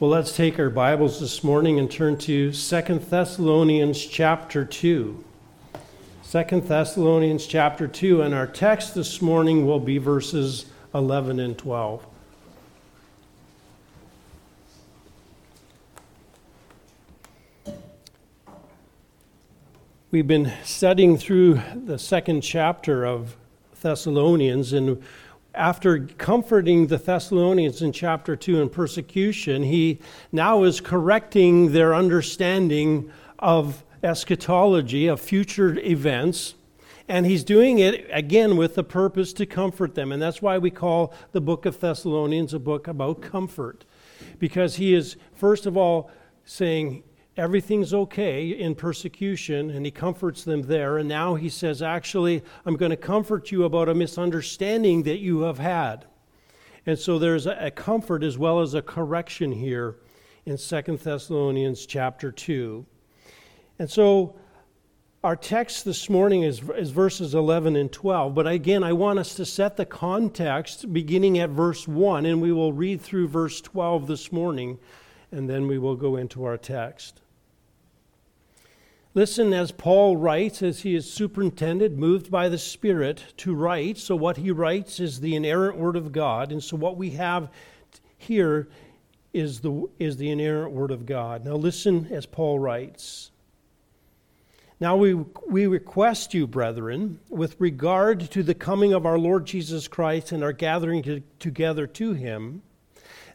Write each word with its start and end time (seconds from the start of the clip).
Well, 0.00 0.08
let's 0.08 0.34
take 0.34 0.58
our 0.58 0.70
Bibles 0.70 1.20
this 1.20 1.44
morning 1.44 1.78
and 1.78 1.90
turn 1.90 2.16
to 2.20 2.54
Second 2.54 3.02
Thessalonians 3.02 4.02
chapter 4.02 4.64
2. 4.64 5.22
Second 6.22 6.66
Thessalonians 6.66 7.46
chapter 7.46 7.86
2, 7.86 8.22
and 8.22 8.32
our 8.32 8.46
text 8.46 8.94
this 8.94 9.20
morning 9.20 9.66
will 9.66 9.78
be 9.78 9.98
verses 9.98 10.64
11 10.94 11.38
and 11.38 11.58
12. 11.58 12.06
We've 20.10 20.26
been 20.26 20.50
studying 20.64 21.18
through 21.18 21.60
the 21.74 21.98
second 21.98 22.40
chapter 22.40 23.04
of 23.04 23.36
Thessalonians, 23.82 24.72
and 24.72 25.02
after 25.54 26.06
comforting 26.18 26.86
the 26.86 26.98
Thessalonians 26.98 27.82
in 27.82 27.92
chapter 27.92 28.36
2 28.36 28.60
in 28.60 28.68
persecution, 28.68 29.62
he 29.62 29.98
now 30.32 30.62
is 30.62 30.80
correcting 30.80 31.72
their 31.72 31.94
understanding 31.94 33.10
of 33.38 33.84
eschatology, 34.02 35.06
of 35.06 35.20
future 35.20 35.78
events. 35.80 36.54
And 37.08 37.26
he's 37.26 37.42
doing 37.42 37.80
it 37.80 38.06
again 38.12 38.56
with 38.56 38.76
the 38.76 38.84
purpose 38.84 39.32
to 39.34 39.46
comfort 39.46 39.94
them. 39.96 40.12
And 40.12 40.22
that's 40.22 40.40
why 40.40 40.58
we 40.58 40.70
call 40.70 41.12
the 41.32 41.40
book 41.40 41.66
of 41.66 41.80
Thessalonians 41.80 42.54
a 42.54 42.60
book 42.60 42.86
about 42.86 43.20
comfort. 43.20 43.84
Because 44.38 44.76
he 44.76 44.94
is, 44.94 45.16
first 45.34 45.66
of 45.66 45.76
all, 45.76 46.10
saying, 46.44 47.02
everything's 47.40 47.94
okay 47.94 48.48
in 48.48 48.74
persecution, 48.74 49.70
and 49.70 49.86
he 49.86 49.90
comforts 49.90 50.44
them 50.44 50.60
there. 50.60 50.98
And 50.98 51.08
now 51.08 51.36
he 51.36 51.48
says, 51.48 51.80
Actually, 51.80 52.42
I'm 52.66 52.76
going 52.76 52.90
to 52.90 52.98
comfort 52.98 53.50
you 53.50 53.64
about 53.64 53.88
a 53.88 53.94
misunderstanding 53.94 55.04
that 55.04 55.20
you 55.20 55.40
have 55.40 55.58
had. 55.58 56.04
And 56.84 56.98
so 56.98 57.18
there's 57.18 57.46
a 57.46 57.70
comfort 57.70 58.22
as 58.22 58.36
well 58.36 58.60
as 58.60 58.74
a 58.74 58.82
correction 58.82 59.52
here 59.52 59.96
in 60.44 60.58
Second 60.58 60.98
Thessalonians 60.98 61.86
chapter 61.86 62.30
2. 62.30 62.84
And 63.78 63.90
so 63.90 64.36
our 65.24 65.36
text 65.36 65.86
this 65.86 66.10
morning 66.10 66.42
is, 66.42 66.62
is 66.76 66.90
verses 66.90 67.34
11 67.34 67.74
and 67.76 67.90
12. 67.90 68.34
But 68.34 68.48
again, 68.48 68.84
I 68.84 68.92
want 68.92 69.18
us 69.18 69.34
to 69.36 69.46
set 69.46 69.78
the 69.78 69.86
context 69.86 70.92
beginning 70.92 71.38
at 71.38 71.50
verse 71.50 71.88
1, 71.88 72.26
and 72.26 72.42
we 72.42 72.52
will 72.52 72.72
read 72.72 73.00
through 73.00 73.28
verse 73.28 73.60
12 73.62 74.06
this 74.06 74.30
morning, 74.30 74.78
and 75.32 75.48
then 75.48 75.66
we 75.66 75.78
will 75.78 75.96
go 75.96 76.16
into 76.16 76.44
our 76.44 76.58
text. 76.58 77.22
Listen 79.12 79.52
as 79.52 79.72
Paul 79.72 80.16
writes, 80.16 80.62
as 80.62 80.82
he 80.82 80.94
is 80.94 81.12
superintended, 81.12 81.98
moved 81.98 82.30
by 82.30 82.48
the 82.48 82.58
Spirit 82.58 83.24
to 83.38 83.54
write. 83.54 83.98
So, 83.98 84.14
what 84.14 84.36
he 84.36 84.52
writes 84.52 85.00
is 85.00 85.18
the 85.18 85.34
inerrant 85.34 85.76
Word 85.76 85.96
of 85.96 86.12
God. 86.12 86.52
And 86.52 86.62
so, 86.62 86.76
what 86.76 86.96
we 86.96 87.10
have 87.10 87.50
here 88.16 88.68
is 89.32 89.60
the, 89.60 89.88
is 89.98 90.16
the 90.16 90.30
inerrant 90.30 90.72
Word 90.72 90.92
of 90.92 91.06
God. 91.06 91.44
Now, 91.44 91.56
listen 91.56 92.06
as 92.12 92.24
Paul 92.24 92.60
writes. 92.60 93.32
Now, 94.78 94.96
we, 94.96 95.14
we 95.14 95.66
request 95.66 96.32
you, 96.32 96.46
brethren, 96.46 97.18
with 97.28 97.56
regard 97.58 98.30
to 98.30 98.44
the 98.44 98.54
coming 98.54 98.92
of 98.92 99.06
our 99.06 99.18
Lord 99.18 99.44
Jesus 99.44 99.88
Christ 99.88 100.30
and 100.30 100.44
our 100.44 100.52
gathering 100.52 101.02
to, 101.02 101.20
together 101.40 101.86
to 101.88 102.12
him, 102.12 102.62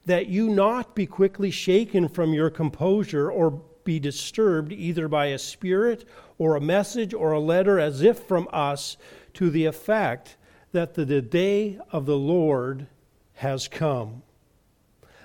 that 0.05 0.27
you 0.27 0.49
not 0.49 0.95
be 0.95 1.05
quickly 1.05 1.51
shaken 1.51 2.07
from 2.07 2.33
your 2.33 2.49
composure 2.49 3.29
or 3.29 3.61
be 3.85 3.99
disturbed 3.99 4.73
either 4.73 5.07
by 5.07 5.27
a 5.27 5.39
spirit 5.39 6.03
or 6.37 6.55
a 6.55 6.61
message 6.61 7.13
or 7.13 7.31
a 7.31 7.39
letter 7.39 7.79
as 7.79 8.01
if 8.01 8.19
from 8.19 8.49
us 8.51 8.97
to 9.33 9.49
the 9.49 9.65
effect 9.65 10.35
that 10.73 10.95
the 10.95 11.21
day 11.21 11.79
of 11.91 12.05
the 12.05 12.17
Lord 12.17 12.87
has 13.35 13.69
come. 13.69 14.23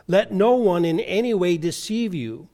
Let 0.07 0.33
no 0.33 0.55
one 0.55 0.85
in 0.85 1.01
any 1.01 1.35
way 1.35 1.57
deceive 1.57 2.15
you, 2.15 2.49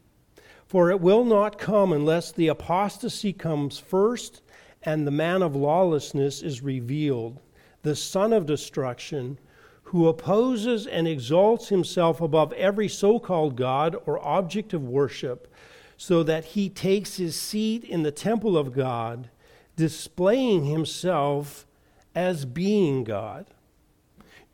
for 0.67 0.91
it 0.91 1.01
will 1.01 1.25
not 1.25 1.59
come 1.59 1.93
unless 1.93 2.33
the 2.33 2.49
apostasy 2.49 3.33
comes 3.33 3.79
first 3.79 4.43
and 4.83 5.07
the 5.07 5.11
man 5.11 5.43
of 5.43 5.57
lawlessness 5.57 6.43
is 6.43 6.63
revealed, 6.63 7.41
the 7.83 7.97
son 7.97 8.33
of 8.33 8.47
destruction, 8.47 9.39
who 9.85 10.09
opposes 10.09 10.87
and 10.87 11.07
exalts 11.07 11.69
himself 11.69 12.21
above 12.21 12.53
every 12.55 12.89
so 12.89 13.19
called 13.19 13.57
God 13.57 13.97
or 14.07 14.25
object 14.25 14.75
of 14.75 14.89
worship 14.89 15.53
so 15.97 16.23
that 16.23 16.45
he 16.45 16.69
takes 16.69 17.17
his 17.17 17.35
seat 17.35 17.85
in 17.85 18.03
the 18.03 18.11
temple 18.11 18.57
of 18.57 18.75
God, 18.75 19.31
displaying 19.77 20.65
himself 20.65 21.67
as 22.15 22.45
being 22.45 23.05
God. 23.05 23.47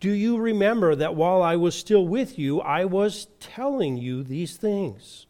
Do 0.01 0.11
you 0.11 0.37
remember 0.39 0.97
that 0.97 1.15
while 1.15 1.43
I 1.43 1.55
was 1.55 1.77
still 1.77 2.07
with 2.07 2.37
you, 2.39 2.61
I 2.61 2.85
was 2.85 3.29
telling 3.39 3.97
you 3.97 4.25
these 4.25 4.57
things? 4.57 5.27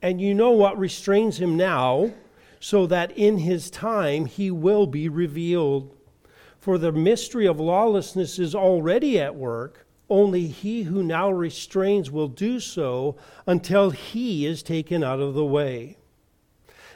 And 0.00 0.20
you 0.20 0.32
know 0.32 0.52
what 0.52 0.78
restrains 0.78 1.40
him 1.40 1.56
now, 1.56 2.12
so 2.60 2.86
that 2.86 3.10
in 3.18 3.38
his 3.38 3.68
time 3.68 4.26
he 4.26 4.50
will 4.50 4.86
be 4.86 5.08
revealed. 5.08 5.92
For 6.60 6.78
the 6.78 6.92
mystery 6.92 7.46
of 7.46 7.58
lawlessness 7.58 8.38
is 8.38 8.54
already 8.54 9.18
at 9.18 9.34
work. 9.34 9.87
Only 10.10 10.46
he 10.46 10.84
who 10.84 11.02
now 11.02 11.30
restrains 11.30 12.10
will 12.10 12.28
do 12.28 12.60
so 12.60 13.16
until 13.46 13.90
he 13.90 14.46
is 14.46 14.62
taken 14.62 15.04
out 15.04 15.20
of 15.20 15.34
the 15.34 15.44
way. 15.44 15.98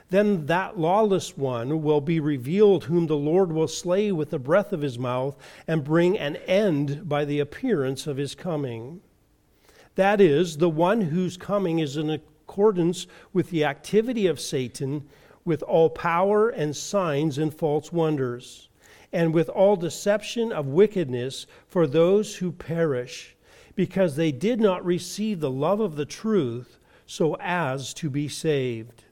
Then 0.08 0.46
that 0.46 0.78
lawless 0.78 1.36
one 1.36 1.82
will 1.82 2.00
be 2.00 2.20
revealed, 2.20 2.84
whom 2.84 3.06
the 3.06 3.16
Lord 3.16 3.52
will 3.52 3.68
slay 3.68 4.12
with 4.12 4.30
the 4.30 4.38
breath 4.38 4.72
of 4.72 4.82
his 4.82 4.98
mouth 4.98 5.36
and 5.66 5.84
bring 5.84 6.18
an 6.18 6.36
end 6.36 7.08
by 7.08 7.24
the 7.24 7.40
appearance 7.40 8.06
of 8.06 8.18
his 8.18 8.34
coming. 8.34 9.00
That 9.94 10.20
is, 10.20 10.58
the 10.58 10.70
one 10.70 11.00
whose 11.02 11.36
coming 11.36 11.78
is 11.78 11.96
in 11.96 12.10
accordance 12.10 13.06
with 13.32 13.50
the 13.50 13.64
activity 13.64 14.26
of 14.26 14.40
Satan, 14.40 15.08
with 15.44 15.62
all 15.62 15.90
power 15.90 16.48
and 16.48 16.76
signs 16.76 17.38
and 17.38 17.52
false 17.52 17.92
wonders 17.92 18.68
and 19.12 19.34
with 19.34 19.48
all 19.48 19.76
deception 19.76 20.50
of 20.50 20.66
wickedness 20.66 21.46
for 21.68 21.86
those 21.86 22.36
who 22.36 22.50
perish, 22.50 23.36
because 23.74 24.16
they 24.16 24.32
did 24.32 24.60
not 24.60 24.84
receive 24.84 25.40
the 25.40 25.50
love 25.50 25.80
of 25.80 25.96
the 25.96 26.06
truth 26.06 26.78
so 27.06 27.36
as 27.40 27.92
to 27.94 28.08
be 28.08 28.28
saved. 28.28 29.04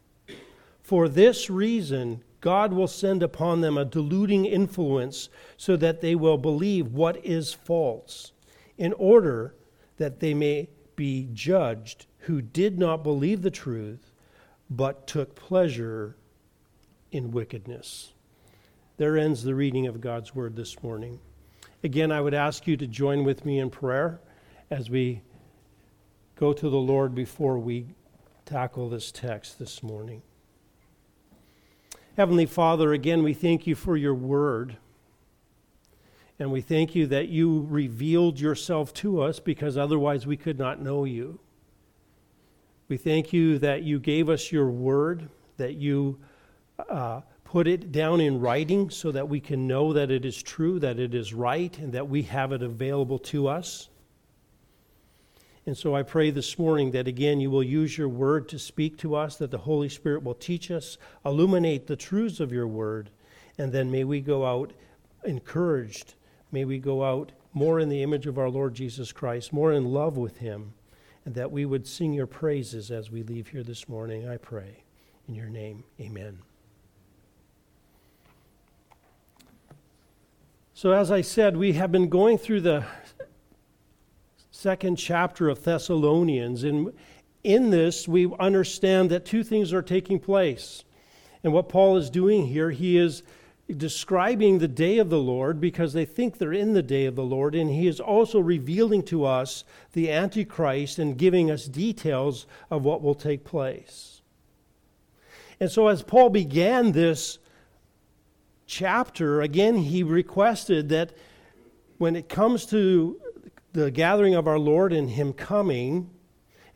For 0.82 1.08
this 1.08 1.50
reason, 1.50 2.22
God 2.40 2.72
will 2.72 2.88
send 2.88 3.22
upon 3.22 3.60
them 3.60 3.76
a 3.76 3.84
deluding 3.84 4.46
influence 4.46 5.28
so 5.56 5.76
that 5.76 6.00
they 6.00 6.14
will 6.14 6.38
believe 6.38 6.92
what 6.92 7.24
is 7.24 7.52
false, 7.52 8.32
in 8.78 8.94
order 8.94 9.54
that 9.98 10.20
they 10.20 10.32
may 10.32 10.68
be 10.96 11.28
judged 11.32 12.06
who 12.20 12.40
did 12.40 12.78
not 12.78 13.02
believe 13.02 13.42
the 13.42 13.50
truth, 13.50 14.12
but 14.70 15.06
took 15.06 15.34
pleasure 15.34 16.16
in 17.12 17.30
wickedness. 17.30 18.12
There 19.00 19.16
ends 19.16 19.42
the 19.42 19.54
reading 19.54 19.86
of 19.86 20.02
God's 20.02 20.34
word 20.34 20.56
this 20.56 20.82
morning. 20.82 21.20
Again, 21.82 22.12
I 22.12 22.20
would 22.20 22.34
ask 22.34 22.66
you 22.66 22.76
to 22.76 22.86
join 22.86 23.24
with 23.24 23.46
me 23.46 23.58
in 23.58 23.70
prayer 23.70 24.20
as 24.70 24.90
we 24.90 25.22
go 26.36 26.52
to 26.52 26.68
the 26.68 26.76
Lord 26.76 27.14
before 27.14 27.58
we 27.58 27.94
tackle 28.44 28.90
this 28.90 29.10
text 29.10 29.58
this 29.58 29.82
morning. 29.82 30.20
Heavenly 32.18 32.44
Father, 32.44 32.92
again, 32.92 33.22
we 33.22 33.32
thank 33.32 33.66
you 33.66 33.74
for 33.74 33.96
your 33.96 34.12
word. 34.12 34.76
And 36.38 36.52
we 36.52 36.60
thank 36.60 36.94
you 36.94 37.06
that 37.06 37.28
you 37.28 37.66
revealed 37.70 38.38
yourself 38.38 38.92
to 38.96 39.22
us 39.22 39.40
because 39.40 39.78
otherwise 39.78 40.26
we 40.26 40.36
could 40.36 40.58
not 40.58 40.78
know 40.78 41.04
you. 41.04 41.40
We 42.88 42.98
thank 42.98 43.32
you 43.32 43.58
that 43.60 43.82
you 43.82 43.98
gave 43.98 44.28
us 44.28 44.52
your 44.52 44.68
word, 44.70 45.30
that 45.56 45.76
you 45.76 46.18
uh, 46.86 47.22
put 47.50 47.66
it 47.66 47.90
down 47.90 48.20
in 48.20 48.38
writing 48.38 48.88
so 48.90 49.10
that 49.10 49.28
we 49.28 49.40
can 49.40 49.66
know 49.66 49.92
that 49.92 50.08
it 50.08 50.24
is 50.24 50.40
true, 50.40 50.78
that 50.78 51.00
it 51.00 51.12
is 51.12 51.34
right, 51.34 51.76
and 51.78 51.92
that 51.92 52.08
we 52.08 52.22
have 52.22 52.52
it 52.52 52.62
available 52.62 53.18
to 53.18 53.48
us. 53.48 53.88
And 55.66 55.76
so 55.76 55.96
I 55.96 56.04
pray 56.04 56.30
this 56.30 56.60
morning 56.60 56.92
that 56.92 57.08
again 57.08 57.40
you 57.40 57.50
will 57.50 57.64
use 57.64 57.98
your 57.98 58.08
word 58.08 58.48
to 58.50 58.58
speak 58.60 58.98
to 58.98 59.16
us, 59.16 59.34
that 59.38 59.50
the 59.50 59.58
Holy 59.58 59.88
Spirit 59.88 60.22
will 60.22 60.34
teach 60.34 60.70
us, 60.70 60.96
illuminate 61.26 61.88
the 61.88 61.96
truths 61.96 62.38
of 62.38 62.52
your 62.52 62.68
word, 62.68 63.10
and 63.58 63.72
then 63.72 63.90
may 63.90 64.04
we 64.04 64.20
go 64.20 64.46
out 64.46 64.72
encouraged. 65.24 66.14
May 66.52 66.64
we 66.64 66.78
go 66.78 67.02
out 67.02 67.32
more 67.52 67.80
in 67.80 67.88
the 67.88 68.04
image 68.04 68.28
of 68.28 68.38
our 68.38 68.48
Lord 68.48 68.74
Jesus 68.74 69.10
Christ, 69.10 69.52
more 69.52 69.72
in 69.72 69.86
love 69.86 70.16
with 70.16 70.38
him, 70.38 70.74
and 71.24 71.34
that 71.34 71.50
we 71.50 71.66
would 71.66 71.88
sing 71.88 72.12
your 72.12 72.28
praises 72.28 72.92
as 72.92 73.10
we 73.10 73.24
leave 73.24 73.48
here 73.48 73.64
this 73.64 73.88
morning. 73.88 74.28
I 74.28 74.36
pray. 74.36 74.84
In 75.26 75.34
your 75.34 75.48
name, 75.48 75.82
amen. 76.00 76.38
So, 80.80 80.92
as 80.92 81.10
I 81.10 81.20
said, 81.20 81.58
we 81.58 81.74
have 81.74 81.92
been 81.92 82.08
going 82.08 82.38
through 82.38 82.62
the 82.62 82.86
second 84.50 84.96
chapter 84.96 85.50
of 85.50 85.62
Thessalonians, 85.62 86.64
and 86.64 86.94
in 87.44 87.68
this, 87.68 88.08
we 88.08 88.32
understand 88.40 89.10
that 89.10 89.26
two 89.26 89.44
things 89.44 89.74
are 89.74 89.82
taking 89.82 90.18
place. 90.18 90.84
And 91.44 91.52
what 91.52 91.68
Paul 91.68 91.98
is 91.98 92.08
doing 92.08 92.46
here, 92.46 92.70
he 92.70 92.96
is 92.96 93.22
describing 93.76 94.58
the 94.58 94.68
day 94.68 94.96
of 94.96 95.10
the 95.10 95.18
Lord 95.18 95.60
because 95.60 95.92
they 95.92 96.06
think 96.06 96.38
they're 96.38 96.54
in 96.54 96.72
the 96.72 96.82
day 96.82 97.04
of 97.04 97.14
the 97.14 97.24
Lord, 97.24 97.54
and 97.54 97.68
he 97.68 97.86
is 97.86 98.00
also 98.00 98.40
revealing 98.40 99.02
to 99.02 99.26
us 99.26 99.64
the 99.92 100.10
Antichrist 100.10 100.98
and 100.98 101.18
giving 101.18 101.50
us 101.50 101.66
details 101.66 102.46
of 102.70 102.86
what 102.86 103.02
will 103.02 103.14
take 103.14 103.44
place. 103.44 104.22
And 105.60 105.70
so, 105.70 105.88
as 105.88 106.02
Paul 106.02 106.30
began 106.30 106.92
this 106.92 107.38
chapter, 108.70 109.42
again, 109.42 109.76
he 109.76 110.02
requested 110.02 110.88
that 110.90 111.12
when 111.98 112.14
it 112.14 112.28
comes 112.28 112.64
to 112.66 113.20
the 113.72 113.90
gathering 113.90 114.34
of 114.34 114.46
our 114.46 114.58
Lord 114.58 114.92
and 114.92 115.10
him 115.10 115.32
coming, 115.32 116.08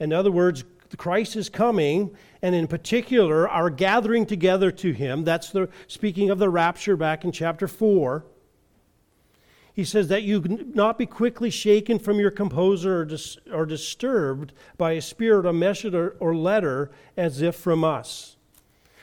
in 0.00 0.12
other 0.12 0.32
words, 0.32 0.64
Christ 0.96 1.36
is 1.36 1.48
coming, 1.48 2.14
and 2.42 2.54
in 2.54 2.66
particular, 2.66 3.48
our 3.48 3.70
gathering 3.70 4.26
together 4.26 4.70
to 4.72 4.92
him. 4.92 5.24
That's 5.24 5.50
the 5.50 5.68
speaking 5.86 6.30
of 6.30 6.38
the 6.38 6.50
rapture 6.50 6.96
back 6.96 7.24
in 7.24 7.32
chapter 7.32 7.66
4. 7.66 8.24
He 9.72 9.84
says 9.84 10.08
that 10.08 10.22
you 10.22 10.40
not 10.74 10.98
be 10.98 11.06
quickly 11.06 11.50
shaken 11.50 11.98
from 11.98 12.20
your 12.20 12.30
composure 12.30 13.00
or, 13.00 13.04
dis, 13.04 13.38
or 13.52 13.66
disturbed 13.66 14.52
by 14.76 14.92
a 14.92 15.00
spirit, 15.00 15.46
a 15.46 15.52
message, 15.52 15.94
or, 15.94 16.16
or 16.20 16.34
letter 16.36 16.92
as 17.16 17.40
if 17.40 17.56
from 17.56 17.82
us. 17.82 18.36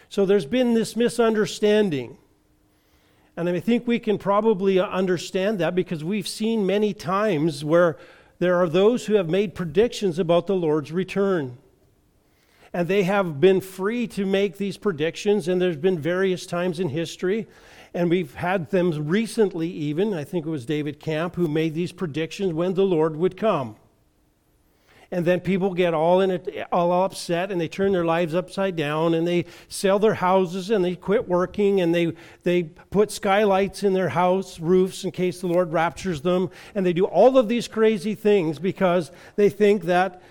So 0.07 0.25
there's 0.25 0.45
been 0.45 0.73
this 0.73 0.95
misunderstanding. 0.95 2.17
And 3.37 3.49
I 3.49 3.59
think 3.59 3.87
we 3.87 3.99
can 3.99 4.17
probably 4.17 4.79
uh, 4.79 4.87
understand 4.87 5.59
that 5.59 5.75
because 5.75 6.03
we've 6.03 6.27
seen 6.27 6.65
many 6.65 6.93
times 6.93 7.63
where 7.63 7.97
there 8.39 8.55
are 8.55 8.67
those 8.67 9.05
who 9.05 9.13
have 9.13 9.29
made 9.29 9.55
predictions 9.55 10.19
about 10.19 10.47
the 10.47 10.55
Lord's 10.55 10.91
return 10.91 11.57
and 12.73 12.87
they 12.87 13.03
have 13.03 13.41
been 13.41 13.59
free 13.59 14.07
to 14.07 14.25
make 14.25 14.57
these 14.57 14.77
predictions, 14.77 15.47
and 15.47 15.61
there's 15.61 15.75
been 15.75 15.99
various 15.99 16.45
times 16.45 16.79
in 16.79 16.89
history. 16.89 17.47
And 17.93 18.09
we've 18.09 18.35
had 18.35 18.69
them 18.69 18.91
recently, 19.09 19.69
even. 19.69 20.13
I 20.13 20.23
think 20.23 20.45
it 20.45 20.49
was 20.49 20.65
David 20.65 20.99
Camp 20.99 21.35
who 21.35 21.49
made 21.49 21.73
these 21.73 21.91
predictions 21.91 22.53
when 22.53 22.73
the 22.73 22.85
Lord 22.85 23.17
would 23.17 23.35
come. 23.35 23.75
And 25.13 25.25
then 25.25 25.41
people 25.41 25.73
get 25.73 25.93
all 25.93 26.21
in 26.21 26.31
it, 26.31 26.67
all 26.71 27.03
upset, 27.03 27.51
and 27.51 27.59
they 27.59 27.67
turn 27.67 27.91
their 27.91 28.05
lives 28.05 28.33
upside 28.33 28.77
down, 28.77 29.13
and 29.13 29.27
they 29.27 29.45
sell 29.67 29.99
their 29.99 30.13
houses, 30.13 30.69
and 30.69 30.85
they 30.85 30.95
quit 30.95 31.27
working, 31.27 31.81
and 31.81 31.93
they 31.93 32.13
they 32.43 32.63
put 32.63 33.11
skylights 33.11 33.83
in 33.83 33.91
their 33.91 34.09
house 34.09 34.57
roofs 34.59 35.03
in 35.03 35.11
case 35.11 35.41
the 35.41 35.47
Lord 35.47 35.73
raptures 35.73 36.21
them, 36.21 36.49
and 36.73 36.85
they 36.85 36.93
do 36.93 37.05
all 37.05 37.37
of 37.37 37.49
these 37.49 37.67
crazy 37.67 38.15
things 38.15 38.57
because 38.57 39.11
they 39.35 39.49
think 39.49 39.83
that 39.83 40.21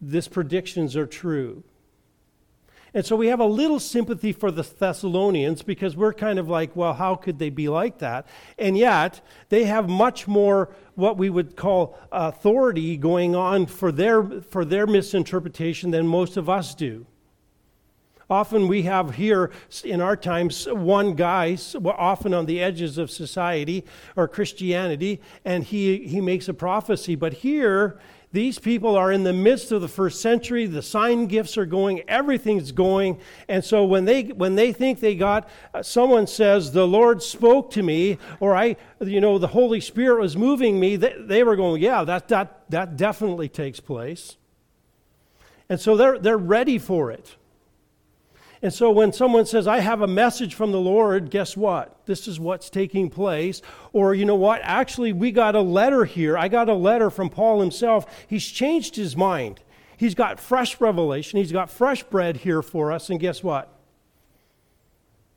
these 0.00 0.28
predictions 0.28 0.96
are 0.96 1.06
true. 1.06 1.64
And 2.94 3.04
so 3.04 3.16
we 3.16 3.26
have 3.26 3.40
a 3.40 3.44
little 3.44 3.80
sympathy 3.80 4.32
for 4.32 4.52
the 4.52 4.62
Thessalonians 4.62 5.62
because 5.62 5.96
we're 5.96 6.14
kind 6.14 6.38
of 6.38 6.48
like, 6.48 6.76
well, 6.76 6.94
how 6.94 7.16
could 7.16 7.40
they 7.40 7.50
be 7.50 7.68
like 7.68 7.98
that? 7.98 8.24
And 8.56 8.78
yet, 8.78 9.20
they 9.48 9.64
have 9.64 9.88
much 9.88 10.28
more 10.28 10.72
what 10.94 11.18
we 11.18 11.28
would 11.28 11.56
call 11.56 11.98
authority 12.12 12.96
going 12.96 13.34
on 13.34 13.66
for 13.66 13.90
their, 13.90 14.22
for 14.22 14.64
their 14.64 14.86
misinterpretation 14.86 15.90
than 15.90 16.06
most 16.06 16.36
of 16.36 16.48
us 16.48 16.72
do. 16.72 17.04
Often 18.30 18.68
we 18.68 18.82
have 18.82 19.16
here 19.16 19.50
in 19.82 20.00
our 20.00 20.16
times 20.16 20.66
one 20.66 21.14
guy, 21.14 21.58
often 21.84 22.32
on 22.32 22.46
the 22.46 22.62
edges 22.62 22.96
of 22.96 23.10
society 23.10 23.84
or 24.16 24.28
Christianity, 24.28 25.20
and 25.44 25.64
he, 25.64 26.06
he 26.06 26.20
makes 26.20 26.48
a 26.48 26.54
prophecy. 26.54 27.16
But 27.16 27.34
here 27.34 27.98
these 28.34 28.58
people 28.58 28.96
are 28.96 29.12
in 29.12 29.22
the 29.22 29.32
midst 29.32 29.70
of 29.70 29.80
the 29.80 29.86
first 29.86 30.20
century. 30.20 30.66
The 30.66 30.82
sign 30.82 31.26
gifts 31.26 31.56
are 31.56 31.64
going, 31.64 32.02
everything's 32.08 32.72
going. 32.72 33.20
And 33.48 33.64
so 33.64 33.84
when 33.84 34.06
they 34.06 34.24
when 34.24 34.56
they 34.56 34.72
think 34.72 34.98
they 34.98 35.14
got 35.14 35.48
uh, 35.72 35.84
someone 35.84 36.26
says 36.26 36.72
the 36.72 36.84
Lord 36.84 37.22
spoke 37.22 37.70
to 37.70 37.82
me 37.84 38.18
or 38.40 38.56
I 38.56 38.76
you 39.00 39.20
know 39.20 39.38
the 39.38 39.46
Holy 39.46 39.80
Spirit 39.80 40.20
was 40.20 40.36
moving 40.36 40.80
me, 40.80 40.96
they, 40.96 41.14
they 41.16 41.44
were 41.44 41.54
going, 41.54 41.80
yeah, 41.80 42.02
that 42.02 42.26
that 42.26 42.68
that 42.70 42.96
definitely 42.96 43.48
takes 43.48 43.78
place. 43.78 44.36
And 45.68 45.78
so 45.78 45.96
they're 45.96 46.18
they're 46.18 46.36
ready 46.36 46.78
for 46.78 47.12
it. 47.12 47.36
And 48.64 48.72
so 48.72 48.90
when 48.90 49.12
someone 49.12 49.44
says, 49.44 49.68
I 49.68 49.80
have 49.80 50.00
a 50.00 50.06
message 50.06 50.54
from 50.54 50.72
the 50.72 50.80
Lord, 50.80 51.28
guess 51.28 51.54
what? 51.54 52.06
This 52.06 52.26
is 52.26 52.40
what's 52.40 52.70
taking 52.70 53.10
place. 53.10 53.60
Or, 53.92 54.14
you 54.14 54.24
know 54.24 54.36
what? 54.36 54.62
Actually, 54.62 55.12
we 55.12 55.32
got 55.32 55.54
a 55.54 55.60
letter 55.60 56.06
here. 56.06 56.38
I 56.38 56.48
got 56.48 56.70
a 56.70 56.74
letter 56.74 57.10
from 57.10 57.28
Paul 57.28 57.60
himself. 57.60 58.06
He's 58.26 58.46
changed 58.46 58.96
his 58.96 59.18
mind. 59.18 59.60
He's 59.98 60.14
got 60.14 60.40
fresh 60.40 60.80
revelation. 60.80 61.38
He's 61.38 61.52
got 61.52 61.70
fresh 61.70 62.04
bread 62.04 62.38
here 62.38 62.62
for 62.62 62.90
us. 62.90 63.10
And 63.10 63.20
guess 63.20 63.42
what? 63.42 63.70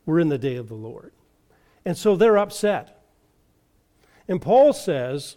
We're 0.05 0.21
in 0.21 0.29
the 0.29 0.37
day 0.37 0.55
of 0.55 0.69
the 0.69 0.75
Lord. 0.75 1.11
And 1.83 1.97
so 1.97 2.15
they're 2.15 2.37
upset. 2.37 3.03
And 4.29 4.41
Paul 4.41 4.71
says, 4.71 5.35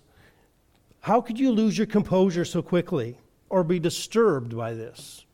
How 1.01 1.21
could 1.21 1.41
you 1.41 1.51
lose 1.51 1.77
your 1.77 1.89
composure 1.89 2.45
so 2.45 2.63
quickly 2.63 3.19
or 3.49 3.65
be 3.65 3.81
disturbed 3.81 4.57
by 4.57 4.75
this? 4.75 5.25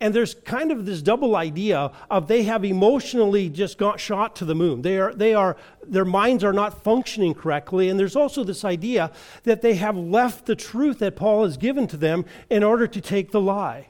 And 0.00 0.14
there's 0.14 0.34
kind 0.34 0.70
of 0.70 0.86
this 0.86 1.02
double 1.02 1.34
idea 1.34 1.90
of 2.08 2.28
they 2.28 2.44
have 2.44 2.64
emotionally 2.64 3.48
just 3.48 3.78
got 3.78 3.98
shot 3.98 4.36
to 4.36 4.44
the 4.44 4.54
moon. 4.54 4.82
They 4.82 4.98
are, 4.98 5.12
they 5.12 5.34
are, 5.34 5.56
their 5.84 6.04
minds 6.04 6.44
are 6.44 6.52
not 6.52 6.84
functioning 6.84 7.34
correctly. 7.34 7.88
And 7.88 7.98
there's 7.98 8.14
also 8.14 8.44
this 8.44 8.64
idea 8.64 9.10
that 9.42 9.60
they 9.60 9.74
have 9.74 9.96
left 9.96 10.46
the 10.46 10.54
truth 10.54 11.00
that 11.00 11.16
Paul 11.16 11.42
has 11.42 11.56
given 11.56 11.88
to 11.88 11.96
them 11.96 12.26
in 12.48 12.62
order 12.62 12.86
to 12.86 13.00
take 13.00 13.32
the 13.32 13.40
lie. 13.40 13.88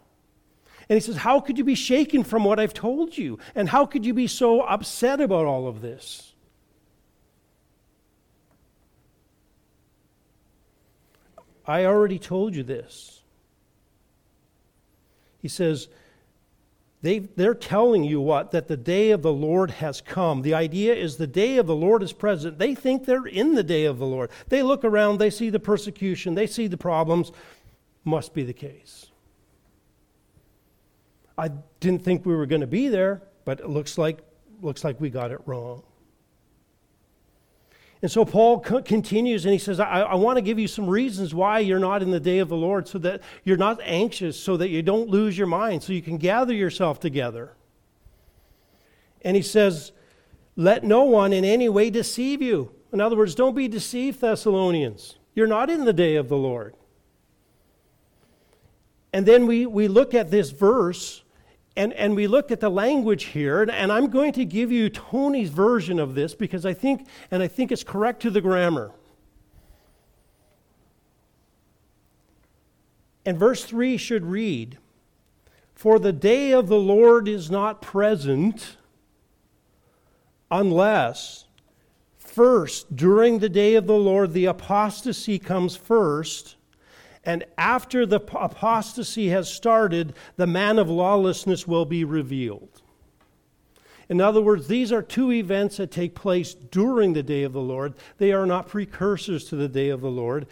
And 0.89 0.97
he 0.97 1.01
says, 1.01 1.17
How 1.17 1.41
could 1.41 1.59
you 1.59 1.65
be 1.65 1.75
shaken 1.75 2.25
from 2.25 2.45
what 2.45 2.59
I've 2.59 2.73
told 2.73 3.19
you? 3.19 3.39
And 3.55 3.69
how 3.69 3.85
could 3.85 4.07
you 4.07 4.15
be 4.15 4.27
so 4.27 4.63
upset 4.63 5.21
about 5.21 5.45
all 5.45 5.69
of 5.69 5.83
this? 5.83 6.33
I 11.67 11.85
already 11.85 12.19
told 12.19 12.55
you 12.55 12.63
this. 12.63 13.21
He 15.39 15.49
says, 15.49 15.89
they, 17.01 17.21
they're 17.21 17.55
telling 17.55 18.03
you 18.03 18.21
what? 18.21 18.51
That 18.51 18.67
the 18.67 18.77
day 18.77 19.11
of 19.11 19.23
the 19.23 19.33
Lord 19.33 19.71
has 19.71 20.01
come. 20.01 20.43
The 20.43 20.55
idea 20.55 20.95
is 20.95 21.17
the 21.17 21.29
day 21.29 21.57
of 21.57 21.67
the 21.67 21.77
Lord 21.77 22.03
is 22.03 22.13
present. 22.13 22.59
They 22.59 22.75
think 22.75 23.05
they're 23.05 23.27
in 23.27 23.55
the 23.55 23.63
day 23.63 23.85
of 23.85 23.99
the 23.99 24.07
Lord. 24.07 24.31
They 24.49 24.63
look 24.63 24.85
around, 24.85 25.19
they 25.19 25.31
see 25.31 25.51
the 25.51 25.61
persecution, 25.61 26.35
they 26.35 26.47
see 26.47 26.67
the 26.67 26.77
problems. 26.77 27.31
Must 28.05 28.35
be 28.35 28.43
the 28.43 28.53
case. 28.53 29.07
I 31.37 31.51
didn't 31.79 32.03
think 32.03 32.27
we 32.27 32.35
were 32.35 32.47
going 32.47 32.63
to 32.63 32.67
be 32.67 32.89
there, 32.89 33.23
but 33.45 33.61
it 33.61 33.69
looks 33.69 33.97
like, 33.97 34.19
looks 34.61 34.83
like 34.83 35.01
we 35.01 35.09
got 35.09 35.31
it 35.31 35.41
wrong. 35.47 35.83
And 38.01 38.11
so 38.11 38.25
Paul 38.25 38.61
co- 38.61 38.83
continues 38.83 39.45
and 39.45 39.53
he 39.53 39.59
says, 39.59 39.81
I, 39.81 40.03
I 40.03 40.15
want 40.15 40.37
to 40.37 40.43
give 40.43 40.59
you 40.59 40.69
some 40.69 40.87
reasons 40.89 41.35
why 41.35 41.59
you're 41.59 41.81
not 41.81 42.03
in 42.03 42.11
the 42.11 42.21
day 42.21 42.39
of 42.39 42.49
the 42.49 42.57
Lord 42.57 42.87
so 42.87 42.99
that 42.99 43.23
you're 43.45 43.57
not 43.57 43.81
anxious, 43.83 44.39
so 44.39 44.57
that 44.57 44.69
you 44.69 44.83
don't 44.83 45.09
lose 45.09 45.37
your 45.37 45.49
mind, 45.49 45.83
so 45.83 45.93
you 45.93 46.03
can 46.03 46.17
gather 46.17 46.55
yourself 46.55 47.01
together. 47.01 47.55
And 49.23 49.37
he 49.37 49.43
says, 49.43 49.91
Let 50.55 50.85
no 50.85 51.03
one 51.03 51.33
in 51.33 51.45
any 51.45 51.69
way 51.69 51.91
deceive 51.91 52.41
you. 52.41 52.73
In 52.93 53.01
other 53.01 53.17
words, 53.17 53.35
don't 53.35 53.57
be 53.57 53.69
deceived, 53.69 54.21
Thessalonians. 54.21 55.19
You're 55.35 55.47
not 55.49 55.69
in 55.69 55.85
the 55.85 55.93
day 55.93 56.17
of 56.17 56.29
the 56.29 56.37
Lord. 56.37 56.75
And 59.13 59.27
then 59.27 59.47
we, 59.47 59.67
we 59.67 59.89
look 59.89 60.15
at 60.15 60.31
this 60.31 60.51
verse 60.51 61.23
and, 61.79 61.93
and 61.93 62.17
we 62.17 62.27
looked 62.27 62.51
at 62.51 62.59
the 62.59 62.69
language 62.69 63.27
here, 63.27 63.63
and, 63.63 63.71
and 63.71 63.93
I'm 63.93 64.09
going 64.09 64.33
to 64.33 64.45
give 64.45 64.73
you 64.73 64.91
Tony's 64.91 65.51
version 65.51 66.01
of 66.01 66.17
this 66.17 66.35
because 66.35 66.67
I 66.67 66.75
think, 66.75 67.07
and 67.31 67.41
I 67.41 67.47
think 67.47 67.71
it's 67.71 67.85
correct 67.85 68.21
to 68.23 68.31
the 68.31 68.41
grammar. 68.41 68.91
And 73.25 73.39
verse 73.39 73.65
3 73.65 73.97
should 73.97 74.25
read 74.27 74.79
For 75.73 76.01
the 76.01 76.13
day 76.13 76.51
of 76.51 76.67
the 76.67 76.81
Lord 76.81 77.29
is 77.29 77.49
not 77.49 77.81
present 77.81 78.77
unless 80.51 81.45
first, 82.19 82.97
during 82.97 83.39
the 83.39 83.49
day 83.49 83.77
of 83.77 83.87
the 83.87 83.95
Lord, 83.95 84.33
the 84.33 84.47
apostasy 84.47 85.39
comes 85.39 85.77
first 85.77 86.57
and 87.29 87.45
after 87.59 88.07
the 88.07 88.21
apostasy 88.41 89.29
has 89.29 89.53
started, 89.53 90.15
the 90.37 90.47
man 90.47 90.79
of 90.79 90.89
lawlessness 90.89 91.69
will 91.69 91.85
be 91.85 92.03
revealed. 92.03 92.81
In 94.09 94.19
other 94.19 94.41
words, 94.41 94.67
these 94.67 94.91
are 94.93 95.03
two 95.03 95.31
events 95.31 95.77
that 95.77 95.91
take 95.91 96.15
place 96.15 96.55
during 96.55 97.13
the 97.13 97.23
day 97.23 97.43
of 97.43 97.53
the 97.53 97.61
Lord. 97.61 97.93
They 98.17 98.33
are 98.33 98.47
not 98.47 98.67
precursors 98.67 99.45
to 99.51 99.57
the 99.57 99.69
day 99.69 99.91
of 99.91 100.01
the 100.01 100.11
Lord. 100.11 100.47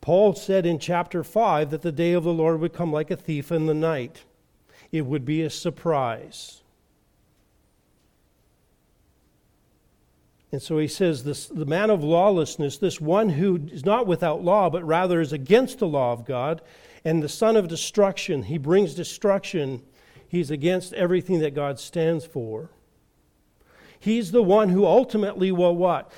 Paul 0.00 0.36
said 0.36 0.66
in 0.66 0.78
chapter 0.78 1.24
5 1.24 1.68
that 1.70 1.82
the 1.82 1.90
day 1.90 2.12
of 2.12 2.22
the 2.22 2.32
Lord 2.32 2.60
would 2.60 2.74
come 2.74 2.92
like 2.92 3.10
a 3.10 3.16
thief 3.16 3.50
in 3.50 3.66
the 3.66 3.74
night, 3.74 4.22
it 4.92 5.06
would 5.06 5.24
be 5.24 5.42
a 5.42 5.50
surprise. 5.50 6.62
And 10.52 10.60
so 10.60 10.78
he 10.78 10.88
says, 10.88 11.22
this, 11.22 11.46
the 11.46 11.64
man 11.64 11.90
of 11.90 12.02
lawlessness, 12.02 12.78
this 12.78 13.00
one 13.00 13.28
who 13.28 13.60
is 13.70 13.84
not 13.84 14.06
without 14.06 14.42
law, 14.42 14.68
but 14.68 14.84
rather 14.84 15.20
is 15.20 15.32
against 15.32 15.78
the 15.78 15.86
law 15.86 16.12
of 16.12 16.24
God, 16.24 16.60
and 17.04 17.22
the 17.22 17.28
son 17.28 17.56
of 17.56 17.68
destruction, 17.68 18.42
he 18.42 18.58
brings 18.58 18.94
destruction. 18.94 19.82
He's 20.28 20.50
against 20.50 20.92
everything 20.92 21.38
that 21.40 21.54
God 21.54 21.78
stands 21.78 22.24
for. 22.24 22.70
He's 23.98 24.32
the 24.32 24.42
one 24.42 24.70
who 24.70 24.84
ultimately 24.84 25.52
will 25.52 25.76
what? 25.76 26.10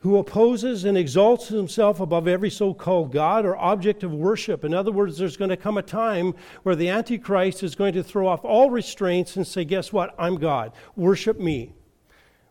Who 0.00 0.18
opposes 0.18 0.84
and 0.84 0.98
exalts 0.98 1.48
himself 1.48 2.00
above 2.00 2.28
every 2.28 2.50
so 2.50 2.74
called 2.74 3.10
God 3.10 3.46
or 3.46 3.56
object 3.56 4.02
of 4.02 4.12
worship. 4.12 4.64
In 4.64 4.74
other 4.74 4.92
words, 4.92 5.16
there's 5.16 5.36
going 5.36 5.50
to 5.50 5.56
come 5.56 5.78
a 5.78 5.82
time 5.82 6.34
where 6.62 6.76
the 6.76 6.90
Antichrist 6.90 7.62
is 7.62 7.74
going 7.74 7.94
to 7.94 8.02
throw 8.02 8.28
off 8.28 8.44
all 8.44 8.70
restraints 8.70 9.36
and 9.36 9.46
say, 9.46 9.64
Guess 9.64 9.92
what? 9.94 10.14
I'm 10.18 10.36
God. 10.36 10.72
Worship 10.94 11.40
me. 11.40 11.72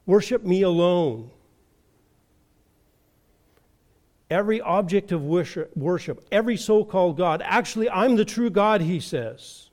Worship 0.06 0.44
me 0.44 0.62
alone. 0.62 1.32
Every 4.30 4.60
object 4.62 5.12
of 5.12 5.24
worship, 5.24 6.28
every 6.32 6.58
so 6.58 6.84
called 6.84 7.18
God. 7.18 7.42
Actually, 7.46 7.90
I'm 7.90 8.16
the 8.16 8.26
true 8.26 8.50
God, 8.50 8.82
he 8.82 9.00
says. 9.00 9.70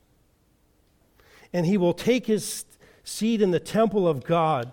And 1.51 1.65
he 1.65 1.77
will 1.77 1.93
take 1.93 2.27
his 2.27 2.65
seat 3.03 3.41
in 3.41 3.51
the 3.51 3.59
temple 3.59 4.07
of 4.07 4.23
God. 4.23 4.71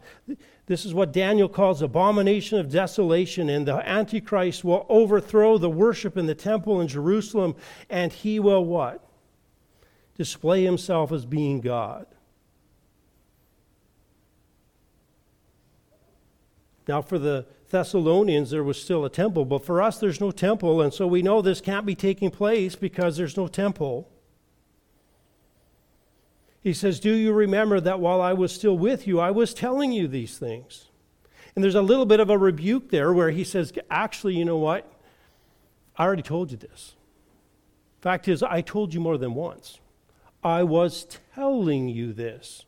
This 0.66 0.84
is 0.84 0.92
what 0.92 1.12
Daniel 1.12 1.48
calls 1.48 1.80
abomination 1.80 2.58
of 2.58 2.70
desolation, 2.70 3.48
and 3.48 3.66
the 3.66 3.76
Antichrist 3.88 4.62
will 4.62 4.84
overthrow 4.90 5.56
the 5.56 5.70
worship 5.70 6.18
in 6.18 6.26
the 6.26 6.34
temple 6.34 6.82
in 6.82 6.88
Jerusalem, 6.88 7.56
and 7.88 8.12
he 8.12 8.38
will 8.38 8.64
what? 8.66 9.02
Display 10.18 10.62
himself 10.62 11.10
as 11.10 11.24
being 11.24 11.62
God. 11.62 12.06
Now, 16.88 17.02
for 17.02 17.18
the 17.18 17.44
Thessalonians, 17.68 18.50
there 18.50 18.64
was 18.64 18.80
still 18.80 19.04
a 19.04 19.10
temple, 19.10 19.44
but 19.44 19.64
for 19.64 19.82
us, 19.82 19.98
there's 19.98 20.22
no 20.22 20.30
temple, 20.30 20.80
and 20.80 20.92
so 20.92 21.06
we 21.06 21.20
know 21.20 21.42
this 21.42 21.60
can't 21.60 21.84
be 21.84 21.94
taking 21.94 22.30
place 22.30 22.74
because 22.74 23.18
there's 23.18 23.36
no 23.36 23.46
temple. 23.46 24.08
He 26.62 26.72
says, 26.72 26.98
Do 26.98 27.12
you 27.12 27.32
remember 27.32 27.78
that 27.78 28.00
while 28.00 28.22
I 28.22 28.32
was 28.32 28.52
still 28.52 28.76
with 28.76 29.06
you, 29.06 29.20
I 29.20 29.30
was 29.30 29.52
telling 29.52 29.92
you 29.92 30.08
these 30.08 30.38
things? 30.38 30.86
And 31.54 31.62
there's 31.62 31.74
a 31.74 31.82
little 31.82 32.06
bit 32.06 32.20
of 32.20 32.30
a 32.30 32.38
rebuke 32.38 32.90
there 32.90 33.12
where 33.12 33.30
he 33.30 33.44
says, 33.44 33.70
Actually, 33.90 34.36
you 34.36 34.46
know 34.46 34.58
what? 34.58 34.90
I 35.96 36.04
already 36.04 36.22
told 36.22 36.50
you 36.50 36.56
this. 36.56 36.94
Fact 38.00 38.28
is, 38.28 38.42
I 38.42 38.62
told 38.62 38.94
you 38.94 39.00
more 39.00 39.18
than 39.18 39.34
once. 39.34 39.78
I 40.42 40.62
was 40.62 41.06
telling 41.34 41.88
you 41.88 42.14
this. 42.14 42.64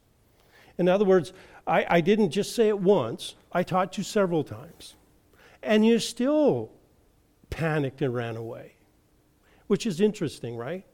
In 0.76 0.88
other 0.88 1.04
words, 1.04 1.32
I, 1.66 1.86
I 1.88 2.00
didn't 2.00 2.30
just 2.30 2.54
say 2.54 2.68
it 2.68 2.80
once, 2.80 3.36
I 3.52 3.62
taught 3.62 3.98
you 3.98 4.04
several 4.04 4.44
times. 4.44 4.94
And 5.62 5.84
you 5.84 5.98
still 5.98 6.70
panicked 7.50 8.00
and 8.00 8.14
ran 8.14 8.36
away, 8.36 8.74
which 9.66 9.86
is 9.86 10.00
interesting, 10.00 10.56
right? 10.56 10.84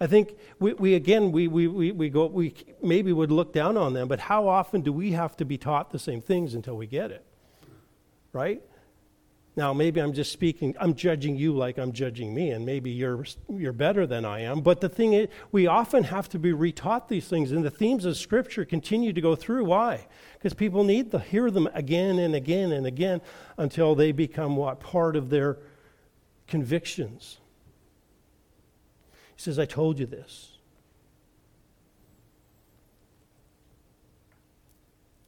I 0.00 0.06
think 0.06 0.36
we, 0.58 0.74
we 0.74 0.94
again, 0.94 1.32
we, 1.32 1.48
we, 1.48 1.66
we, 1.66 1.92
we, 1.92 2.08
go, 2.10 2.26
we 2.26 2.54
maybe 2.82 3.12
would 3.12 3.30
look 3.30 3.52
down 3.52 3.76
on 3.76 3.94
them, 3.94 4.08
but 4.08 4.20
how 4.20 4.46
often 4.46 4.82
do 4.82 4.92
we 4.92 5.12
have 5.12 5.36
to 5.38 5.44
be 5.44 5.58
taught 5.58 5.90
the 5.90 5.98
same 5.98 6.20
things 6.20 6.54
until 6.54 6.76
we 6.76 6.86
get 6.86 7.10
it? 7.10 7.24
Right? 8.32 8.62
Now, 9.56 9.72
maybe 9.72 10.00
I'm 10.00 10.12
just 10.12 10.32
speaking, 10.32 10.76
I'm 10.78 10.94
judging 10.94 11.34
you 11.34 11.56
like 11.56 11.78
I'm 11.78 11.92
judging 11.92 12.34
me, 12.34 12.50
and 12.50 12.66
maybe 12.66 12.90
you're, 12.90 13.24
you're 13.48 13.72
better 13.72 14.06
than 14.06 14.26
I 14.26 14.40
am. 14.40 14.60
But 14.60 14.82
the 14.82 14.88
thing 14.90 15.14
is, 15.14 15.28
we 15.50 15.66
often 15.66 16.04
have 16.04 16.28
to 16.30 16.38
be 16.38 16.52
retaught 16.52 17.08
these 17.08 17.26
things, 17.26 17.52
and 17.52 17.64
the 17.64 17.70
themes 17.70 18.04
of 18.04 18.18
Scripture 18.18 18.66
continue 18.66 19.14
to 19.14 19.20
go 19.22 19.34
through. 19.34 19.64
Why? 19.64 20.06
Because 20.34 20.52
people 20.52 20.84
need 20.84 21.10
to 21.12 21.18
hear 21.18 21.50
them 21.50 21.70
again 21.72 22.18
and 22.18 22.34
again 22.34 22.70
and 22.70 22.86
again 22.86 23.22
until 23.56 23.94
they 23.94 24.12
become 24.12 24.56
what? 24.56 24.78
Part 24.78 25.16
of 25.16 25.30
their 25.30 25.56
convictions. 26.46 27.38
He 29.36 29.42
says, 29.42 29.58
I 29.58 29.64
told 29.64 29.98
you 29.98 30.04
this. 30.04 30.55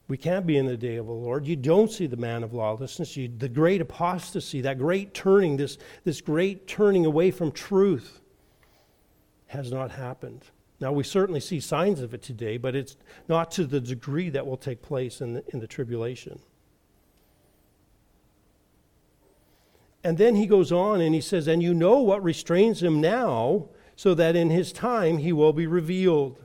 We 0.09 0.17
can't 0.17 0.47
be 0.47 0.57
in 0.57 0.65
the 0.65 0.77
day 0.77 0.97
of 0.97 1.07
the 1.07 1.13
Lord. 1.13 1.47
You 1.47 1.55
don't 1.55 1.93
see 1.93 2.07
the 2.07 2.17
man 2.17 2.43
of 2.43 2.55
lawlessness, 2.55 3.15
you, 3.17 3.29
the 3.29 3.49
great 3.49 3.83
apostasy, 3.83 4.63
that 4.63 4.79
great 4.79 5.13
turning, 5.13 5.59
this, 5.59 5.77
this 6.05 6.23
great 6.23 6.67
turning 6.67 7.05
away 7.05 7.31
from 7.31 7.53
truth 7.53 8.23
has 9.49 9.71
not 9.71 9.91
happened. 9.91 10.45
Now, 10.81 10.93
we 10.93 11.05
certainly 11.05 11.41
see 11.41 11.61
signs 11.61 12.01
of 12.01 12.15
it 12.15 12.23
today, 12.23 12.57
but 12.57 12.75
it's 12.75 12.97
not 13.29 13.51
to 13.53 13.67
the 13.67 13.81
degree 13.81 14.31
that 14.31 14.47
will 14.47 14.57
take 14.57 14.81
place 14.81 15.21
in 15.21 15.35
the, 15.35 15.45
in 15.49 15.59
the 15.59 15.67
tribulation. 15.67 16.41
And 20.05 20.17
then 20.17 20.37
he 20.37 20.47
goes 20.47 20.73
on 20.73 21.01
and 21.03 21.15
he 21.15 21.21
says, 21.21 21.49
And 21.49 21.63
you 21.63 21.75
know 21.75 21.99
what 21.99 22.23
restrains 22.23 22.83
him 22.83 23.01
now, 23.01 23.69
so 23.97 24.15
that 24.15 24.37
in 24.37 24.49
his 24.49 24.73
time 24.73 25.19
he 25.19 25.33
will 25.33 25.53
be 25.53 25.67
revealed. 25.67 26.43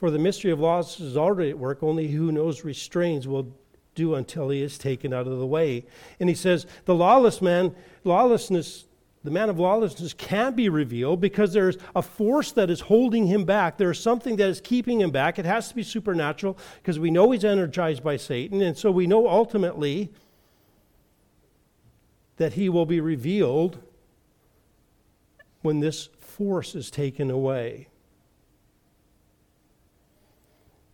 For 0.00 0.10
the 0.10 0.18
mystery 0.18 0.50
of 0.50 0.58
lawlessness 0.58 1.10
is 1.10 1.16
already 1.18 1.50
at 1.50 1.58
work, 1.58 1.82
only 1.82 2.08
who 2.08 2.32
knows 2.32 2.64
restrains 2.64 3.28
will 3.28 3.52
do 3.94 4.14
until 4.14 4.48
he 4.48 4.62
is 4.62 4.78
taken 4.78 5.12
out 5.12 5.26
of 5.26 5.38
the 5.38 5.46
way. 5.46 5.84
And 6.18 6.26
he 6.26 6.34
says, 6.34 6.64
the 6.86 6.94
lawless 6.94 7.42
man, 7.42 7.76
lawlessness, 8.02 8.86
the 9.24 9.30
man 9.30 9.50
of 9.50 9.58
lawlessness 9.58 10.14
can't 10.14 10.56
be 10.56 10.70
revealed 10.70 11.20
because 11.20 11.52
there's 11.52 11.76
a 11.94 12.00
force 12.00 12.50
that 12.52 12.70
is 12.70 12.80
holding 12.80 13.26
him 13.26 13.44
back. 13.44 13.76
There's 13.76 14.00
something 14.00 14.36
that 14.36 14.48
is 14.48 14.62
keeping 14.62 15.02
him 15.02 15.10
back. 15.10 15.38
It 15.38 15.44
has 15.44 15.68
to 15.68 15.74
be 15.74 15.82
supernatural 15.82 16.56
because 16.76 16.98
we 16.98 17.10
know 17.10 17.30
he's 17.30 17.44
energized 17.44 18.02
by 18.02 18.16
Satan. 18.16 18.62
And 18.62 18.78
so 18.78 18.90
we 18.90 19.06
know 19.06 19.28
ultimately 19.28 20.10
that 22.38 22.54
he 22.54 22.70
will 22.70 22.86
be 22.86 23.02
revealed 23.02 23.82
when 25.60 25.80
this 25.80 26.08
force 26.20 26.74
is 26.74 26.90
taken 26.90 27.30
away. 27.30 27.89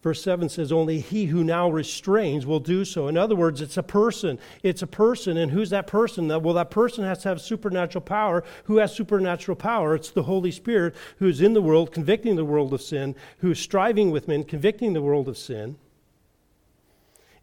Verse 0.06 0.22
7 0.22 0.48
says, 0.48 0.70
Only 0.70 1.00
he 1.00 1.24
who 1.24 1.42
now 1.42 1.68
restrains 1.68 2.46
will 2.46 2.60
do 2.60 2.84
so. 2.84 3.08
In 3.08 3.16
other 3.16 3.34
words, 3.34 3.60
it's 3.60 3.76
a 3.76 3.82
person. 3.82 4.38
It's 4.62 4.80
a 4.80 4.86
person. 4.86 5.36
And 5.36 5.50
who's 5.50 5.70
that 5.70 5.88
person? 5.88 6.28
Well, 6.28 6.54
that 6.54 6.70
person 6.70 7.02
has 7.02 7.22
to 7.22 7.28
have 7.30 7.40
supernatural 7.40 8.02
power. 8.02 8.44
Who 8.66 8.76
has 8.76 8.94
supernatural 8.94 9.56
power? 9.56 9.96
It's 9.96 10.12
the 10.12 10.22
Holy 10.22 10.52
Spirit 10.52 10.94
who 11.18 11.26
is 11.26 11.40
in 11.40 11.54
the 11.54 11.60
world, 11.60 11.90
convicting 11.90 12.36
the 12.36 12.44
world 12.44 12.72
of 12.72 12.82
sin, 12.82 13.16
who 13.38 13.50
is 13.50 13.58
striving 13.58 14.12
with 14.12 14.28
men, 14.28 14.44
convicting 14.44 14.92
the 14.92 15.02
world 15.02 15.26
of 15.26 15.36
sin. 15.36 15.76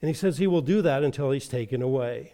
And 0.02 0.08
he 0.08 0.14
says 0.14 0.38
he 0.38 0.48
will 0.48 0.62
do 0.62 0.82
that 0.84 1.04
until 1.04 1.32
he's 1.32 1.50
taken 1.50 1.82
away. 1.82 2.32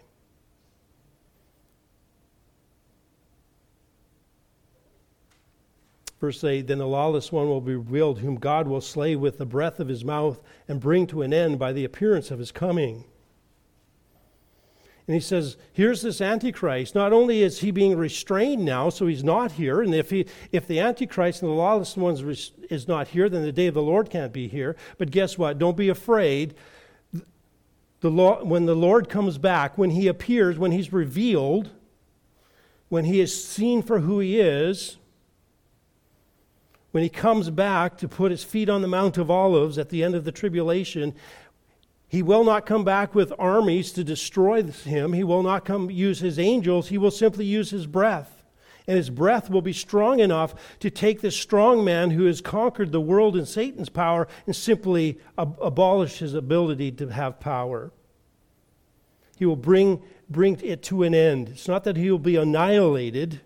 Verse 6.20 6.44
8 6.44 6.66
Then 6.66 6.78
the 6.78 6.86
lawless 6.86 7.32
one 7.32 7.48
will 7.48 7.60
be 7.60 7.74
revealed, 7.74 8.18
whom 8.18 8.36
God 8.36 8.68
will 8.68 8.80
slay 8.80 9.16
with 9.16 9.38
the 9.38 9.46
breath 9.46 9.80
of 9.80 9.88
his 9.88 10.04
mouth 10.04 10.40
and 10.68 10.80
bring 10.80 11.06
to 11.08 11.22
an 11.22 11.32
end 11.32 11.58
by 11.58 11.72
the 11.72 11.84
appearance 11.84 12.30
of 12.30 12.38
his 12.38 12.52
coming. 12.52 13.04
And 15.10 15.16
he 15.16 15.20
says, 15.20 15.56
here's 15.72 16.02
this 16.02 16.20
Antichrist. 16.20 16.94
Not 16.94 17.12
only 17.12 17.42
is 17.42 17.58
he 17.58 17.72
being 17.72 17.98
restrained 17.98 18.64
now, 18.64 18.90
so 18.90 19.08
he's 19.08 19.24
not 19.24 19.50
here, 19.50 19.82
and 19.82 19.92
if, 19.92 20.10
he, 20.10 20.26
if 20.52 20.68
the 20.68 20.78
Antichrist 20.78 21.42
and 21.42 21.50
the 21.50 21.54
lawless 21.54 21.96
one 21.96 22.14
is 22.70 22.86
not 22.86 23.08
here, 23.08 23.28
then 23.28 23.42
the 23.42 23.50
day 23.50 23.66
of 23.66 23.74
the 23.74 23.82
Lord 23.82 24.08
can't 24.08 24.32
be 24.32 24.46
here. 24.46 24.76
But 24.98 25.10
guess 25.10 25.36
what? 25.36 25.58
Don't 25.58 25.76
be 25.76 25.88
afraid. 25.88 26.54
The 28.02 28.08
law, 28.08 28.44
when 28.44 28.66
the 28.66 28.76
Lord 28.76 29.08
comes 29.08 29.36
back, 29.36 29.76
when 29.76 29.90
he 29.90 30.06
appears, 30.06 30.58
when 30.58 30.70
he's 30.70 30.92
revealed, 30.92 31.70
when 32.88 33.04
he 33.04 33.20
is 33.20 33.44
seen 33.44 33.82
for 33.82 33.98
who 33.98 34.20
he 34.20 34.38
is, 34.38 34.96
when 36.92 37.02
he 37.02 37.08
comes 37.08 37.50
back 37.50 37.96
to 37.98 38.08
put 38.08 38.30
his 38.30 38.42
feet 38.42 38.68
on 38.68 38.82
the 38.82 38.88
Mount 38.88 39.18
of 39.18 39.30
Olives 39.30 39.78
at 39.78 39.90
the 39.90 40.02
end 40.02 40.14
of 40.14 40.24
the 40.24 40.32
tribulation, 40.32 41.14
he 42.08 42.22
will 42.22 42.42
not 42.42 42.66
come 42.66 42.84
back 42.84 43.14
with 43.14 43.32
armies 43.38 43.92
to 43.92 44.02
destroy 44.02 44.64
him. 44.64 45.12
He 45.12 45.22
will 45.22 45.44
not 45.44 45.64
come 45.64 45.90
use 45.90 46.18
his 46.18 46.40
angels. 46.40 46.88
He 46.88 46.98
will 46.98 47.12
simply 47.12 47.44
use 47.44 47.70
his 47.70 47.86
breath. 47.86 48.42
And 48.88 48.96
his 48.96 49.10
breath 49.10 49.48
will 49.48 49.62
be 49.62 49.72
strong 49.72 50.18
enough 50.18 50.52
to 50.80 50.90
take 50.90 51.20
this 51.20 51.36
strong 51.36 51.84
man 51.84 52.10
who 52.10 52.24
has 52.24 52.40
conquered 52.40 52.90
the 52.90 53.00
world 53.00 53.36
and 53.36 53.46
Satan's 53.46 53.88
power 53.88 54.26
and 54.46 54.56
simply 54.56 55.20
ab- 55.38 55.56
abolish 55.62 56.18
his 56.18 56.34
ability 56.34 56.90
to 56.92 57.08
have 57.08 57.38
power. 57.38 57.92
He 59.36 59.46
will 59.46 59.54
bring, 59.54 60.02
bring 60.28 60.58
it 60.60 60.82
to 60.84 61.04
an 61.04 61.14
end. 61.14 61.50
It's 61.50 61.68
not 61.68 61.84
that 61.84 61.96
he 61.96 62.10
will 62.10 62.18
be 62.18 62.34
annihilated 62.34 63.40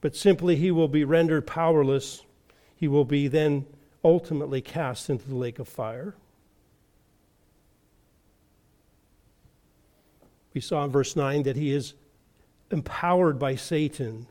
but 0.00 0.14
simply 0.14 0.56
he 0.56 0.70
will 0.70 0.88
be 0.88 1.04
rendered 1.04 1.46
powerless. 1.46 2.22
He 2.76 2.88
will 2.88 3.04
be 3.04 3.28
then 3.28 3.66
ultimately 4.04 4.60
cast 4.60 5.10
into 5.10 5.28
the 5.28 5.34
lake 5.34 5.58
of 5.58 5.68
fire. 5.68 6.14
We 10.54 10.60
saw 10.60 10.84
in 10.84 10.90
verse 10.90 11.16
9 11.16 11.42
that 11.42 11.56
he 11.56 11.72
is 11.72 11.94
empowered 12.70 13.38
by 13.38 13.56
Satan. 13.56 14.26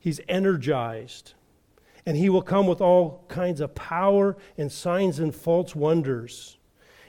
He's 0.00 0.20
energized. 0.28 1.34
And 2.04 2.16
he 2.16 2.28
will 2.28 2.42
come 2.42 2.66
with 2.66 2.80
all 2.80 3.24
kinds 3.28 3.60
of 3.60 3.76
power 3.76 4.36
and 4.58 4.72
signs 4.72 5.20
and 5.20 5.32
false 5.32 5.76
wonders. 5.76 6.56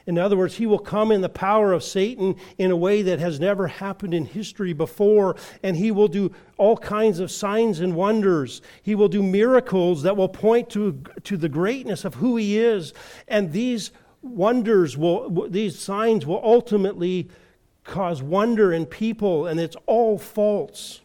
In 0.05 0.17
other 0.17 0.36
words, 0.36 0.55
he 0.55 0.65
will 0.65 0.79
come 0.79 1.12
in 1.12 1.22
the 1.22 1.29
power 1.29 1.72
of 1.72 1.83
Satan 1.83 2.36
in 2.57 2.72
a 2.72 2.75
way 2.75 3.01
that 3.03 3.19
has 3.19 3.39
never 3.39 3.67
happened 3.67 4.13
in 4.13 4.25
history 4.25 4.74
before, 4.74 5.36
and 5.62 5.77
he 5.77 5.91
will 5.91 6.10
do 6.10 6.31
all 6.57 6.75
kinds 6.75 7.19
of 7.19 7.31
signs 7.31 7.79
and 7.79 7.95
wonders. 7.95 8.62
He 8.81 8.95
will 8.95 9.07
do 9.07 9.24
miracles 9.24 10.03
that 10.03 10.17
will 10.17 10.27
point 10.27 10.69
to, 10.72 11.01
to 11.24 11.38
the 11.38 11.48
greatness 11.48 12.03
of 12.03 12.15
who 12.15 12.36
he 12.36 12.60
is. 12.60 12.93
And 13.29 13.53
these 13.53 13.91
wonders 14.22 14.98
will, 14.98 15.48
these 15.50 15.79
signs 15.79 16.25
will 16.25 16.41
ultimately 16.43 17.29
cause 17.86 18.22
wonder 18.22 18.74
in 18.74 18.86
people, 18.86 19.48
and 19.48 19.60
it's 19.60 19.77
all 19.86 20.17
false. 20.17 21.01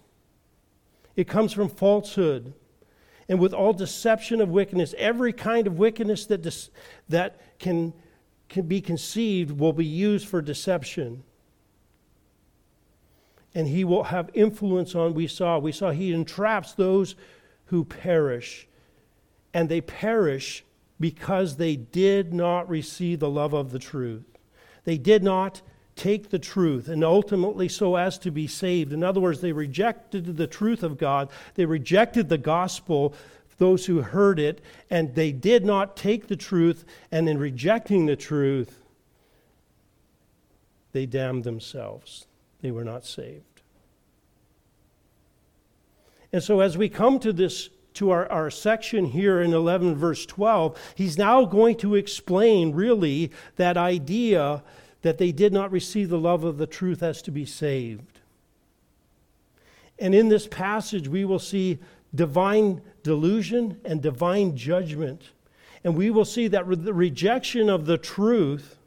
It 1.14 1.28
comes 1.28 1.52
from 1.52 1.69
falsehood. 1.69 2.52
And 3.28 3.38
with 3.38 3.52
all 3.52 3.73
deception 3.73 4.40
of 4.40 4.49
wickedness, 4.49 4.95
every 4.97 5.33
kind 5.33 5.67
of 5.67 5.78
wickedness 5.78 6.26
that, 6.26 6.43
dis- 6.43 6.71
that 7.09 7.40
can 7.59 7.93
can 8.49 8.67
be 8.67 8.81
conceived 8.81 9.59
will 9.59 9.73
be 9.73 9.85
used 9.85 10.26
for 10.26 10.40
deception. 10.40 11.23
And 13.55 13.69
he 13.69 13.85
will 13.85 14.05
have 14.05 14.31
influence 14.35 14.95
on, 14.95 15.14
we 15.14 15.26
saw, 15.26 15.59
we 15.59 15.73
saw 15.73 15.90
he 15.90 16.12
entraps 16.12 16.73
those 16.73 17.14
who 17.67 17.85
perish. 17.85 18.67
And 19.52 19.69
they 19.69 19.81
perish 19.81 20.64
because 21.00 21.57
they 21.57 21.76
did 21.76 22.33
not 22.33 22.69
receive 22.69 23.21
the 23.21 23.31
love 23.31 23.52
of 23.52 23.71
the 23.71 23.78
truth. 23.78 24.25
They 24.85 24.99
did 24.99 25.23
not 25.23 25.62
take 25.97 26.31
the 26.31 26.38
truth 26.38 26.88
and 26.88 27.02
ultimately 27.02 27.69
so 27.69 27.97
as 27.97 28.19
to 28.19 28.31
be 28.31 28.47
saved. 28.47 28.93
In 28.93 29.02
other 29.02 29.21
words, 29.21 29.40
they 29.40 29.52
rejected 29.52 30.37
the 30.37 30.47
truth 30.47 30.83
of 30.83 30.97
God, 30.97 31.28
they 31.55 31.67
rejected 31.67 32.28
the 32.28 32.38
gospel 32.38 33.14
those 33.59 33.87
who 33.87 34.03
heard 34.03 34.38
it, 34.38 34.61
and 34.88 35.15
they 35.15 35.33
did 35.33 35.65
not 35.65 35.97
take 35.97 36.29
the 36.29 36.37
truth, 36.37 36.85
and 37.12 37.29
in 37.29 37.38
rejecting 37.38 38.07
the 38.07 38.17
truth, 38.17 38.81
they 40.93 41.07
damned 41.07 41.45
themselves. 41.45 42.27
They 42.61 42.71
were 42.71 42.85
not 42.85 43.05
saved. 43.05 43.45
And 46.33 46.43
so, 46.43 46.61
as 46.61 46.77
we 46.77 46.88
come 46.88 47.19
to 47.21 47.33
this, 47.33 47.71
to 47.95 48.11
our, 48.11 48.31
our 48.31 48.50
section 48.50 49.07
here 49.07 49.41
in 49.41 49.53
11, 49.53 49.97
verse 49.97 50.27
12, 50.27 50.79
he's 50.95 51.19
now 51.19 51.45
going 51.45 51.77
to 51.79 51.95
explain 51.95 52.73
really 52.73 53.33
that 53.57 53.77
idea 53.77 54.62
that 55.03 55.19
they 55.19 55.33
did 55.33 55.53
not 55.53 55.71
receive 55.71 56.09
the 56.09 56.19
love 56.19 56.45
of 56.45 56.59
the 56.59 56.67
truth 56.67 57.03
as 57.03 57.23
to 57.23 57.31
be 57.31 57.47
saved. 57.47 58.21
And 59.99 60.15
in 60.15 60.29
this 60.29 60.47
passage, 60.47 61.09
we 61.09 61.25
will 61.25 61.38
see 61.38 61.79
divine 62.15 62.81
delusion 63.03 63.81
and 63.85 64.00
divine 64.03 64.57
judgment. 64.57 65.31
And 65.85 65.97
we 65.97 66.11
will 66.11 66.25
see 66.25 66.49
that 66.49 66.67
the 66.85 66.95
rejection 66.95 67.69
of 67.69 67.87
the 67.87 67.99
truth 67.99 68.79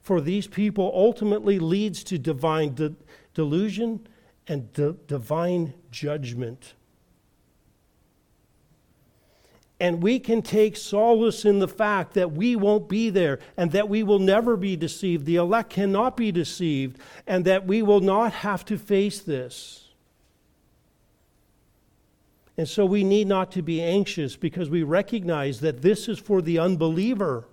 for 0.00 0.20
these 0.20 0.46
people 0.46 0.90
ultimately 0.94 1.58
leads 1.58 2.04
to 2.04 2.18
divine 2.18 2.74
de- 2.74 2.94
delusion 3.32 4.06
and 4.46 4.72
de- 4.72 4.92
divine 4.92 5.74
judgment. 5.90 6.74
And 9.80 10.02
we 10.02 10.18
can 10.18 10.40
take 10.40 10.76
solace 10.76 11.44
in 11.44 11.58
the 11.58 11.68
fact 11.68 12.14
that 12.14 12.32
we 12.32 12.54
won't 12.54 12.88
be 12.88 13.10
there 13.10 13.38
and 13.56 13.72
that 13.72 13.88
we 13.88 14.02
will 14.02 14.18
never 14.18 14.56
be 14.56 14.76
deceived. 14.76 15.26
The 15.26 15.36
elect 15.36 15.70
cannot 15.70 16.16
be 16.16 16.30
deceived, 16.30 16.98
and 17.26 17.44
that 17.44 17.66
we 17.66 17.82
will 17.82 18.00
not 18.00 18.32
have 18.32 18.64
to 18.66 18.78
face 18.78 19.20
this. 19.20 19.83
And 22.56 22.68
so 22.68 22.86
we 22.86 23.02
need 23.02 23.26
not 23.26 23.50
to 23.52 23.62
be 23.62 23.82
anxious 23.82 24.36
because 24.36 24.70
we 24.70 24.82
recognize 24.82 25.60
that 25.60 25.82
this 25.82 26.08
is 26.08 26.18
for 26.18 26.40
the 26.40 26.58
unbeliever. 26.58 27.46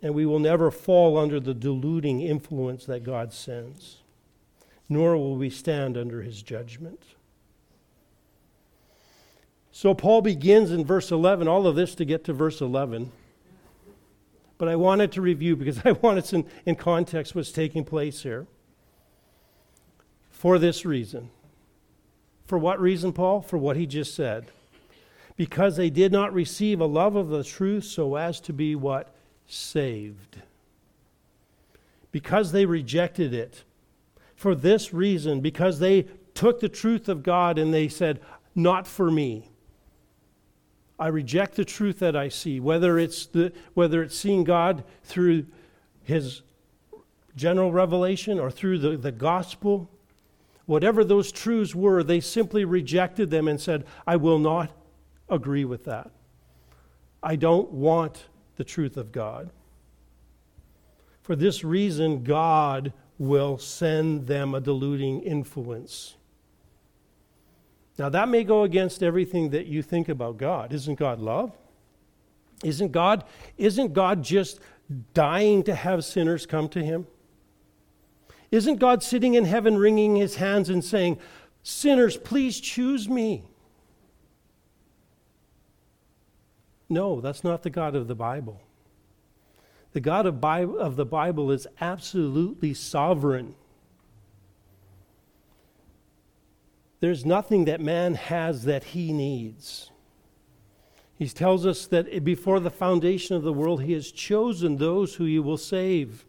And 0.00 0.14
we 0.14 0.24
will 0.24 0.38
never 0.38 0.70
fall 0.70 1.18
under 1.18 1.40
the 1.40 1.54
deluding 1.54 2.20
influence 2.20 2.86
that 2.86 3.02
God 3.02 3.32
sends, 3.32 3.98
nor 4.88 5.16
will 5.16 5.36
we 5.36 5.50
stand 5.50 5.96
under 5.96 6.22
his 6.22 6.40
judgment. 6.40 7.02
So 9.72 9.92
Paul 9.92 10.22
begins 10.22 10.70
in 10.70 10.84
verse 10.84 11.10
11, 11.10 11.48
all 11.48 11.66
of 11.66 11.74
this 11.74 11.96
to 11.96 12.04
get 12.04 12.22
to 12.24 12.32
verse 12.32 12.60
11. 12.60 13.10
But 14.58 14.68
I 14.68 14.76
wanted 14.76 15.10
to 15.12 15.20
review 15.20 15.56
because 15.56 15.80
I 15.84 15.92
wanted 15.92 16.32
in, 16.32 16.46
in 16.66 16.76
context 16.76 17.34
what's 17.34 17.50
taking 17.50 17.84
place 17.84 18.22
here. 18.22 18.46
For 20.30 20.60
this 20.60 20.84
reason 20.84 21.30
for 22.48 22.56
what 22.56 22.80
reason, 22.80 23.12
Paul? 23.12 23.42
For 23.42 23.58
what 23.58 23.76
he 23.76 23.86
just 23.86 24.14
said. 24.14 24.46
Because 25.36 25.76
they 25.76 25.90
did 25.90 26.10
not 26.10 26.32
receive 26.32 26.80
a 26.80 26.86
love 26.86 27.14
of 27.14 27.28
the 27.28 27.44
truth 27.44 27.84
so 27.84 28.16
as 28.16 28.40
to 28.40 28.54
be 28.54 28.74
what? 28.74 29.14
Saved. 29.46 30.38
Because 32.10 32.50
they 32.50 32.64
rejected 32.64 33.34
it. 33.34 33.64
For 34.34 34.54
this 34.54 34.94
reason, 34.94 35.40
because 35.40 35.78
they 35.78 36.06
took 36.32 36.60
the 36.60 36.70
truth 36.70 37.06
of 37.06 37.22
God 37.22 37.58
and 37.58 37.72
they 37.72 37.86
said, 37.86 38.18
Not 38.54 38.86
for 38.86 39.10
me. 39.10 39.50
I 40.98 41.08
reject 41.08 41.54
the 41.54 41.66
truth 41.66 41.98
that 41.98 42.16
I 42.16 42.30
see, 42.30 42.60
whether 42.60 42.98
it's, 42.98 43.26
the, 43.26 43.52
whether 43.74 44.02
it's 44.02 44.16
seeing 44.16 44.42
God 44.42 44.84
through 45.04 45.44
his 46.02 46.40
general 47.36 47.72
revelation 47.72 48.40
or 48.40 48.50
through 48.50 48.78
the, 48.78 48.96
the 48.96 49.12
gospel 49.12 49.90
whatever 50.68 51.02
those 51.02 51.32
truths 51.32 51.74
were, 51.74 52.02
they 52.02 52.20
simply 52.20 52.62
rejected 52.62 53.30
them 53.30 53.48
and 53.48 53.58
said, 53.58 53.86
I 54.06 54.16
will 54.16 54.38
not 54.38 54.70
agree 55.26 55.64
with 55.64 55.86
that. 55.86 56.10
I 57.22 57.36
don't 57.36 57.72
want 57.72 58.26
the 58.56 58.64
truth 58.64 58.98
of 58.98 59.10
God. 59.10 59.50
For 61.22 61.34
this 61.34 61.64
reason, 61.64 62.22
God 62.22 62.92
will 63.16 63.56
send 63.56 64.26
them 64.26 64.54
a 64.54 64.60
deluding 64.60 65.22
influence. 65.22 66.16
Now, 67.98 68.10
that 68.10 68.28
may 68.28 68.44
go 68.44 68.64
against 68.64 69.02
everything 69.02 69.48
that 69.50 69.68
you 69.68 69.80
think 69.80 70.10
about 70.10 70.36
God. 70.36 70.74
Isn't 70.74 70.98
God 70.98 71.18
love? 71.18 71.56
Isn't 72.62 72.92
God, 72.92 73.24
isn't 73.56 73.94
God 73.94 74.22
just 74.22 74.60
dying 75.14 75.62
to 75.62 75.74
have 75.74 76.04
sinners 76.04 76.44
come 76.44 76.68
to 76.68 76.84
him? 76.84 77.06
Isn't 78.50 78.76
God 78.76 79.02
sitting 79.02 79.34
in 79.34 79.44
heaven 79.44 79.76
wringing 79.76 80.16
his 80.16 80.36
hands 80.36 80.70
and 80.70 80.84
saying, 80.84 81.18
Sinners, 81.62 82.16
please 82.16 82.60
choose 82.60 83.08
me? 83.08 83.44
No, 86.88 87.20
that's 87.20 87.44
not 87.44 87.62
the 87.62 87.70
God 87.70 87.94
of 87.94 88.08
the 88.08 88.14
Bible. 88.14 88.62
The 89.92 90.00
God 90.00 90.26
of, 90.26 90.40
Bible, 90.40 90.78
of 90.78 90.96
the 90.96 91.04
Bible 91.04 91.50
is 91.50 91.66
absolutely 91.80 92.72
sovereign. 92.72 93.54
There's 97.00 97.24
nothing 97.24 97.66
that 97.66 97.80
man 97.80 98.14
has 98.14 98.64
that 98.64 98.84
he 98.84 99.12
needs. 99.12 99.90
He 101.16 101.28
tells 101.28 101.66
us 101.66 101.86
that 101.86 102.24
before 102.24 102.60
the 102.60 102.70
foundation 102.70 103.36
of 103.36 103.42
the 103.42 103.52
world, 103.52 103.82
he 103.82 103.92
has 103.92 104.10
chosen 104.10 104.76
those 104.76 105.16
who 105.16 105.24
he 105.24 105.38
will 105.38 105.56
save. 105.56 106.24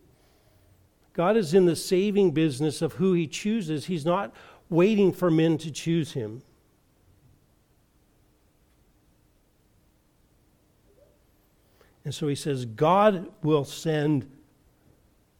God 1.13 1.37
is 1.37 1.53
in 1.53 1.65
the 1.65 1.75
saving 1.75 2.31
business 2.31 2.81
of 2.81 2.93
who 2.93 3.13
he 3.13 3.27
chooses. 3.27 3.85
He's 3.85 4.05
not 4.05 4.33
waiting 4.69 5.11
for 5.11 5.29
men 5.29 5.57
to 5.59 5.71
choose 5.71 6.13
him. 6.13 6.41
And 12.05 12.15
so 12.15 12.27
he 12.27 12.35
says, 12.35 12.65
God 12.65 13.29
will 13.43 13.65
send 13.65 14.29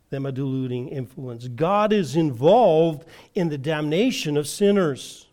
them 0.10 0.26
a 0.26 0.32
deluding 0.32 0.90
influence. 0.90 1.48
God 1.48 1.94
is 1.94 2.16
involved 2.16 3.08
in 3.36 3.50
the 3.50 3.58
damnation 3.58 4.38
of 4.38 4.48
sinners. 4.48 5.28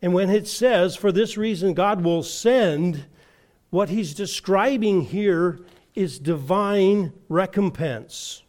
And 0.00 0.14
when 0.14 0.30
it 0.30 0.46
says, 0.46 0.94
for 0.94 1.10
this 1.10 1.36
reason, 1.36 1.74
God 1.74 2.04
will 2.04 2.22
send, 2.22 3.06
what 3.70 3.88
he's 3.88 4.14
describing 4.14 5.02
here 5.02 5.58
is 5.94 6.18
divine 6.18 7.12
recompense. 7.28 8.42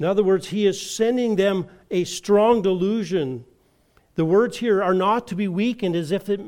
In 0.00 0.06
other 0.06 0.24
words, 0.24 0.48
he 0.48 0.66
is 0.66 0.80
sending 0.80 1.36
them 1.36 1.66
a 1.90 2.04
strong 2.04 2.62
delusion. 2.62 3.44
The 4.14 4.24
words 4.24 4.56
here 4.56 4.82
are 4.82 4.94
not 4.94 5.28
to 5.28 5.34
be 5.34 5.46
weakened 5.46 5.94
as 5.94 6.10
if 6.10 6.30
it, 6.30 6.40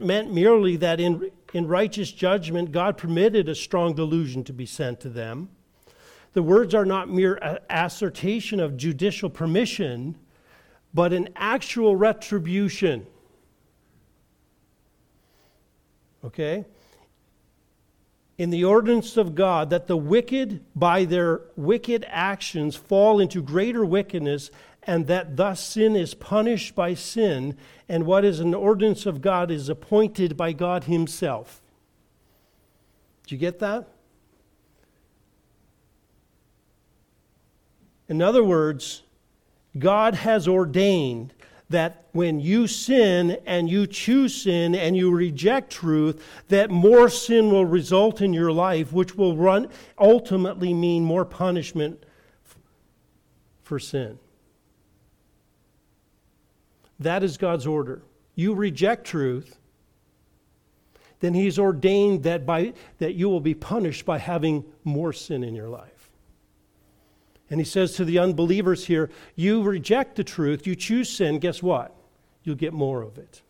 meant 0.00 0.32
merely 0.32 0.76
that 0.76 0.98
in, 0.98 1.30
in 1.52 1.68
righteous 1.68 2.10
judgment, 2.10 2.72
God 2.72 2.96
permitted 2.96 3.46
a 3.46 3.54
strong 3.54 3.94
delusion 3.94 4.42
to 4.44 4.54
be 4.54 4.64
sent 4.64 5.00
to 5.00 5.10
them. 5.10 5.50
The 6.32 6.42
words 6.42 6.74
are 6.74 6.86
not 6.86 7.10
mere 7.10 7.60
assertion 7.68 8.58
of 8.58 8.78
judicial 8.78 9.28
permission, 9.28 10.14
but 10.94 11.12
an 11.12 11.28
actual 11.36 11.94
retribution. 11.94 13.06
Okay? 16.24 16.64
In 18.38 18.50
the 18.50 18.64
ordinance 18.64 19.16
of 19.16 19.34
God 19.34 19.68
that 19.70 19.88
the 19.88 19.96
wicked, 19.96 20.64
by 20.74 21.04
their 21.04 21.42
wicked 21.56 22.06
actions, 22.08 22.76
fall 22.76 23.18
into 23.18 23.42
greater 23.42 23.84
wickedness, 23.84 24.50
and 24.84 25.08
that 25.08 25.36
thus 25.36 25.62
sin 25.62 25.96
is 25.96 26.14
punished 26.14 26.74
by 26.76 26.94
sin, 26.94 27.56
and 27.88 28.06
what 28.06 28.24
is 28.24 28.38
an 28.38 28.54
ordinance 28.54 29.04
of 29.04 29.20
God 29.20 29.50
is 29.50 29.68
appointed 29.68 30.36
by 30.36 30.52
God 30.52 30.84
Himself. 30.84 31.60
Do 33.26 33.34
you 33.34 33.38
get 33.40 33.58
that? 33.58 33.88
In 38.08 38.22
other 38.22 38.42
words, 38.42 39.02
God 39.78 40.14
has 40.14 40.48
ordained 40.48 41.34
that 41.70 42.06
when 42.12 42.40
you 42.40 42.66
sin 42.66 43.38
and 43.44 43.68
you 43.68 43.86
choose 43.86 44.42
sin 44.42 44.74
and 44.74 44.96
you 44.96 45.10
reject 45.10 45.70
truth, 45.70 46.22
that 46.48 46.70
more 46.70 47.08
sin 47.08 47.50
will 47.50 47.66
result 47.66 48.22
in 48.22 48.32
your 48.32 48.50
life, 48.50 48.92
which 48.92 49.14
will 49.16 49.36
run, 49.36 49.68
ultimately 49.98 50.72
mean 50.72 51.04
more 51.04 51.24
punishment 51.24 52.02
for 53.62 53.78
sin. 53.78 54.18
That 56.98 57.22
is 57.22 57.36
God's 57.36 57.66
order. 57.66 58.02
You 58.34 58.54
reject 58.54 59.06
truth, 59.06 59.58
then 61.20 61.34
He's 61.34 61.58
ordained 61.58 62.22
that, 62.22 62.46
by, 62.46 62.72
that 62.98 63.14
you 63.14 63.28
will 63.28 63.40
be 63.40 63.54
punished 63.54 64.06
by 64.06 64.18
having 64.18 64.64
more 64.84 65.12
sin 65.12 65.44
in 65.44 65.54
your 65.54 65.68
life. 65.68 65.97
And 67.50 67.60
he 67.60 67.64
says 67.64 67.94
to 67.94 68.04
the 68.04 68.18
unbelievers 68.18 68.86
here, 68.86 69.10
You 69.34 69.62
reject 69.62 70.16
the 70.16 70.24
truth, 70.24 70.66
you 70.66 70.74
choose 70.74 71.08
sin, 71.08 71.38
guess 71.38 71.62
what? 71.62 71.94
You'll 72.44 72.56
get 72.56 72.72
more 72.72 73.02
of 73.02 73.18
it. 73.18 73.42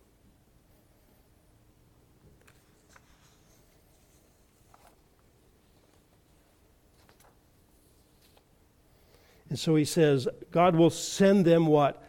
And 9.49 9.59
so 9.59 9.77
he 9.77 9.85
says, 9.85 10.29
God 10.51 10.77
will 10.77 10.91
send 10.91 11.45
them 11.45 11.67
what? 11.67 12.03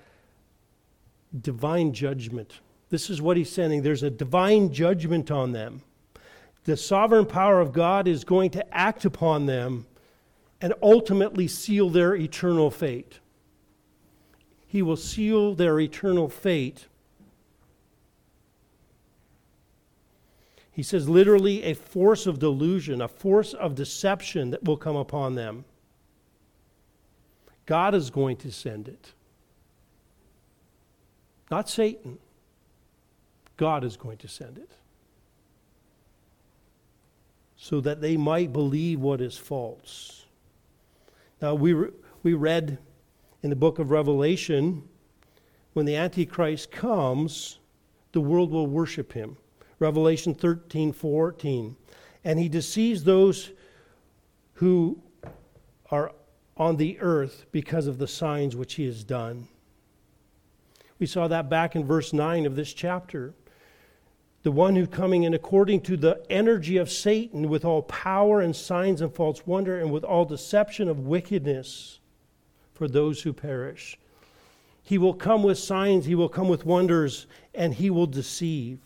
Divine 1.42 1.94
judgment. 1.94 2.60
This 2.90 3.10
is 3.10 3.22
what 3.22 3.38
he's 3.38 3.52
sending. 3.52 3.82
There's 3.82 4.04
a 4.04 4.10
divine 4.10 4.74
judgment 4.74 5.32
on 5.32 5.52
them. 5.52 5.82
The 6.66 6.76
sovereign 6.76 7.26
power 7.26 7.62
of 7.62 7.72
God 7.72 8.08
is 8.08 8.24
going 8.24 8.50
to 8.52 8.78
act 8.78 9.06
upon 9.06 9.46
them 9.46 9.86
and 10.62 10.74
ultimately 10.82 11.48
seal 11.48 11.90
their 11.90 12.16
eternal 12.16 12.70
fate. 12.70 13.20
He 14.68 14.82
will 14.82 14.98
seal 14.98 15.56
their 15.56 15.80
eternal 15.80 16.30
fate. 16.30 16.88
He 20.72 20.84
says, 20.84 21.10
literally, 21.10 21.64
a 21.64 21.74
force 21.74 22.28
of 22.28 22.40
delusion, 22.40 23.02
a 23.02 23.08
force 23.08 23.54
of 23.54 23.76
deception 23.76 24.52
that 24.52 24.64
will 24.64 24.78
come 24.78 24.96
upon 24.96 25.36
them. 25.36 25.66
God 27.66 27.94
is 27.94 28.10
going 28.10 28.38
to 28.38 28.52
send 28.52 28.88
it. 28.88 29.14
Not 31.52 31.70
Satan. 31.70 32.18
God 33.58 33.84
is 33.84 33.98
going 33.98 34.18
to 34.18 34.28
send 34.28 34.58
it. 34.58 34.72
So 37.58 37.82
that 37.82 38.02
they 38.02 38.16
might 38.16 38.54
believe 38.54 39.00
what 39.00 39.20
is 39.20 39.38
false. 39.38 40.19
Now, 41.42 41.56
we, 41.56 41.74
re- 41.74 41.92
we 42.24 42.34
read 42.34 42.78
in 43.42 43.50
the 43.50 43.56
book 43.56 43.80
of 43.80 43.92
Revelation 43.92 44.84
when 45.74 45.86
the 45.86 45.96
Antichrist 45.96 46.72
comes, 46.72 47.60
the 48.12 48.22
world 48.22 48.52
will 48.52 48.68
worship 48.68 49.14
him. 49.14 49.38
Revelation 49.80 50.34
13 50.34 50.92
14. 50.92 51.76
And 52.26 52.40
he 52.40 52.50
deceives 52.50 53.04
those 53.04 53.52
who 54.54 55.02
are 55.90 56.12
on 56.58 56.76
the 56.76 57.00
earth 57.00 57.46
because 57.52 57.88
of 57.88 57.98
the 57.98 58.08
signs 58.08 58.56
which 58.56 58.74
he 58.74 58.86
has 58.86 59.04
done. 59.06 59.48
We 61.00 61.06
saw 61.06 61.30
that 61.30 61.50
back 61.50 61.78
in 61.78 61.86
verse 61.86 62.12
9 62.12 62.46
of 62.46 62.58
this 62.58 62.74
chapter 62.74 63.34
the 64.44 64.52
one 64.52 64.76
who 64.76 64.88
coming 64.88 65.24
in 65.24 65.34
according 65.34 65.82
to 65.82 65.98
the 65.98 66.24
energy 66.30 66.78
of 66.78 66.90
Satan 66.90 67.50
with 67.50 67.66
all 67.66 67.82
power 67.84 68.40
and 68.40 68.56
signs 68.56 69.02
and 69.02 69.14
false 69.14 69.46
wonder 69.46 69.80
and 69.80 69.92
with 69.92 70.04
all 70.04 70.26
deception 70.26 70.88
of 70.88 71.00
wickedness 71.00 72.00
for 72.74 72.88
those 72.88 73.22
who 73.22 73.34
perish. 73.34 73.98
He 74.82 74.98
will 74.98 75.14
come 75.14 75.44
with 75.44 75.60
signs, 75.60 76.06
he 76.06 76.16
will 76.16 76.30
come 76.30 76.48
with 76.48 76.66
wonders, 76.66 77.28
and 77.54 77.74
he 77.74 77.90
will 77.90 78.08
deceive. 78.08 78.80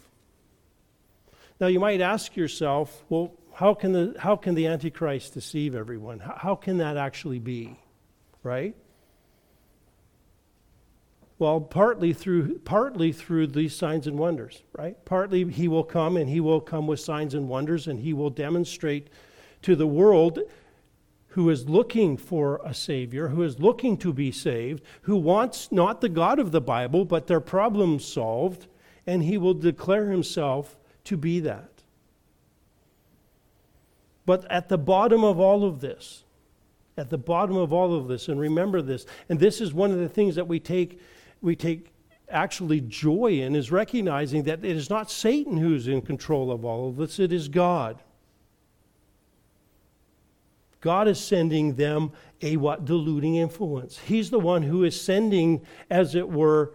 Now 1.59 1.67
you 1.67 1.79
might 1.79 2.01
ask 2.01 2.35
yourself, 2.35 3.03
well, 3.09 3.31
how 3.53 3.75
can 3.75 3.93
the, 3.93 4.15
how 4.17 4.35
can 4.35 4.55
the 4.55 4.65
Antichrist 4.67 5.35
deceive 5.35 5.75
everyone? 5.75 6.19
How, 6.19 6.35
how 6.35 6.55
can 6.55 6.79
that 6.79 6.97
actually 6.97 7.39
be? 7.39 7.79
Right? 8.41 8.75
Well, 11.39 11.59
partly 11.61 12.13
through, 12.13 12.59
partly 12.59 13.11
through 13.11 13.47
these 13.47 13.75
signs 13.75 14.07
and 14.07 14.17
wonders, 14.17 14.63
right? 14.77 15.03
Partly 15.05 15.43
he 15.49 15.67
will 15.67 15.83
come 15.83 16.15
and 16.15 16.29
he 16.29 16.39
will 16.39 16.61
come 16.61 16.87
with 16.87 16.99
signs 16.99 17.33
and 17.33 17.49
wonders 17.49 17.87
and 17.87 17.99
he 17.99 18.13
will 18.13 18.29
demonstrate 18.29 19.07
to 19.63 19.75
the 19.75 19.87
world 19.87 20.39
who 21.33 21.49
is 21.49 21.67
looking 21.67 22.15
for 22.15 22.61
a 22.63 22.75
Savior, 22.75 23.29
who 23.29 23.41
is 23.41 23.59
looking 23.59 23.97
to 23.97 24.13
be 24.13 24.31
saved, 24.31 24.83
who 25.01 25.15
wants 25.15 25.71
not 25.71 25.99
the 25.99 26.09
God 26.09 26.37
of 26.37 26.51
the 26.51 26.61
Bible, 26.61 27.05
but 27.05 27.25
their 27.25 27.39
problems 27.39 28.05
solved, 28.05 28.67
and 29.07 29.23
he 29.23 29.39
will 29.39 29.55
declare 29.55 30.11
himself 30.11 30.77
to 31.05 31.17
be 31.17 31.39
that. 31.39 31.71
But 34.27 34.49
at 34.51 34.69
the 34.69 34.77
bottom 34.77 35.23
of 35.23 35.39
all 35.39 35.63
of 35.65 35.81
this, 35.81 36.23
at 36.97 37.09
the 37.09 37.17
bottom 37.17 37.57
of 37.57 37.73
all 37.73 37.95
of 37.95 38.07
this, 38.07 38.27
and 38.27 38.39
remember 38.39 38.83
this, 38.83 39.07
and 39.27 39.39
this 39.39 39.59
is 39.59 39.73
one 39.73 39.89
of 39.89 39.97
the 39.97 40.09
things 40.09 40.35
that 40.35 40.47
we 40.47 40.59
take 40.59 41.01
we 41.43 41.55
take 41.55 41.93
actually 42.29 42.81
joy 42.81 43.39
in 43.41 43.55
is 43.55 43.71
recognizing 43.71 44.43
that 44.43 44.65
it 44.65 44.75
is 44.75 44.89
not 44.89 45.11
Satan 45.11 45.57
who's 45.57 45.87
in 45.87 46.01
control 46.01 46.51
of 46.51 46.65
all 46.65 46.89
of 46.89 46.95
this, 46.95 47.19
it 47.19 47.31
is 47.31 47.49
God. 47.49 48.01
God 50.81 51.07
is 51.07 51.19
sending 51.19 51.75
them 51.75 52.11
a 52.41 52.57
what 52.57 52.85
deluding 52.85 53.35
influence. 53.35 53.99
He's 53.99 54.29
the 54.29 54.39
one 54.39 54.63
who 54.63 54.83
is 54.83 54.99
sending, 54.99 55.61
as 55.89 56.15
it 56.15 56.27
were, 56.27 56.73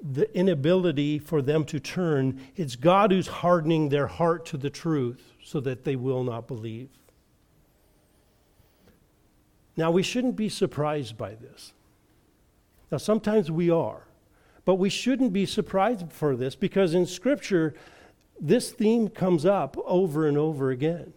the 0.00 0.32
inability 0.36 1.18
for 1.18 1.42
them 1.42 1.64
to 1.64 1.80
turn. 1.80 2.40
It's 2.54 2.76
God 2.76 3.10
who's 3.10 3.26
hardening 3.26 3.88
their 3.88 4.06
heart 4.06 4.46
to 4.46 4.56
the 4.56 4.70
truth 4.70 5.32
so 5.42 5.58
that 5.60 5.84
they 5.84 5.96
will 5.96 6.22
not 6.22 6.46
believe. 6.46 6.90
Now, 9.76 9.90
we 9.90 10.02
shouldn't 10.02 10.36
be 10.36 10.48
surprised 10.48 11.16
by 11.16 11.34
this. 11.34 11.72
Now, 12.90 12.98
sometimes 12.98 13.50
we 13.50 13.70
are, 13.70 14.02
but 14.64 14.76
we 14.76 14.88
shouldn't 14.88 15.32
be 15.32 15.46
surprised 15.46 16.12
for 16.12 16.36
this 16.36 16.54
because 16.54 16.94
in 16.94 17.06
Scripture, 17.06 17.74
this 18.40 18.70
theme 18.70 19.08
comes 19.08 19.44
up 19.44 19.76
over 19.84 20.26
and 20.26 20.38
over 20.38 20.70
again. 20.70 21.12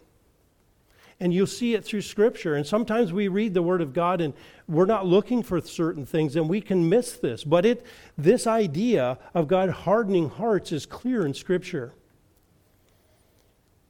And 1.19 1.31
you'll 1.31 1.45
see 1.45 1.75
it 1.75 1.85
through 1.85 2.01
Scripture. 2.01 2.55
And 2.55 2.65
sometimes 2.65 3.13
we 3.13 3.27
read 3.27 3.53
the 3.53 3.61
Word 3.61 3.81
of 3.81 3.93
God 3.93 4.21
and 4.21 4.33
we're 4.67 4.87
not 4.87 5.05
looking 5.05 5.43
for 5.43 5.61
certain 5.61 6.03
things 6.05 6.35
and 6.35 6.49
we 6.49 6.61
can 6.61 6.89
miss 6.89 7.13
this. 7.13 7.43
But 7.43 7.63
it, 7.63 7.85
this 8.17 8.47
idea 8.47 9.19
of 9.35 9.47
God 9.47 9.69
hardening 9.69 10.29
hearts 10.29 10.71
is 10.71 10.87
clear 10.87 11.23
in 11.25 11.35
Scripture. 11.35 11.93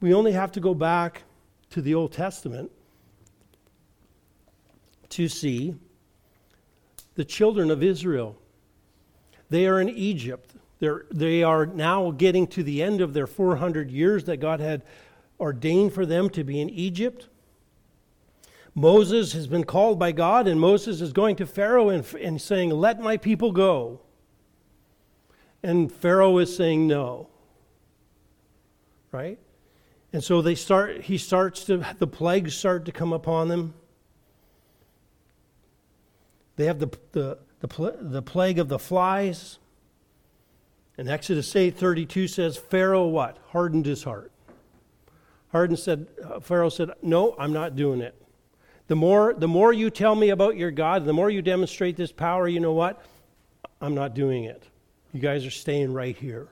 We 0.02 0.12
only 0.12 0.32
have 0.32 0.52
to 0.52 0.60
go 0.60 0.74
back 0.74 1.22
to 1.70 1.80
the 1.80 1.94
Old 1.94 2.12
Testament 2.12 2.70
to 5.08 5.28
see 5.28 5.74
the 7.14 7.24
children 7.24 7.70
of 7.70 7.82
Israel. 7.82 8.36
They 9.50 9.66
are 9.66 9.80
in 9.80 9.88
Egypt. 9.88 10.54
They're, 10.78 11.04
they 11.10 11.42
are 11.42 11.66
now 11.66 12.10
getting 12.10 12.46
to 12.48 12.62
the 12.62 12.82
end 12.82 13.00
of 13.00 13.12
their 13.12 13.26
400 13.26 13.90
years 13.90 14.24
that 14.24 14.38
God 14.38 14.60
had 14.60 14.82
ordained 15.38 15.92
for 15.92 16.06
them 16.06 16.30
to 16.30 16.42
be 16.42 16.60
in 16.60 16.70
Egypt. 16.70 17.28
Moses 18.74 19.32
has 19.34 19.46
been 19.46 19.64
called 19.64 19.98
by 19.98 20.12
God, 20.12 20.48
and 20.48 20.58
Moses 20.58 21.00
is 21.00 21.12
going 21.12 21.36
to 21.36 21.46
Pharaoh 21.46 21.90
and, 21.90 22.04
and 22.14 22.40
saying, 22.40 22.70
Let 22.70 23.00
my 23.00 23.16
people 23.16 23.52
go. 23.52 24.00
And 25.62 25.92
Pharaoh 25.92 26.38
is 26.38 26.56
saying 26.56 26.86
no. 26.86 27.28
Right? 29.12 29.38
And 30.12 30.24
so 30.24 30.42
they 30.42 30.54
start, 30.54 31.02
he 31.02 31.18
starts 31.18 31.64
to, 31.64 31.84
the 31.98 32.06
plagues 32.06 32.54
start 32.54 32.86
to 32.86 32.92
come 32.92 33.12
upon 33.12 33.48
them. 33.48 33.74
They 36.56 36.66
have 36.66 36.78
the, 36.78 36.90
the, 37.12 37.38
the, 37.60 37.96
the 38.00 38.22
plague 38.22 38.58
of 38.58 38.68
the 38.68 38.78
flies. 38.78 39.58
And 40.98 41.08
Exodus 41.08 41.54
8 41.54 41.76
32 41.76 42.28
says, 42.28 42.56
Pharaoh 42.56 43.06
what? 43.06 43.38
Hardened 43.48 43.86
his 43.86 44.04
heart. 44.04 44.30
Hardened 45.50 45.78
said, 45.78 46.06
uh, 46.24 46.40
Pharaoh 46.40 46.68
said, 46.68 46.90
No, 47.02 47.34
I'm 47.38 47.52
not 47.52 47.76
doing 47.76 48.00
it. 48.00 48.14
The 48.88 48.96
more, 48.96 49.32
the 49.34 49.48
more 49.48 49.72
you 49.72 49.90
tell 49.90 50.14
me 50.14 50.30
about 50.30 50.56
your 50.56 50.70
God, 50.70 51.04
the 51.04 51.12
more 51.12 51.30
you 51.30 51.40
demonstrate 51.40 51.96
this 51.96 52.12
power, 52.12 52.48
you 52.48 52.60
know 52.60 52.72
what? 52.72 53.02
I'm 53.80 53.94
not 53.94 54.14
doing 54.14 54.44
it. 54.44 54.64
You 55.12 55.20
guys 55.20 55.46
are 55.46 55.50
staying 55.50 55.92
right 55.92 56.16
here. 56.16 56.48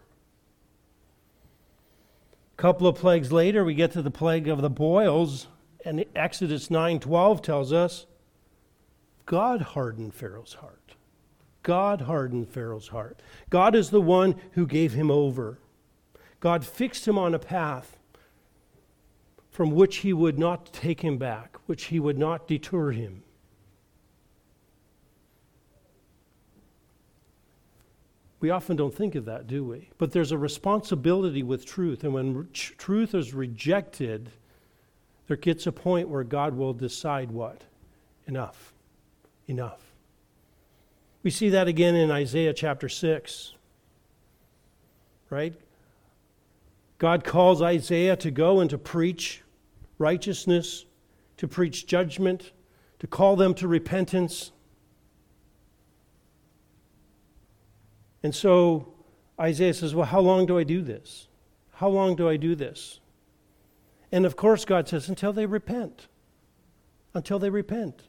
A 2.58 2.62
couple 2.62 2.86
of 2.86 2.96
plagues 2.96 3.32
later, 3.32 3.64
we 3.64 3.74
get 3.74 3.92
to 3.92 4.02
the 4.02 4.10
plague 4.10 4.48
of 4.48 4.60
the 4.60 4.70
boils, 4.70 5.46
and 5.84 6.04
Exodus 6.14 6.68
9:12 6.68 7.42
tells 7.42 7.72
us 7.72 8.06
God 9.26 9.60
hardened 9.60 10.14
Pharaoh's 10.14 10.54
heart. 10.54 10.94
God 11.62 12.02
hardened 12.02 12.48
Pharaoh's 12.48 12.88
heart. 12.88 13.20
God 13.50 13.74
is 13.74 13.90
the 13.90 14.00
one 14.00 14.34
who 14.52 14.66
gave 14.66 14.92
him 14.92 15.10
over. 15.10 15.58
God 16.40 16.64
fixed 16.64 17.06
him 17.06 17.18
on 17.18 17.34
a 17.34 17.38
path 17.38 17.98
from 19.50 19.72
which 19.72 19.98
he 19.98 20.12
would 20.12 20.38
not 20.38 20.72
take 20.72 21.02
him 21.02 21.18
back, 21.18 21.58
which 21.66 21.84
he 21.84 22.00
would 22.00 22.16
not 22.16 22.48
deter 22.48 22.92
him. 22.92 23.22
We 28.40 28.48
often 28.48 28.74
don't 28.74 28.94
think 28.94 29.14
of 29.16 29.26
that, 29.26 29.46
do 29.46 29.62
we? 29.64 29.90
But 29.98 30.12
there's 30.12 30.32
a 30.32 30.38
responsibility 30.38 31.42
with 31.42 31.66
truth. 31.66 32.04
And 32.04 32.14
when 32.14 32.48
tr- 32.54 32.72
truth 32.78 33.14
is 33.14 33.34
rejected, 33.34 34.30
there 35.26 35.36
gets 35.36 35.66
a 35.66 35.72
point 35.72 36.08
where 36.08 36.24
God 36.24 36.56
will 36.56 36.72
decide 36.72 37.30
what? 37.30 37.64
Enough. 38.26 38.69
Enough. 39.50 39.80
We 41.24 41.30
see 41.30 41.48
that 41.48 41.66
again 41.66 41.96
in 41.96 42.08
Isaiah 42.08 42.54
chapter 42.54 42.88
6. 42.88 43.54
Right? 45.28 45.54
God 46.98 47.24
calls 47.24 47.60
Isaiah 47.60 48.14
to 48.14 48.30
go 48.30 48.60
and 48.60 48.70
to 48.70 48.78
preach 48.78 49.42
righteousness, 49.98 50.86
to 51.36 51.48
preach 51.48 51.88
judgment, 51.88 52.52
to 53.00 53.08
call 53.08 53.34
them 53.34 53.52
to 53.54 53.66
repentance. 53.66 54.52
And 58.22 58.32
so 58.32 58.94
Isaiah 59.40 59.74
says, 59.74 59.96
Well, 59.96 60.06
how 60.06 60.20
long 60.20 60.46
do 60.46 60.58
I 60.58 60.62
do 60.62 60.80
this? 60.80 61.26
How 61.72 61.88
long 61.88 62.14
do 62.14 62.28
I 62.28 62.36
do 62.36 62.54
this? 62.54 63.00
And 64.12 64.24
of 64.24 64.36
course, 64.36 64.64
God 64.64 64.86
says, 64.86 65.08
Until 65.08 65.32
they 65.32 65.46
repent. 65.46 66.06
Until 67.14 67.40
they 67.40 67.50
repent. 67.50 68.04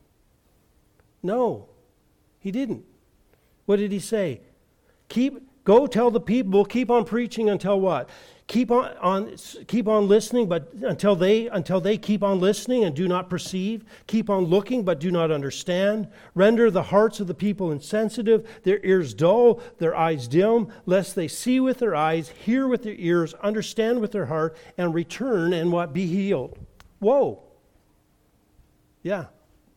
No, 1.24 1.68
he 2.40 2.52
didn't. 2.52 2.84
What 3.66 3.78
did 3.78 3.92
he 3.92 4.00
say? 4.00 4.42
Keep 5.10 5.48
go 5.64 5.86
tell 5.88 6.12
the 6.12 6.20
people, 6.20 6.66
keep 6.66 6.90
on 6.90 7.06
preaching 7.06 7.50
until 7.50 7.80
what? 7.80 8.10
Keep 8.48 8.72
on, 8.72 8.98
on 8.98 9.36
keep 9.68 9.88
on 9.88 10.10
listening, 10.10 10.50
but 10.50 10.74
until 10.82 11.16
they 11.16 11.48
until 11.48 11.80
they 11.80 11.98
keep 11.98 12.22
on 12.22 12.40
listening 12.40 12.84
and 12.84 12.94
do 12.94 13.08
not 13.08 13.30
perceive, 13.30 13.86
keep 14.08 14.30
on 14.30 14.46
looking 14.46 14.84
but 14.84 15.00
do 15.00 15.10
not 15.10 15.32
understand. 15.32 16.10
Render 16.36 16.70
the 16.70 16.84
hearts 16.84 17.20
of 17.22 17.28
the 17.28 17.34
people 17.34 17.72
insensitive, 17.72 18.46
their 18.64 18.84
ears 18.84 19.14
dull, 19.14 19.62
their 19.78 19.96
eyes 19.96 20.28
dim, 20.28 20.68
lest 20.86 21.16
they 21.16 21.30
see 21.30 21.62
with 21.62 21.80
their 21.80 21.96
eyes, 21.96 22.30
hear 22.30 22.68
with 22.68 22.84
their 22.84 22.96
ears, 22.98 23.34
understand 23.36 24.02
with 24.02 24.12
their 24.12 24.26
heart, 24.26 24.58
and 24.78 24.94
return 24.94 25.54
and 25.54 25.72
what 25.72 25.94
be 25.94 26.08
healed. 26.08 26.58
Whoa. 27.00 27.44
Yeah, 29.02 29.28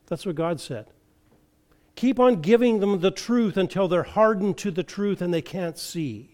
that's 0.08 0.26
what 0.26 0.34
God 0.34 0.60
said. 0.60 0.86
Keep 1.96 2.18
on 2.18 2.40
giving 2.40 2.80
them 2.80 3.00
the 3.00 3.10
truth 3.10 3.56
until 3.56 3.86
they're 3.86 4.02
hardened 4.02 4.58
to 4.58 4.70
the 4.70 4.82
truth 4.82 5.20
and 5.20 5.32
they 5.32 5.42
can't 5.42 5.78
see. 5.78 6.30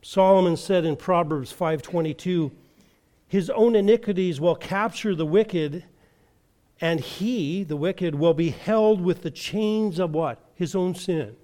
Solomon 0.00 0.56
said 0.56 0.84
in 0.84 0.96
Proverbs 0.96 1.52
5:22, 1.52 2.50
his 3.26 3.50
own 3.50 3.76
iniquities 3.76 4.40
will 4.40 4.54
capture 4.54 5.14
the 5.14 5.26
wicked 5.26 5.84
and 6.80 7.00
he, 7.00 7.64
the 7.64 7.76
wicked, 7.76 8.14
will 8.14 8.34
be 8.34 8.50
held 8.50 9.00
with 9.00 9.22
the 9.22 9.30
chains 9.30 9.98
of 9.98 10.14
what? 10.14 10.38
His 10.54 10.74
own 10.74 10.94
sin. 10.94 11.36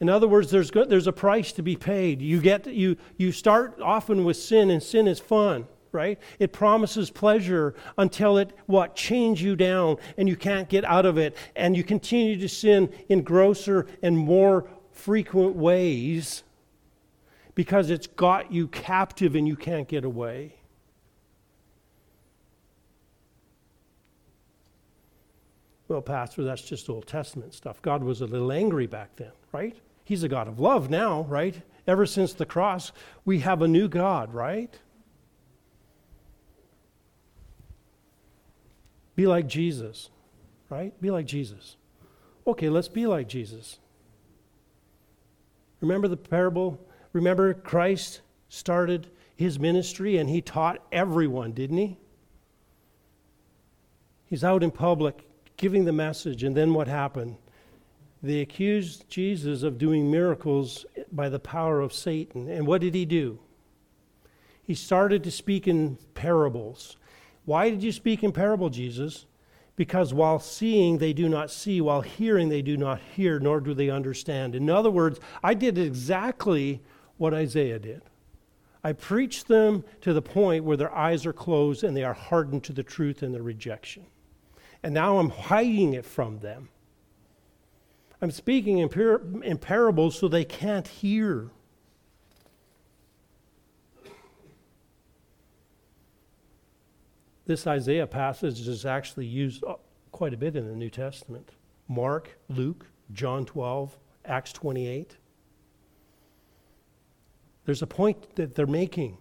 In 0.00 0.08
other 0.08 0.26
words, 0.26 0.50
there's, 0.50 0.72
there's 0.72 1.06
a 1.06 1.12
price 1.12 1.52
to 1.52 1.62
be 1.62 1.76
paid. 1.76 2.20
You, 2.20 2.40
get, 2.40 2.66
you, 2.66 2.96
you 3.16 3.30
start 3.30 3.80
often 3.80 4.24
with 4.24 4.36
sin, 4.36 4.68
and 4.68 4.82
sin 4.82 5.06
is 5.06 5.20
fun 5.20 5.68
right? 5.92 6.18
It 6.38 6.52
promises 6.52 7.10
pleasure 7.10 7.74
until 7.98 8.38
it, 8.38 8.50
what, 8.66 8.96
chains 8.96 9.40
you 9.40 9.54
down 9.54 9.98
and 10.16 10.28
you 10.28 10.36
can't 10.36 10.68
get 10.68 10.84
out 10.84 11.06
of 11.06 11.18
it. 11.18 11.36
And 11.54 11.76
you 11.76 11.84
continue 11.84 12.38
to 12.38 12.48
sin 12.48 12.92
in 13.08 13.22
grosser 13.22 13.86
and 14.02 14.16
more 14.16 14.66
frequent 14.90 15.54
ways 15.56 16.42
because 17.54 17.90
it's 17.90 18.06
got 18.06 18.52
you 18.52 18.68
captive 18.68 19.34
and 19.34 19.46
you 19.46 19.56
can't 19.56 19.86
get 19.86 20.04
away. 20.04 20.54
Well, 25.88 26.00
Pastor, 26.00 26.42
that's 26.42 26.62
just 26.62 26.88
Old 26.88 27.06
Testament 27.06 27.52
stuff. 27.52 27.82
God 27.82 28.02
was 28.02 28.22
a 28.22 28.26
little 28.26 28.50
angry 28.50 28.86
back 28.86 29.14
then, 29.16 29.32
right? 29.52 29.76
He's 30.04 30.22
a 30.22 30.28
God 30.28 30.48
of 30.48 30.58
love 30.58 30.88
now, 30.88 31.22
right? 31.24 31.60
Ever 31.86 32.06
since 32.06 32.32
the 32.32 32.46
cross, 32.46 32.92
we 33.26 33.40
have 33.40 33.60
a 33.60 33.68
new 33.68 33.88
God, 33.88 34.32
right? 34.32 34.74
Be 39.14 39.26
like 39.26 39.46
Jesus, 39.46 40.10
right? 40.70 40.98
Be 41.00 41.10
like 41.10 41.26
Jesus. 41.26 41.76
Okay, 42.46 42.68
let's 42.68 42.88
be 42.88 43.06
like 43.06 43.28
Jesus. 43.28 43.78
Remember 45.80 46.08
the 46.08 46.16
parable? 46.16 46.80
Remember 47.12 47.54
Christ 47.54 48.20
started 48.48 49.08
his 49.36 49.58
ministry 49.58 50.16
and 50.16 50.30
he 50.30 50.40
taught 50.40 50.82
everyone, 50.92 51.52
didn't 51.52 51.78
he? 51.78 51.96
He's 54.26 54.44
out 54.44 54.62
in 54.62 54.70
public 54.70 55.26
giving 55.62 55.84
the 55.84 55.92
message, 55.92 56.42
and 56.42 56.56
then 56.56 56.74
what 56.74 56.88
happened? 56.88 57.36
They 58.22 58.40
accused 58.40 59.08
Jesus 59.08 59.62
of 59.62 59.78
doing 59.78 60.10
miracles 60.10 60.84
by 61.12 61.28
the 61.28 61.38
power 61.38 61.80
of 61.80 61.92
Satan. 61.92 62.48
And 62.48 62.66
what 62.66 62.80
did 62.80 62.94
he 62.94 63.04
do? 63.04 63.38
He 64.64 64.74
started 64.74 65.22
to 65.24 65.30
speak 65.30 65.68
in 65.68 65.98
parables. 66.14 66.96
Why 67.44 67.70
did 67.70 67.82
you 67.82 67.92
speak 67.92 68.22
in 68.22 68.32
parable, 68.32 68.70
Jesus? 68.70 69.26
Because 69.74 70.12
while 70.12 70.38
seeing, 70.38 70.98
they 70.98 71.12
do 71.12 71.28
not 71.28 71.50
see, 71.50 71.80
while 71.80 72.02
hearing, 72.02 72.48
they 72.48 72.62
do 72.62 72.76
not 72.76 73.00
hear, 73.14 73.40
nor 73.40 73.60
do 73.60 73.74
they 73.74 73.90
understand. 73.90 74.54
In 74.54 74.68
other 74.68 74.90
words, 74.90 75.18
I 75.42 75.54
did 75.54 75.78
exactly 75.78 76.82
what 77.16 77.34
Isaiah 77.34 77.78
did. 77.78 78.02
I 78.84 78.92
preached 78.92 79.48
them 79.48 79.84
to 80.00 80.12
the 80.12 80.22
point 80.22 80.64
where 80.64 80.76
their 80.76 80.94
eyes 80.94 81.24
are 81.24 81.32
closed 81.32 81.84
and 81.84 81.96
they 81.96 82.04
are 82.04 82.14
hardened 82.14 82.64
to 82.64 82.72
the 82.72 82.82
truth 82.82 83.22
and 83.22 83.34
the 83.34 83.42
rejection. 83.42 84.06
And 84.82 84.92
now 84.92 85.18
I'm 85.18 85.30
hiding 85.30 85.94
it 85.94 86.04
from 86.04 86.40
them. 86.40 86.68
I'm 88.20 88.30
speaking 88.30 88.78
in, 88.78 88.88
par- 88.88 89.22
in 89.42 89.58
parables 89.58 90.18
so 90.18 90.28
they 90.28 90.44
can't 90.44 90.86
hear. 90.86 91.50
This 97.52 97.66
Isaiah 97.66 98.06
passage 98.06 98.66
is 98.66 98.86
actually 98.86 99.26
used 99.26 99.62
uh, 99.62 99.74
quite 100.10 100.32
a 100.32 100.38
bit 100.38 100.56
in 100.56 100.66
the 100.66 100.74
New 100.74 100.88
Testament 100.88 101.50
Mark, 101.86 102.38
Luke, 102.48 102.86
John 103.12 103.44
12, 103.44 103.98
Acts 104.24 104.54
28. 104.54 105.18
There's 107.66 107.82
a 107.82 107.86
point 107.86 108.36
that 108.36 108.54
they're 108.54 108.66
making. 108.66 109.18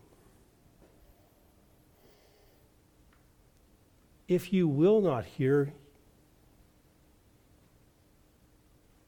If 4.29 4.53
you 4.53 4.65
will 4.65 5.01
not 5.01 5.25
hear, 5.25 5.73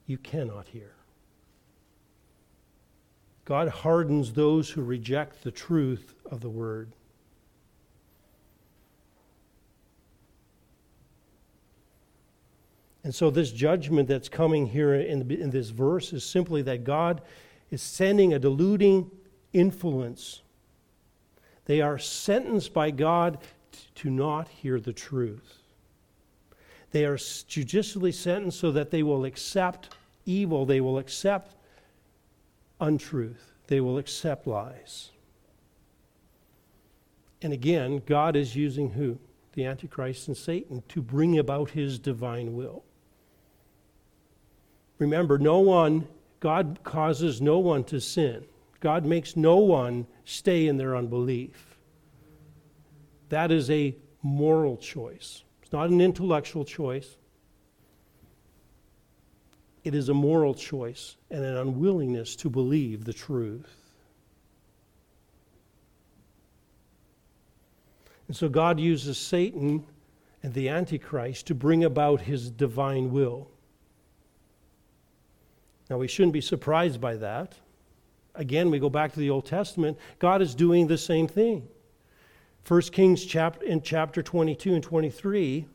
you 0.06 0.18
cannot 0.18 0.68
hear. 0.68 0.96
God 3.46 3.70
hardens 3.70 4.34
those 4.34 4.72
who 4.72 4.84
reject 4.84 5.46
the 5.46 5.52
truth 5.52 6.14
of 6.30 6.42
the 6.42 6.50
word. 6.50 6.92
And 13.04 13.14
so, 13.14 13.30
this 13.30 13.52
judgment 13.52 14.08
that's 14.08 14.30
coming 14.30 14.66
here 14.66 14.94
in, 14.94 15.30
in 15.30 15.50
this 15.50 15.70
verse 15.70 16.14
is 16.14 16.24
simply 16.24 16.62
that 16.64 16.84
God 16.84 17.22
is 17.70 17.82
sending 17.82 18.34
a 18.34 18.40
deluding 18.40 19.12
influence. 19.52 20.42
They 21.66 21.82
are 21.82 22.00
sentenced 22.00 22.74
by 22.74 22.92
God 22.92 23.40
to 23.96 24.10
not 24.10 24.48
hear 24.48 24.80
the 24.80 24.94
truth. 24.94 25.60
They 26.92 27.06
are 27.06 27.18
judicially 27.48 28.12
sentenced 28.12 28.60
so 28.60 28.72
that 28.72 28.92
they 28.92 29.04
will 29.04 29.26
accept 29.26 29.96
evil, 30.26 30.66
they 30.66 30.80
will 30.80 30.98
accept 30.98 31.56
untruth, 32.80 33.54
they 33.68 33.82
will 33.82 33.98
accept 33.98 34.48
lies. 34.48 35.10
And 37.42 37.52
again, 37.52 38.02
God 38.06 38.36
is 38.36 38.56
using 38.56 38.92
who? 38.92 39.20
The 39.54 39.66
Antichrist 39.66 40.28
and 40.28 40.38
Satan 40.38 40.84
to 40.90 41.02
bring 41.02 41.38
about 41.38 41.72
his 41.72 42.00
divine 42.00 42.54
will. 42.54 42.84
Remember, 45.00 45.38
no 45.38 45.60
one, 45.60 46.08
God 46.40 46.80
causes 46.84 47.42
no 47.42 47.60
one 47.60 47.84
to 47.86 48.00
sin. 48.00 48.46
God 48.80 49.06
makes 49.06 49.36
no 49.36 49.58
one 49.58 50.08
stay 50.26 50.68
in 50.68 50.78
their 50.78 50.96
unbelief. 50.96 51.78
That 53.30 53.52
is 53.52 53.70
a 53.70 53.96
moral 54.22 54.78
choice. 54.78 55.44
It's 55.62 55.72
not 55.72 55.90
an 55.90 56.02
intellectual 56.02 56.66
choice. 56.66 57.18
It 59.84 59.96
is 59.96 60.10
a 60.10 60.14
moral 60.14 60.54
choice 60.54 61.18
and 61.30 61.44
an 61.44 61.58
unwillingness 61.58 62.36
to 62.38 62.50
believe 62.50 63.04
the 63.04 63.14
truth. 63.14 63.76
And 68.28 68.36
so 68.36 68.48
God 68.48 68.80
uses 68.80 69.18
Satan 69.18 69.86
and 70.42 70.54
the 70.54 70.70
Antichrist 70.70 71.48
to 71.48 71.56
bring 71.56 71.84
about 71.84 72.22
his 72.22 72.50
divine 72.50 73.12
will. 73.12 73.50
Now, 75.94 76.00
we 76.00 76.08
shouldn't 76.08 76.34
be 76.34 76.42
surprised 76.42 77.00
by 77.00 77.18
that. 77.18 77.54
Again, 78.34 78.72
we 78.72 78.80
go 78.80 78.90
back 78.90 79.14
to 79.14 79.20
the 79.20 79.30
Old 79.30 79.46
Testament. 79.46 80.00
God 80.18 80.42
is 80.42 80.56
doing 80.56 80.88
the 80.88 80.98
same 80.98 81.28
thing. 81.28 81.68
1 82.68 82.82
Kings 82.92 83.24
chapter, 83.24 83.64
in 83.64 83.80
chapter 83.80 84.24
22 84.24 84.74
and 84.74 84.82
23, 84.82 85.68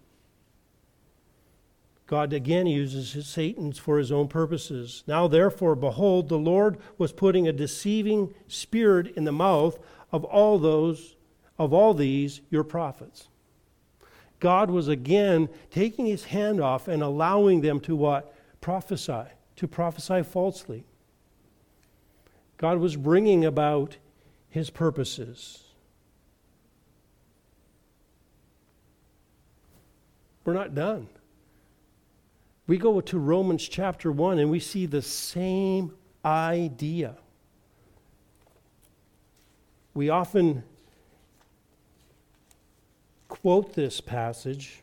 God 2.08 2.32
again 2.32 2.66
uses 2.66 3.28
Satan's 3.28 3.78
for 3.78 3.96
his 3.96 4.10
own 4.10 4.26
purposes. 4.26 5.04
Now, 5.06 5.28
therefore, 5.28 5.76
behold, 5.76 6.28
the 6.28 6.36
Lord 6.36 6.78
was 6.98 7.12
putting 7.12 7.46
a 7.46 7.52
deceiving 7.52 8.34
spirit 8.48 9.16
in 9.16 9.22
the 9.22 9.30
mouth 9.30 9.78
of 10.10 10.24
all 10.24 10.58
those, 10.58 11.14
of 11.60 11.72
all 11.72 11.94
these, 11.94 12.40
your 12.50 12.64
prophets. 12.64 13.28
God 14.40 14.68
was 14.68 14.88
again 14.88 15.48
taking 15.70 16.06
his 16.06 16.24
hand 16.24 16.60
off 16.60 16.88
and 16.88 17.04
allowing 17.04 17.60
them 17.60 17.78
to 17.82 17.94
what? 17.94 18.34
Prophesy, 18.60 19.26
to 19.58 19.66
prophesy 19.66 20.22
falsely. 20.22 20.84
God 22.58 22.78
was 22.78 22.94
bringing 22.94 23.44
about 23.44 23.96
his 24.48 24.70
purposes. 24.70 25.64
We're 30.44 30.54
not 30.54 30.76
done. 30.76 31.08
We 32.68 32.78
go 32.78 33.00
to 33.00 33.18
Romans 33.18 33.68
chapter 33.68 34.12
1 34.12 34.38
and 34.38 34.48
we 34.48 34.60
see 34.60 34.86
the 34.86 35.02
same 35.02 35.92
idea. 36.24 37.16
We 39.92 40.08
often 40.08 40.62
quote 43.26 43.74
this 43.74 44.00
passage. 44.00 44.82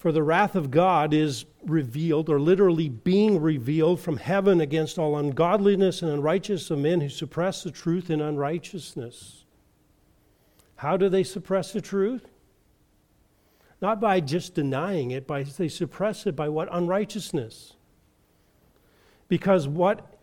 For 0.00 0.12
the 0.12 0.22
wrath 0.22 0.54
of 0.54 0.70
God 0.70 1.12
is 1.12 1.44
revealed, 1.62 2.30
or 2.30 2.40
literally 2.40 2.88
being 2.88 3.38
revealed 3.38 4.00
from 4.00 4.16
heaven 4.16 4.58
against 4.58 4.98
all 4.98 5.18
ungodliness 5.18 6.00
and 6.00 6.10
unrighteousness 6.10 6.70
of 6.70 6.78
men 6.78 7.02
who 7.02 7.10
suppress 7.10 7.62
the 7.62 7.70
truth 7.70 8.08
in 8.08 8.22
unrighteousness. 8.22 9.44
How 10.76 10.96
do 10.96 11.10
they 11.10 11.22
suppress 11.22 11.74
the 11.74 11.82
truth? 11.82 12.26
Not 13.82 14.00
by 14.00 14.20
just 14.20 14.54
denying 14.54 15.10
it, 15.10 15.26
but 15.26 15.54
they 15.58 15.68
suppress 15.68 16.26
it 16.26 16.34
by 16.34 16.48
what? 16.48 16.70
Unrighteousness. 16.72 17.74
Because 19.28 19.68
what 19.68 20.16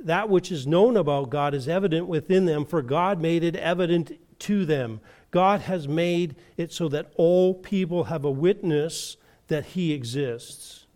that 0.00 0.30
which 0.30 0.50
is 0.50 0.66
known 0.66 0.96
about 0.96 1.30
God 1.30 1.54
is 1.54 1.68
evident 1.68 2.08
within 2.08 2.44
them, 2.46 2.64
for 2.64 2.82
God 2.82 3.20
made 3.20 3.44
it 3.44 3.54
evident 3.54 4.18
to 4.40 4.66
them. 4.66 5.00
God 5.32 5.62
has 5.62 5.88
made 5.88 6.36
it 6.56 6.72
so 6.72 6.88
that 6.90 7.10
all 7.16 7.54
people 7.54 8.04
have 8.04 8.24
a 8.24 8.30
witness 8.30 9.16
that 9.48 9.66
He 9.66 9.92
exists. 9.92 10.86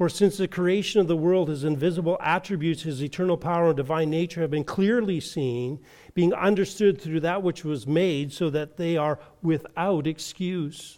For 0.00 0.08
since 0.08 0.38
the 0.38 0.48
creation 0.48 0.98
of 1.02 1.08
the 1.08 1.16
world, 1.16 1.50
his 1.50 1.62
invisible 1.62 2.16
attributes, 2.22 2.84
his 2.84 3.04
eternal 3.04 3.36
power 3.36 3.68
and 3.68 3.76
divine 3.76 4.08
nature 4.08 4.40
have 4.40 4.50
been 4.50 4.64
clearly 4.64 5.20
seen, 5.20 5.78
being 6.14 6.32
understood 6.32 6.98
through 6.98 7.20
that 7.20 7.42
which 7.42 7.66
was 7.66 7.86
made, 7.86 8.32
so 8.32 8.48
that 8.48 8.78
they 8.78 8.96
are 8.96 9.18
without 9.42 10.06
excuse. 10.06 10.96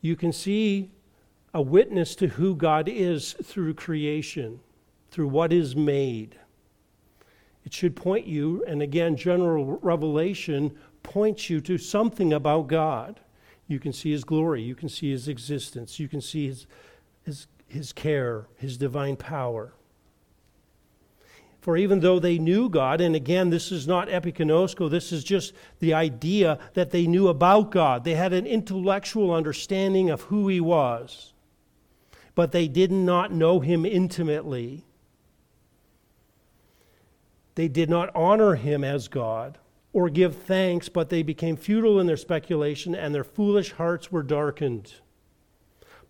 You 0.00 0.16
can 0.16 0.32
see 0.32 0.90
a 1.54 1.62
witness 1.62 2.16
to 2.16 2.26
who 2.26 2.56
God 2.56 2.88
is 2.88 3.34
through 3.34 3.74
creation, 3.74 4.58
through 5.12 5.28
what 5.28 5.52
is 5.52 5.76
made. 5.76 6.36
It 7.64 7.72
should 7.72 7.94
point 7.94 8.26
you, 8.26 8.64
and 8.66 8.82
again, 8.82 9.16
general 9.16 9.78
revelation 9.82 10.76
points 11.02 11.48
you 11.48 11.60
to 11.62 11.78
something 11.78 12.32
about 12.32 12.66
God. 12.66 13.20
You 13.68 13.78
can 13.78 13.92
see 13.92 14.10
his 14.10 14.24
glory, 14.24 14.62
you 14.62 14.74
can 14.74 14.88
see 14.88 15.10
his 15.10 15.28
existence, 15.28 15.98
you 15.98 16.08
can 16.08 16.20
see 16.20 16.48
his 16.48 16.66
his, 17.24 17.46
his 17.68 17.92
care, 17.92 18.46
his 18.56 18.76
divine 18.76 19.16
power. 19.16 19.72
For 21.60 21.76
even 21.76 22.00
though 22.00 22.18
they 22.18 22.38
knew 22.38 22.68
God, 22.68 23.00
and 23.00 23.14
again, 23.14 23.50
this 23.50 23.70
is 23.70 23.86
not 23.86 24.08
epiginosko, 24.08 24.90
this 24.90 25.12
is 25.12 25.22
just 25.22 25.54
the 25.78 25.94
idea 25.94 26.58
that 26.74 26.90
they 26.90 27.06
knew 27.06 27.28
about 27.28 27.70
God. 27.70 28.02
They 28.02 28.16
had 28.16 28.32
an 28.32 28.46
intellectual 28.46 29.32
understanding 29.32 30.10
of 30.10 30.22
who 30.22 30.48
He 30.48 30.60
was, 30.60 31.32
but 32.34 32.50
they 32.50 32.66
did 32.66 32.90
not 32.90 33.32
know 33.32 33.60
Him 33.60 33.86
intimately. 33.86 34.84
They 37.54 37.68
did 37.68 37.90
not 37.90 38.14
honor 38.14 38.54
Him 38.54 38.84
as 38.84 39.08
God 39.08 39.58
or 39.92 40.08
give 40.08 40.36
thanks, 40.36 40.88
but 40.88 41.10
they 41.10 41.22
became 41.22 41.56
futile 41.56 42.00
in 42.00 42.06
their 42.06 42.16
speculation, 42.16 42.94
and 42.94 43.14
their 43.14 43.24
foolish 43.24 43.72
hearts 43.72 44.10
were 44.10 44.22
darkened 44.22 44.94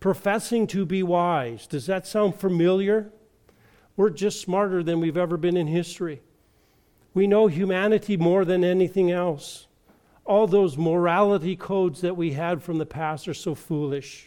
professing 0.03 0.67
to 0.67 0.85
be 0.85 1.01
wise. 1.01 1.67
Does 1.69 1.87
that 1.87 2.09
sound 2.09 2.35
familiar? 2.35 3.13
We're 3.97 4.11
just 4.11 4.41
smarter 4.41 4.83
than 4.83 4.99
we've 4.99 5.17
ever 5.17 5.37
been 5.37 5.57
in 5.57 5.69
history. 5.69 6.23
We 7.15 7.29
know 7.29 7.47
humanity 7.47 8.17
more 8.17 8.45
than 8.45 8.65
anything 8.65 9.13
else. 9.13 9.69
All 10.25 10.49
those 10.49 10.77
morality 10.77 11.55
codes 11.55 12.01
that 12.01 12.17
we 12.17 12.33
had 12.33 12.65
from 12.65 12.79
the 12.79 12.87
past 12.87 13.29
are 13.29 13.35
so 13.35 13.55
foolish. 13.55 14.27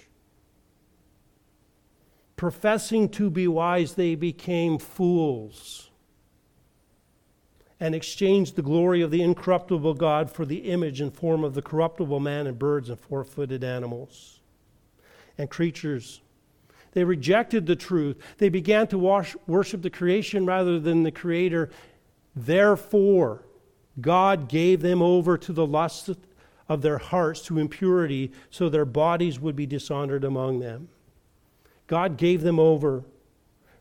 Professing 2.38 3.10
to 3.10 3.30
be 3.30 3.46
wise, 3.46 3.96
they 3.96 4.16
became 4.16 4.78
fools 4.78 5.85
and 7.80 7.94
exchanged 7.94 8.56
the 8.56 8.62
glory 8.62 9.02
of 9.02 9.12
the 9.12 9.22
incorruptible 9.22 9.96
God 9.96 10.32
for 10.32 10.46
the 10.46 10.70
image 10.70 11.02
and 11.02 11.14
form 11.14 11.44
of 11.44 11.54
the 11.54 11.62
corruptible 11.62 12.20
man 12.20 12.48
and 12.48 12.58
birds 12.58 12.90
and 12.90 13.00
four 13.00 13.24
footed 13.24 13.64
animals 13.64 14.40
and 15.38 15.50
creatures. 15.50 16.22
They 16.94 17.04
rejected 17.04 17.66
the 17.66 17.76
truth. 17.76 18.18
They 18.38 18.48
began 18.48 18.88
to 18.88 18.98
wash, 18.98 19.36
worship 19.48 19.82
the 19.82 19.90
creation 19.90 20.46
rather 20.46 20.80
than 20.80 21.04
the 21.04 21.12
Creator. 21.12 21.70
Therefore, 22.34 23.44
God 24.00 24.48
gave 24.48 24.82
them 24.82 25.02
over 25.02 25.38
to 25.38 25.52
the 25.52 25.66
lust 25.66 26.10
of 26.70 26.82
their 26.82 26.98
hearts 26.98 27.42
to 27.44 27.60
impurity, 27.60 28.32
so 28.50 28.70
their 28.70 28.86
bodies 28.86 29.40
would 29.40 29.58
be 29.58 29.66
dishonored 29.66 30.24
among 30.24 30.60
them. 30.60 30.88
God 31.88 32.18
gave 32.18 32.42
them 32.42 32.60
over. 32.60 33.04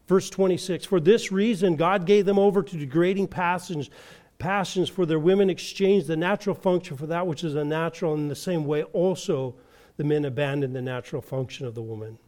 Verse 0.07 0.29
26 0.31 0.85
For 0.85 1.01
this 1.01 1.33
reason, 1.33 1.77
God 1.77 2.07
gave 2.07 2.27
them 2.27 2.39
over 2.39 2.63
to 2.63 2.77
degrading 2.77 3.29
passions, 3.29 3.91
passions, 4.39 4.89
for 4.89 5.07
their 5.07 5.19
women 5.19 5.51
exchanged 5.51 6.07
the 6.07 6.17
natural 6.17 6.55
function 6.55 6.97
for 6.97 7.07
that 7.07 7.27
which 7.27 7.45
is 7.45 7.55
unnatural. 7.55 8.15
In 8.15 8.29
the 8.29 8.35
same 8.35 8.65
way, 8.65 8.83
also, 8.85 9.55
the 9.97 10.05
men 10.05 10.25
abandoned 10.25 10.75
the 10.75 10.83
natural 10.83 11.23
function 11.23 11.67
of 11.67 11.75
the 11.75 11.83
woman. 11.83 12.19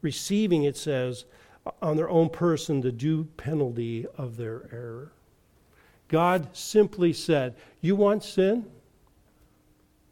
Receiving, 0.00 0.64
it 0.64 0.76
says, 0.76 1.24
on 1.82 1.96
their 1.96 2.08
own 2.08 2.30
person 2.30 2.80
the 2.80 2.92
due 2.92 3.24
penalty 3.36 4.06
of 4.16 4.36
their 4.36 4.68
error. 4.72 5.12
God 6.08 6.56
simply 6.56 7.12
said, 7.12 7.54
You 7.80 7.96
want 7.96 8.24
sin? 8.24 8.66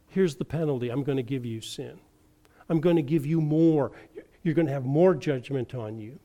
Here's 0.09 0.37
the 0.37 0.44
penalty. 0.44 0.88
I'm 0.88 1.03
going 1.03 1.16
to 1.16 1.22
give 1.22 1.44
you 1.44 1.61
sin. 1.61 1.99
I'm 2.68 2.81
going 2.81 2.96
to 2.96 3.03
give 3.03 3.25
you 3.25 3.40
more. 3.40 3.92
You're 4.42 4.55
going 4.55 4.66
to 4.66 4.72
have 4.72 4.85
more 4.85 5.14
judgment 5.14 5.75
on 5.75 5.99
you. 5.99 6.18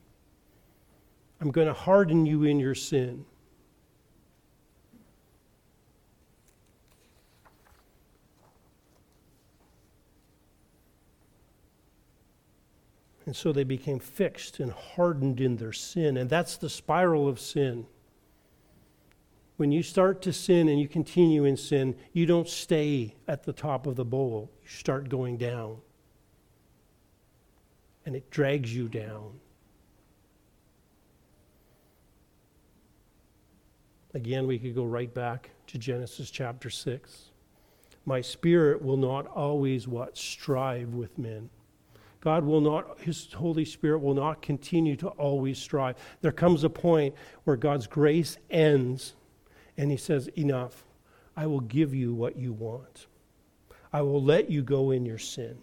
I'm 1.42 1.50
going 1.50 1.68
to 1.68 1.74
harden 1.74 2.28
you 2.28 2.44
in 2.44 2.60
your 2.60 2.76
sin. 2.76 3.26
And 13.26 13.36
so 13.36 13.52
they 13.52 13.64
became 13.64 14.00
fixed 14.00 14.60
and 14.60 14.72
hardened 14.72 15.42
in 15.42 15.58
their 15.58 15.74
sin. 15.74 16.18
And 16.18 16.30
that's 16.30 16.58
the 16.58 16.70
spiral 16.70 17.28
of 17.28 17.40
sin. 17.40 17.88
When 19.58 19.72
you 19.72 19.84
start 19.84 20.22
to 20.24 20.34
sin 20.34 20.68
and 20.70 20.80
you 20.80 20.88
continue 20.88 21.46
in 21.46 21.58
sin, 21.58 21.96
you 22.14 22.26
don't 22.26 22.48
stay 22.48 23.16
at 23.28 23.44
the 23.44 23.54
top 23.54 23.88
of 23.88 23.96
the 23.96 24.06
bowl, 24.06 24.52
you 24.62 24.70
start 24.70 25.10
going 25.10 25.38
down. 25.38 25.78
And 28.06 28.16
it 28.16 28.30
drags 28.32 28.76
you 28.76 28.88
down. 28.88 29.40
Again, 34.14 34.48
we 34.48 34.60
could 34.60 34.76
go 34.76 34.84
right 34.84 35.14
back 35.14 35.52
to 35.68 35.78
Genesis 35.78 36.30
chapter 36.30 36.70
6. 36.70 37.32
My 38.06 38.22
spirit 38.22 38.82
will 38.82 38.98
not 38.98 39.28
always 39.28 39.88
what? 39.88 40.18
Strive 40.18 40.94
with 40.94 41.18
men. 41.18 41.50
God 42.20 42.44
will 42.44 42.62
not, 42.62 43.00
His 43.00 43.32
Holy 43.34 43.66
Spirit 43.66 44.00
will 44.00 44.14
not 44.14 44.42
continue 44.42 44.96
to 44.98 45.08
always 45.10 45.58
strive. 45.58 45.96
There 46.22 46.32
comes 46.32 46.64
a 46.64 46.70
point 46.70 47.16
where 47.46 47.56
God's 47.56 47.88
grace 47.88 48.38
ends 48.50 49.16
and 49.78 49.90
He 49.92 49.98
says, 49.98 50.28
Enough. 50.30 50.84
I 51.36 51.48
will 51.48 51.62
give 51.62 51.94
you 51.94 52.14
what 52.14 52.36
you 52.36 52.52
want. 52.52 53.08
I 53.94 54.02
will 54.02 54.22
let 54.22 54.50
you 54.50 54.62
go 54.62 54.92
in 54.92 55.06
your 55.06 55.18
sin. 55.18 55.58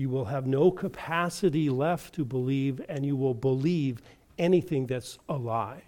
You 0.00 0.08
will 0.08 0.24
have 0.24 0.46
no 0.46 0.70
capacity 0.70 1.68
left 1.68 2.14
to 2.14 2.24
believe, 2.24 2.80
and 2.88 3.04
you 3.04 3.16
will 3.16 3.34
believe 3.34 4.00
anything 4.38 4.86
that's 4.86 5.18
a 5.28 5.36
lie. 5.36 5.82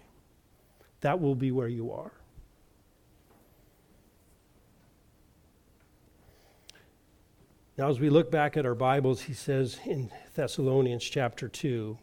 That 1.01 1.19
will 1.19 1.33
be 1.33 1.49
where 1.49 1.67
you 1.67 1.91
are. 1.91 2.11
Now, 7.75 7.89
as 7.89 7.99
we 7.99 8.11
look 8.11 8.29
back 8.29 8.55
at 8.55 8.67
our 8.67 8.75
Bibles, 8.75 9.21
he 9.21 9.33
says 9.33 9.79
in 9.83 10.11
Thessalonians 10.35 11.03
chapter 11.03 11.47
2, 11.47 11.97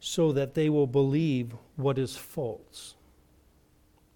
so 0.00 0.32
that 0.32 0.54
they 0.54 0.68
will 0.68 0.88
believe 0.88 1.54
what 1.76 1.96
is 1.96 2.16
false. 2.16 2.96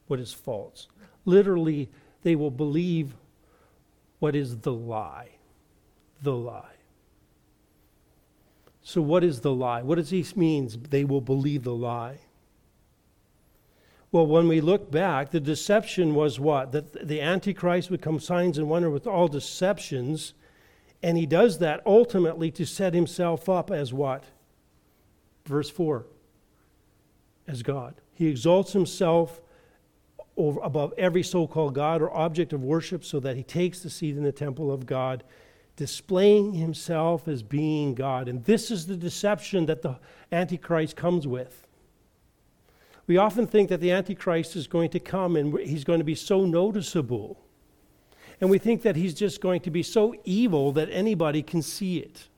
What 0.07 0.21
is 0.21 0.33
false. 0.33 0.89
Literally, 1.25 1.89
they 2.23 2.37
will 2.37 2.51
believe 2.51 3.15
what 4.19 4.35
is 4.35 4.59
the 4.59 4.73
lie. 4.73 5.31
The 6.23 6.35
lie. 6.35 6.75
So, 8.83 9.01
what 9.01 9.25
is 9.25 9.41
the 9.41 9.53
lie? 9.53 9.83
What 9.83 9.97
does 9.97 10.11
he 10.11 10.25
mean? 10.37 10.71
They 10.91 11.05
will 11.05 11.23
believe 11.23 11.65
the 11.65 11.75
lie. 11.75 12.19
Well, 14.13 14.27
when 14.27 14.47
we 14.47 14.61
look 14.61 14.91
back, 14.91 15.31
the 15.31 15.41
deception 15.41 16.15
was 16.15 16.39
what? 16.39 16.71
That 16.73 17.09
the 17.09 17.21
Antichrist 17.21 17.91
would 17.91 18.03
come 18.03 18.21
signs 18.21 18.59
and 18.59 18.69
wonder 18.69 18.89
with 18.89 19.07
all 19.07 19.27
deceptions, 19.27 20.35
and 21.03 21.19
he 21.19 21.27
does 21.27 21.59
that 21.59 21.83
ultimately 21.85 22.51
to 22.53 22.65
set 22.65 22.95
himself 22.95 23.49
up 23.49 23.71
as 23.71 23.93
what? 23.93 24.25
Verse 25.47 25.69
4 25.69 26.07
as 27.49 27.63
God. 27.63 27.95
He 28.13 28.29
exalts 28.29 28.73
himself 28.73 29.41
over, 30.37 30.61
above 30.61 30.93
every 30.99 31.23
so 31.23 31.47
called 31.47 31.75
God 31.75 32.03
or 32.03 32.15
object 32.15 32.53
of 32.53 32.63
worship 32.63 33.05
so 33.05 33.21
that 33.21 33.37
he 33.37 33.43
takes 33.43 33.81
the 33.81 33.91
seat 33.91 34.17
in 34.17 34.25
the 34.25 34.33
temple 34.33 34.73
of 34.73 34.87
God, 34.87 35.25
displaying 35.77 36.55
himself 36.55 37.29
as 37.29 37.43
being 37.43 37.95
God. 37.95 38.29
And 38.29 38.45
this 38.45 38.71
is 38.71 38.87
the 38.87 38.97
deception 38.97 39.67
that 39.67 39.83
the 39.83 39.99
Antichrist 40.33 40.97
comes 40.97 41.27
with. 41.27 41.67
We 43.07 43.17
often 43.19 43.47
think 43.47 43.69
that 43.69 43.81
the 43.81 43.93
Antichrist 43.93 44.57
is 44.57 44.67
going 44.67 44.91
to 44.91 45.01
come 45.01 45.37
and 45.37 45.59
he's 45.61 45.85
going 45.85 46.01
to 46.01 46.05
be 46.05 46.15
so 46.15 46.45
noticeable. 46.47 47.39
And 48.41 48.51
we 48.51 48.59
think 48.59 48.83
that 48.83 48.97
he's 48.97 49.15
just 49.15 49.41
going 49.41 49.61
to 49.61 49.71
be 49.71 49.83
so 49.83 50.15
evil 50.25 50.73
that 50.73 50.89
anybody 50.91 51.43
can 51.43 51.63
see 51.63 51.99
it. 51.99 52.29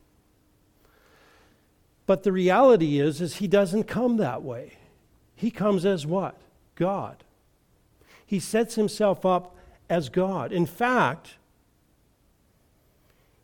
But 2.07 2.23
the 2.23 2.33
reality 2.33 3.01
is 3.01 3.21
is 3.21 3.37
he 3.37 3.49
doesn't 3.49 3.85
come 3.85 4.17
that 4.19 4.43
way. 4.43 4.79
He 5.35 5.51
comes 5.51 5.85
as 5.85 6.07
what? 6.07 6.37
God. 6.75 7.25
He 8.27 8.41
sets 8.41 8.75
himself 8.75 9.25
up 9.25 9.57
as 9.89 10.09
God. 10.09 10.53
In 10.53 10.67
fact, 10.67 11.37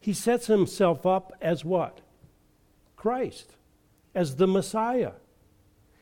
he 0.01 0.13
sets 0.13 0.49
himself 0.49 1.07
up 1.07 1.33
as 1.41 1.65
what? 1.65 2.01
Christ, 2.97 3.53
as 4.15 4.37
the 4.37 4.49
Messiah. 4.49 5.13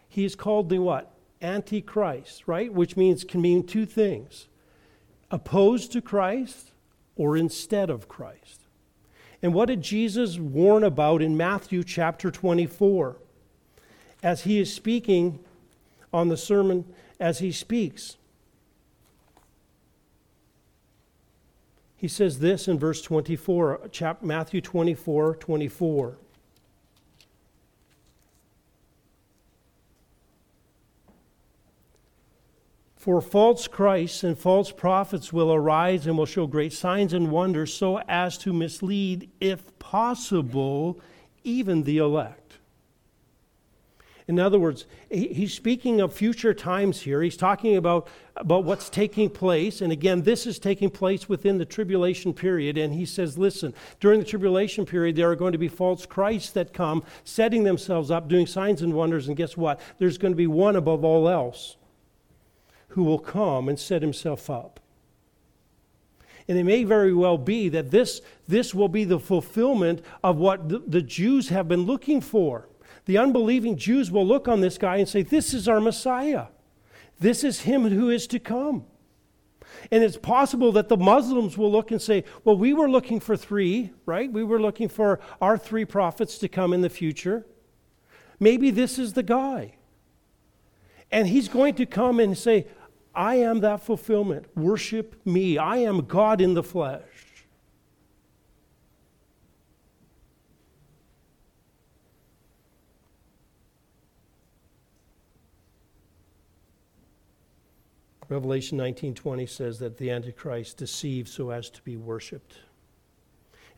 He 0.09 0.25
is 0.25 0.35
called 0.35 0.71
the 0.71 0.79
what? 0.79 1.13
Antichrist, 1.43 2.49
right? 2.49 2.73
Which 2.73 2.97
means 2.97 3.25
can 3.25 3.41
mean 3.43 3.67
two 3.67 3.87
things 3.87 4.49
opposed 5.31 5.93
to 5.93 6.01
Christ 6.01 6.73
or 7.17 7.37
instead 7.37 7.91
of 7.91 8.09
Christ. 8.09 8.63
And 9.43 9.55
what 9.55 9.67
did 9.67 9.83
Jesus 9.83 10.39
warn 10.39 10.83
about 10.83 11.23
in 11.23 11.37
Matthew 11.37 11.85
chapter 11.85 12.31
24? 12.31 13.17
As 14.23 14.43
he 14.43 14.59
is 14.59 14.75
speaking 14.75 15.39
on 16.13 16.29
the 16.29 16.37
sermon, 16.37 16.85
as 17.19 17.39
he 17.39 17.53
speaks, 17.53 18.17
he 22.01 22.09
says 22.09 22.39
this 22.39 22.67
in 22.67 22.79
verse 22.79 23.03
24, 23.03 23.91
Matthew 24.23 24.63
24 24.63 25.35
24. 25.37 26.17
For 32.97 33.21
false 33.21 33.69
Christs 33.69 34.25
and 34.25 34.39
false 34.39 34.73
prophets 34.73 35.31
will 35.31 35.53
arise 35.53 36.07
and 36.07 36.17
will 36.17 36.25
show 36.25 36.47
great 36.47 36.73
signs 36.73 37.13
and 37.13 37.31
wonders 37.31 37.75
so 37.75 38.01
as 38.09 38.39
to 38.39 38.55
mislead, 38.55 39.29
if 39.39 39.79
possible, 39.79 40.99
even 41.45 41.83
the 41.83 41.99
elect. 41.99 42.40
In 44.31 44.39
other 44.39 44.61
words, 44.61 44.87
he's 45.11 45.53
speaking 45.53 46.01
of 46.01 46.13
future 46.13 46.55
times 46.55 47.01
here. 47.01 47.21
He's 47.21 47.37
talking 47.37 47.75
about, 47.75 48.07
about 48.37 48.63
what's 48.63 48.89
taking 48.89 49.29
place. 49.29 49.81
And 49.81 49.91
again, 49.91 50.23
this 50.23 50.47
is 50.47 50.61
taking 50.61 50.89
place 50.89 51.29
within 51.29 51.59
the 51.59 51.65
tribulation 51.65 52.33
period. 52.33 52.79
And 52.79 52.95
he 52.95 53.05
says, 53.05 53.37
listen, 53.37 53.75
during 53.99 54.21
the 54.21 54.25
tribulation 54.25 54.87
period, 54.87 55.17
there 55.17 55.29
are 55.29 55.35
going 55.35 55.51
to 55.51 55.59
be 55.59 55.67
false 55.67 56.07
Christs 56.07 56.53
that 56.53 56.73
come, 56.73 57.03
setting 57.25 57.65
themselves 57.65 58.09
up, 58.09 58.29
doing 58.29 58.47
signs 58.47 58.83
and 58.83 58.95
wonders. 58.95 59.27
And 59.27 59.37
guess 59.37 59.57
what? 59.57 59.81
There's 59.99 60.17
going 60.17 60.31
to 60.33 60.37
be 60.37 60.47
one 60.47 60.77
above 60.77 61.05
all 61.05 61.29
else 61.29 61.77
who 62.91 63.03
will 63.03 63.19
come 63.19 63.69
and 63.69 63.81
set 63.81 64.01
himself 64.01 64.49
up. 64.49 64.79
And 66.47 66.57
it 66.57 66.63
may 66.63 66.85
very 66.85 67.13
well 67.13 67.37
be 67.37 67.69
that 67.71 67.91
this, 67.91 68.21
this 68.47 68.77
will 68.77 68.89
be 68.89 69.03
the 69.03 69.19
fulfillment 69.19 70.05
of 70.23 70.37
what 70.37 70.69
the, 70.69 70.79
the 70.87 71.03
Jews 71.03 71.49
have 71.49 71.67
been 71.67 71.83
looking 71.83 72.21
for. 72.21 72.69
The 73.11 73.19
unbelieving 73.19 73.77
Jews 73.77 74.09
will 74.09 74.25
look 74.25 74.47
on 74.47 74.61
this 74.61 74.79
guy 74.79 74.99
and 74.99 75.09
say, 75.09 75.23
This 75.23 75.53
is 75.53 75.67
our 75.67 75.81
Messiah. 75.81 76.47
This 77.19 77.43
is 77.43 77.63
him 77.63 77.89
who 77.89 78.09
is 78.09 78.29
to 78.29 78.39
come. 78.39 78.85
And 79.91 80.05
it's 80.05 80.17
possible 80.17 80.71
that 80.71 80.89
the 80.89 80.97
Muslims 80.97 81.59
will 81.59 81.73
look 81.73 81.91
and 81.91 82.01
say, 82.01 82.23
Well, 82.45 82.57
we 82.57 82.73
were 82.73 82.89
looking 82.89 83.19
for 83.19 83.37
three, 83.37 83.91
right? 84.07 84.33
We 84.33 84.45
were 84.45 84.61
looking 84.61 84.89
for 84.89 85.19
our 85.41 85.59
three 85.59 85.85
prophets 85.85 86.39
to 86.39 86.47
come 86.47 86.73
in 86.73 86.83
the 86.83 86.89
future. 86.89 87.45
Maybe 88.39 88.71
this 88.71 88.97
is 88.97 89.15
the 89.15 89.25
guy. 89.25 89.75
And 91.11 91.27
he's 91.27 91.49
going 91.49 91.75
to 91.75 91.87
come 91.87 92.21
and 92.21 92.39
say, 92.39 92.69
I 93.13 93.35
am 93.35 93.59
that 93.59 93.83
fulfillment. 93.83 94.47
Worship 94.57 95.21
me. 95.27 95.59
I 95.59 95.79
am 95.79 96.07
God 96.07 96.41
in 96.41 96.55
the 96.55 96.63
flesh. 96.63 97.03
Revelation 108.31 108.79
19:20 108.79 109.47
says 109.47 109.79
that 109.81 109.99
the 109.99 110.11
antichrist 110.11 110.79
deceives 110.79 111.31
so 111.31 111.51
as 111.51 111.69
to 111.69 111.83
be 111.83 111.97
worshiped. 111.97 112.55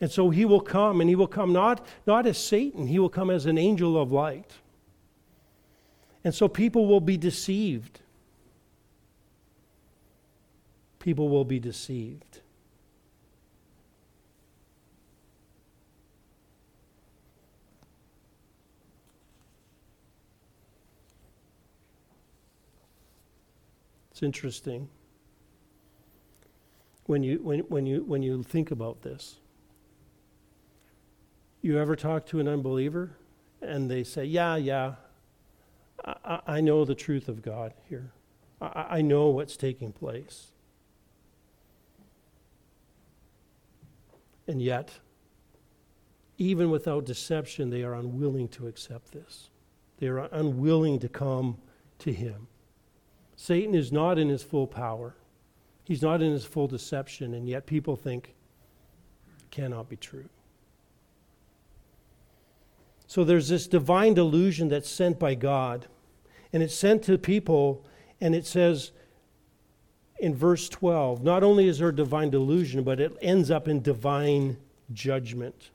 And 0.01 0.11
so 0.11 0.31
he 0.31 0.45
will 0.45 0.61
come 0.61 1.01
and 1.01 1.11
he 1.11 1.17
will 1.17 1.27
come 1.27 1.53
not 1.53 1.85
not 2.07 2.27
as 2.27 2.39
Satan, 2.39 2.87
he 2.87 3.01
will 3.01 3.09
come 3.09 3.31
as 3.31 3.47
an 3.47 3.59
angel 3.59 4.01
of 4.01 4.13
light. 4.13 4.53
And 6.23 6.33
so 6.33 6.47
people 6.47 6.87
will 6.87 7.01
be 7.01 7.17
deceived 7.17 7.99
people 11.03 11.29
will 11.29 11.45
be 11.45 11.59
deceived. 11.59 12.32
Interesting 24.23 24.89
when 27.07 27.25
you, 27.25 27.41
when, 27.43 27.61
when, 27.61 27.87
you, 27.87 28.05
when 28.05 28.23
you 28.23 28.43
think 28.43 28.71
about 28.71 29.03
this. 29.03 29.41
You 31.61 31.79
ever 31.79 31.97
talk 31.97 32.27
to 32.27 32.41
an 32.41 32.49
unbeliever 32.49 33.11
and 33.61 33.91
they 33.91 34.05
say, 34.05 34.25
Yeah, 34.25 34.57
yeah, 34.57 34.95
I, 36.05 36.41
I 36.47 36.61
know 36.61 36.85
the 36.85 36.95
truth 36.95 37.29
of 37.29 37.43
God 37.43 37.75
here. 37.89 38.13
I, 38.61 38.87
I 38.91 39.03
know 39.03 39.29
what's 39.29 39.57
taking 39.57 39.93
place. 39.93 40.53
And 44.47 44.63
yet, 44.63 44.91
even 46.39 46.71
without 46.71 47.05
deception, 47.05 47.71
they 47.71 47.83
are 47.83 47.95
unwilling 47.95 48.49
to 48.49 48.67
accept 48.67 49.13
this. 49.13 49.51
They 49.99 50.09
are 50.09 50.29
unwilling 50.33 50.99
to 51.01 51.09
come 51.09 51.59
to 52.01 52.13
Him. 52.13 52.49
Satan 53.43 53.75
is 53.75 53.91
not 53.91 54.21
in 54.21 54.29
his 54.29 54.45
full 54.45 54.69
power, 54.69 55.17
he's 55.83 56.01
not 56.01 56.23
in 56.23 56.31
his 56.31 56.45
full 56.45 56.69
deception, 56.69 57.35
and 57.35 57.49
yet 57.49 57.67
people 57.67 57.97
think 57.97 58.37
it 59.41 59.51
cannot 59.51 59.89
be 59.89 59.97
true. 59.97 60.29
So 63.09 63.25
there's 63.25 63.49
this 63.49 63.67
divine 63.67 64.15
delusion 64.15 64.69
that's 64.69 64.89
sent 64.89 65.19
by 65.19 65.35
God, 65.35 65.89
and 66.53 66.63
it's 66.63 66.73
sent 66.73 67.03
to 67.03 67.19
people, 67.19 67.85
and 68.21 68.33
it 68.33 68.47
says, 68.47 68.93
in 70.21 70.37
verse 70.37 70.69
12, 70.69 71.25
not 71.25 71.43
only 71.43 71.67
is 71.67 71.81
there 71.81 71.91
divine 71.91 72.31
delusion, 72.31 72.85
but 72.85 73.01
it 73.01 73.13
ends 73.21 73.51
up 73.51 73.67
in 73.67 73.83
divine 73.83 74.57
judgment. 74.93 75.71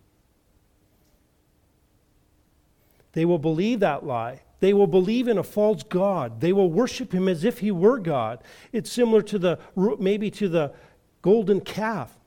They 3.12 3.26
will 3.26 3.40
believe 3.40 3.82
that 3.82 4.06
lie. 4.06 4.44
They 4.60 4.74
will 4.74 4.88
believe 4.88 5.28
in 5.28 5.38
a 5.38 5.44
false 5.44 5.84
God. 5.84 6.42
They 6.42 6.52
will 6.52 6.72
worship 6.72 7.14
him 7.14 7.28
as 7.28 7.44
if 7.44 7.60
he 7.60 7.72
were 7.72 8.00
God. 8.00 8.40
It's 8.72 8.92
similar 8.92 9.22
to 9.24 9.38
the 9.38 9.60
maybe 10.00 10.32
to 10.32 10.50
the 10.50 10.74
golden 11.22 11.62
calf, 11.62 12.18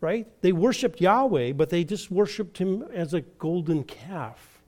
right? 0.00 0.26
They 0.40 0.52
worshiped 0.52 1.00
Yahweh, 1.00 1.52
but 1.52 1.70
they 1.70 1.84
just 1.84 2.10
worshiped 2.10 2.58
him 2.58 2.82
as 2.92 3.14
a 3.14 3.20
golden 3.20 3.84
calf. 3.84 4.60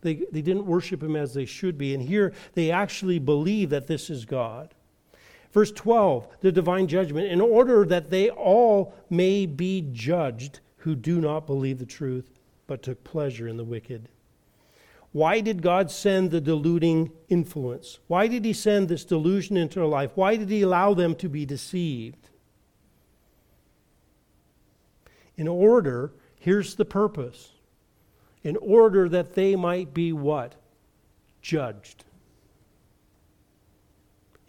They, 0.00 0.14
they 0.30 0.42
didn't 0.42 0.66
worship 0.66 1.02
him 1.02 1.16
as 1.16 1.34
they 1.34 1.46
should 1.46 1.78
be. 1.78 1.94
And 1.94 2.02
here 2.02 2.32
they 2.54 2.70
actually 2.70 3.18
believe 3.18 3.70
that 3.70 3.86
this 3.86 4.10
is 4.10 4.24
God. 4.24 4.74
Verse 5.52 5.72
12, 5.72 6.28
the 6.40 6.52
divine 6.52 6.86
judgment, 6.86 7.28
in 7.28 7.40
order 7.40 7.84
that 7.86 8.10
they 8.10 8.28
all 8.30 8.94
may 9.08 9.46
be 9.46 9.88
judged 9.92 10.60
who 10.78 10.94
do 10.94 11.20
not 11.20 11.46
believe 11.46 11.78
the 11.78 11.86
truth, 11.86 12.30
but 12.66 12.82
took 12.82 13.02
pleasure 13.04 13.48
in 13.48 13.56
the 13.56 13.64
wicked. 13.64 14.08
Why 15.16 15.40
did 15.40 15.62
God 15.62 15.90
send 15.90 16.30
the 16.30 16.42
deluding 16.42 17.10
influence? 17.30 18.00
Why 18.06 18.28
did 18.28 18.44
He 18.44 18.52
send 18.52 18.90
this 18.90 19.02
delusion 19.02 19.56
into 19.56 19.78
their 19.78 19.88
life? 19.88 20.10
Why 20.14 20.36
did 20.36 20.50
He 20.50 20.60
allow 20.60 20.92
them 20.92 21.14
to 21.14 21.28
be 21.30 21.46
deceived? 21.46 22.28
In 25.38 25.48
order, 25.48 26.12
here's 26.38 26.74
the 26.74 26.84
purpose 26.84 27.52
in 28.42 28.58
order 28.58 29.08
that 29.08 29.34
they 29.34 29.56
might 29.56 29.94
be 29.94 30.12
what? 30.12 30.54
Judged. 31.40 32.04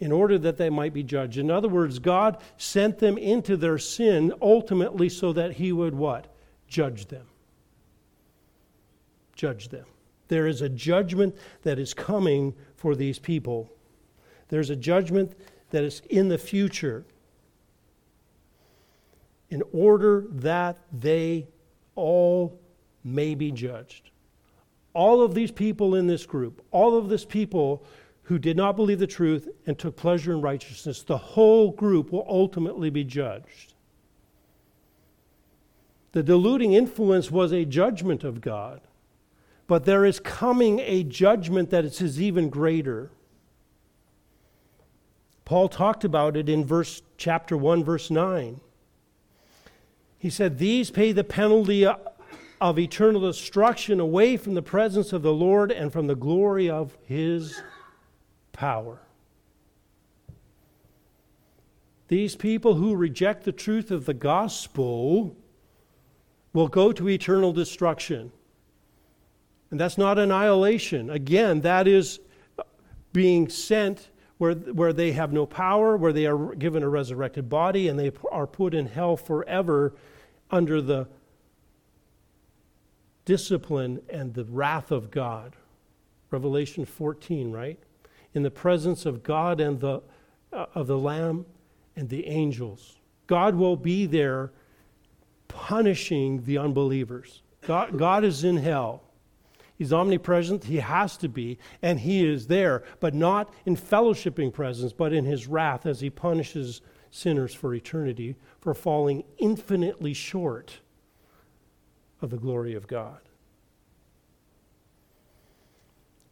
In 0.00 0.12
order 0.12 0.36
that 0.36 0.58
they 0.58 0.68
might 0.68 0.92
be 0.92 1.02
judged. 1.02 1.38
In 1.38 1.50
other 1.50 1.68
words, 1.68 1.98
God 1.98 2.36
sent 2.58 2.98
them 2.98 3.16
into 3.16 3.56
their 3.56 3.78
sin 3.78 4.34
ultimately 4.42 5.08
so 5.08 5.32
that 5.32 5.52
He 5.52 5.72
would 5.72 5.94
what? 5.94 6.26
Judge 6.66 7.06
them. 7.06 7.24
Judge 9.34 9.70
them. 9.70 9.86
There 10.28 10.46
is 10.46 10.62
a 10.62 10.68
judgment 10.68 11.36
that 11.62 11.78
is 11.78 11.94
coming 11.94 12.54
for 12.76 12.94
these 12.94 13.18
people. 13.18 13.72
There's 14.48 14.70
a 14.70 14.76
judgment 14.76 15.32
that 15.70 15.84
is 15.84 16.02
in 16.08 16.28
the 16.28 16.38
future 16.38 17.04
in 19.50 19.62
order 19.72 20.26
that 20.30 20.78
they 20.92 21.48
all 21.94 22.60
may 23.02 23.34
be 23.34 23.50
judged. 23.50 24.10
All 24.94 25.22
of 25.22 25.34
these 25.34 25.50
people 25.50 25.94
in 25.94 26.06
this 26.06 26.26
group, 26.26 26.64
all 26.70 26.96
of 26.96 27.08
this 27.08 27.24
people 27.24 27.84
who 28.22 28.38
did 28.38 28.56
not 28.56 28.76
believe 28.76 28.98
the 28.98 29.06
truth 29.06 29.48
and 29.66 29.78
took 29.78 29.96
pleasure 29.96 30.32
in 30.32 30.42
righteousness, 30.42 31.02
the 31.02 31.16
whole 31.16 31.70
group 31.70 32.12
will 32.12 32.26
ultimately 32.28 32.90
be 32.90 33.04
judged. 33.04 33.74
The 36.12 36.22
deluding 36.22 36.72
influence 36.72 37.30
was 37.30 37.52
a 37.52 37.64
judgment 37.64 38.24
of 38.24 38.40
God, 38.40 38.80
but 39.68 39.84
there 39.84 40.04
is 40.04 40.18
coming 40.18 40.80
a 40.80 41.04
judgment 41.04 41.70
that 41.70 41.84
is 41.84 42.20
even 42.20 42.48
greater. 42.48 43.10
Paul 45.44 45.68
talked 45.68 46.04
about 46.04 46.36
it 46.36 46.48
in 46.48 46.64
verse 46.64 47.02
chapter 47.16 47.56
1 47.56 47.84
verse 47.84 48.10
9. 48.10 48.60
He 50.18 50.30
said 50.30 50.58
these 50.58 50.90
pay 50.90 51.12
the 51.12 51.22
penalty 51.22 51.86
of 51.86 52.78
eternal 52.78 53.20
destruction 53.20 54.00
away 54.00 54.36
from 54.36 54.54
the 54.54 54.62
presence 54.62 55.12
of 55.12 55.22
the 55.22 55.32
Lord 55.32 55.70
and 55.70 55.92
from 55.92 56.06
the 56.06 56.16
glory 56.16 56.68
of 56.68 56.96
his 57.04 57.62
power. 58.52 58.98
These 62.08 62.36
people 62.36 62.74
who 62.74 62.96
reject 62.96 63.44
the 63.44 63.52
truth 63.52 63.90
of 63.90 64.06
the 64.06 64.14
gospel 64.14 65.36
will 66.54 66.68
go 66.68 66.90
to 66.90 67.08
eternal 67.08 67.52
destruction. 67.52 68.32
And 69.70 69.78
that's 69.78 69.98
not 69.98 70.18
annihilation. 70.18 71.10
Again, 71.10 71.60
that 71.60 71.86
is 71.86 72.20
being 73.12 73.48
sent 73.48 74.10
where, 74.38 74.54
where 74.54 74.92
they 74.92 75.12
have 75.12 75.32
no 75.32 75.44
power, 75.44 75.96
where 75.96 76.12
they 76.12 76.26
are 76.26 76.54
given 76.54 76.82
a 76.82 76.88
resurrected 76.88 77.48
body, 77.48 77.88
and 77.88 77.98
they 77.98 78.12
are 78.30 78.46
put 78.46 78.72
in 78.72 78.86
hell 78.86 79.16
forever 79.16 79.94
under 80.50 80.80
the 80.80 81.08
discipline 83.24 84.00
and 84.08 84.32
the 84.32 84.44
wrath 84.44 84.90
of 84.90 85.10
God. 85.10 85.54
Revelation 86.30 86.84
14, 86.84 87.52
right? 87.52 87.78
In 88.34 88.42
the 88.42 88.50
presence 88.50 89.04
of 89.04 89.22
God 89.22 89.60
and 89.60 89.80
the, 89.80 90.02
uh, 90.52 90.66
of 90.74 90.86
the 90.86 90.98
Lamb 90.98 91.44
and 91.96 92.08
the 92.08 92.26
angels. 92.26 92.96
God 93.26 93.54
will 93.54 93.76
be 93.76 94.06
there 94.06 94.52
punishing 95.48 96.44
the 96.44 96.58
unbelievers. 96.58 97.42
God, 97.66 97.98
God 97.98 98.24
is 98.24 98.44
in 98.44 98.56
hell. 98.56 99.02
He's 99.78 99.92
omnipresent, 99.92 100.64
he 100.64 100.78
has 100.78 101.16
to 101.18 101.28
be, 101.28 101.56
and 101.80 102.00
he 102.00 102.26
is 102.26 102.48
there, 102.48 102.82
but 102.98 103.14
not 103.14 103.54
in 103.64 103.76
fellowshipping 103.76 104.52
presence, 104.52 104.92
but 104.92 105.12
in 105.12 105.24
his 105.24 105.46
wrath 105.46 105.86
as 105.86 106.00
he 106.00 106.10
punishes 106.10 106.80
sinners 107.12 107.54
for 107.54 107.72
eternity 107.72 108.34
for 108.60 108.74
falling 108.74 109.22
infinitely 109.38 110.14
short 110.14 110.80
of 112.20 112.30
the 112.30 112.36
glory 112.36 112.74
of 112.74 112.88
God. 112.88 113.20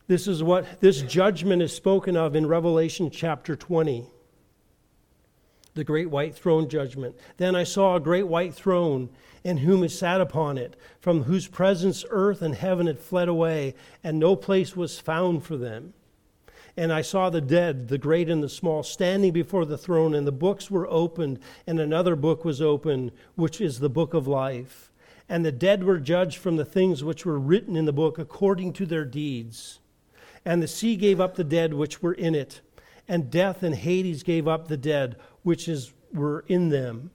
This 0.08 0.26
is 0.26 0.42
what 0.42 0.80
this 0.80 1.02
judgment 1.02 1.62
is 1.62 1.72
spoken 1.72 2.16
of 2.16 2.34
in 2.34 2.46
Revelation 2.46 3.10
chapter 3.10 3.54
20. 3.54 4.06
The 5.76 5.84
great 5.84 6.08
white 6.08 6.34
throne 6.34 6.70
judgment. 6.70 7.16
Then 7.36 7.54
I 7.54 7.64
saw 7.64 7.94
a 7.94 8.00
great 8.00 8.26
white 8.26 8.54
throne, 8.54 9.10
and 9.44 9.60
whom 9.60 9.84
is 9.84 9.96
sat 9.96 10.22
upon 10.22 10.56
it, 10.56 10.74
from 11.00 11.24
whose 11.24 11.48
presence 11.48 12.02
earth 12.08 12.40
and 12.40 12.54
heaven 12.54 12.86
had 12.86 12.98
fled 12.98 13.28
away, 13.28 13.74
and 14.02 14.18
no 14.18 14.36
place 14.36 14.74
was 14.74 14.98
found 14.98 15.44
for 15.44 15.58
them. 15.58 15.92
And 16.78 16.90
I 16.90 17.02
saw 17.02 17.28
the 17.28 17.42
dead, 17.42 17.88
the 17.88 17.98
great 17.98 18.30
and 18.30 18.42
the 18.42 18.48
small, 18.48 18.82
standing 18.82 19.34
before 19.34 19.66
the 19.66 19.76
throne, 19.76 20.14
and 20.14 20.26
the 20.26 20.32
books 20.32 20.70
were 20.70 20.88
opened, 20.88 21.40
and 21.66 21.78
another 21.78 22.16
book 22.16 22.42
was 22.42 22.62
opened, 22.62 23.12
which 23.34 23.60
is 23.60 23.78
the 23.78 23.90
book 23.90 24.14
of 24.14 24.26
life. 24.26 24.90
And 25.28 25.44
the 25.44 25.52
dead 25.52 25.84
were 25.84 25.98
judged 25.98 26.38
from 26.38 26.56
the 26.56 26.64
things 26.64 27.04
which 27.04 27.26
were 27.26 27.38
written 27.38 27.76
in 27.76 27.84
the 27.84 27.92
book 27.92 28.18
according 28.18 28.72
to 28.74 28.86
their 28.86 29.04
deeds. 29.04 29.80
And 30.42 30.62
the 30.62 30.68
sea 30.68 30.96
gave 30.96 31.20
up 31.20 31.34
the 31.34 31.44
dead 31.44 31.74
which 31.74 32.02
were 32.02 32.14
in 32.14 32.34
it, 32.34 32.62
and 33.08 33.30
death 33.30 33.62
and 33.62 33.74
Hades 33.74 34.22
gave 34.22 34.48
up 34.48 34.68
the 34.68 34.76
dead 34.76 35.16
which 35.42 35.68
is, 35.68 35.92
were 36.12 36.44
in 36.48 36.70
them, 36.70 37.10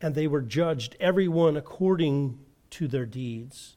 and 0.00 0.14
they 0.14 0.26
were 0.26 0.42
judged, 0.42 0.96
every 0.98 1.28
one 1.28 1.56
according 1.56 2.38
to 2.70 2.88
their 2.88 3.06
deeds. 3.06 3.76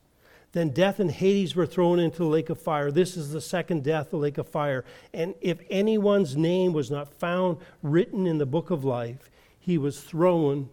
Then 0.53 0.69
death 0.69 0.99
and 0.99 1.11
Hades 1.11 1.55
were 1.55 1.65
thrown 1.65 1.99
into 1.99 2.19
the 2.19 2.25
lake 2.25 2.49
of 2.49 2.61
fire. 2.61 2.91
This 2.91 3.17
is 3.17 3.31
the 3.31 3.41
second 3.41 3.83
death, 3.83 4.11
the 4.11 4.17
lake 4.17 4.37
of 4.37 4.47
fire. 4.47 4.85
And 5.13 5.33
if 5.41 5.59
anyone's 5.69 6.37
name 6.37 6.73
was 6.73 6.91
not 6.91 7.13
found 7.13 7.57
written 7.81 8.27
in 8.27 8.37
the 8.37 8.45
book 8.45 8.69
of 8.69 8.83
life, 8.83 9.31
he 9.59 9.79
was 9.79 10.01
thrown 10.01 10.69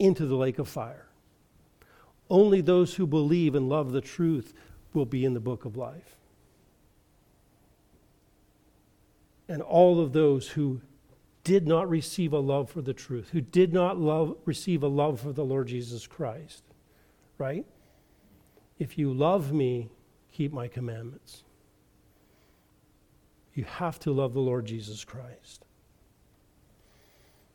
into 0.00 0.26
the 0.26 0.34
lake 0.34 0.58
of 0.58 0.68
fire. 0.68 1.06
Only 2.28 2.60
those 2.60 2.94
who 2.94 3.06
believe 3.06 3.54
and 3.54 3.68
love 3.68 3.92
the 3.92 4.00
truth 4.00 4.52
will 4.94 5.06
be 5.06 5.24
in 5.24 5.34
the 5.34 5.40
book 5.40 5.64
of 5.64 5.76
life. 5.76 6.16
And 9.50 9.62
all 9.62 10.00
of 10.00 10.12
those 10.12 10.50
who 10.50 10.80
did 11.42 11.66
not 11.66 11.90
receive 11.90 12.32
a 12.32 12.38
love 12.38 12.70
for 12.70 12.82
the 12.82 12.94
truth, 12.94 13.30
who 13.30 13.40
did 13.40 13.72
not 13.72 13.98
love, 13.98 14.36
receive 14.44 14.84
a 14.84 14.88
love 14.88 15.20
for 15.20 15.32
the 15.32 15.44
Lord 15.44 15.66
Jesus 15.66 16.06
Christ, 16.06 16.62
right? 17.36 17.66
If 18.78 18.96
you 18.96 19.12
love 19.12 19.52
me, 19.52 19.90
keep 20.30 20.52
my 20.52 20.68
commandments. 20.68 21.42
You 23.52 23.64
have 23.64 23.98
to 24.00 24.12
love 24.12 24.34
the 24.34 24.40
Lord 24.40 24.66
Jesus 24.66 25.02
Christ. 25.04 25.64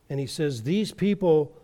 And 0.10 0.20
he 0.20 0.28
says, 0.28 0.64
These 0.64 0.91
people 0.91 1.58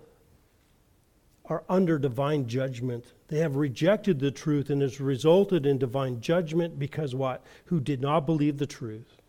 are 1.44 1.66
under 1.68 2.00
divine 2.00 2.48
judgment. 2.48 3.04
They 3.28 3.40
have 3.40 3.58
rejected 3.58 4.22
the 4.22 4.32
truth 4.32 4.70
and 4.70 4.82
has 4.82 5.02
resulted 5.02 5.66
in 5.66 5.78
divine 5.78 6.22
judgment 6.22 6.80
because 6.80 7.14
what? 7.14 7.44
Who 7.66 7.82
did 7.82 8.00
not 8.00 8.26
believe 8.26 8.60
the 8.60 8.66
truth. 8.66 9.21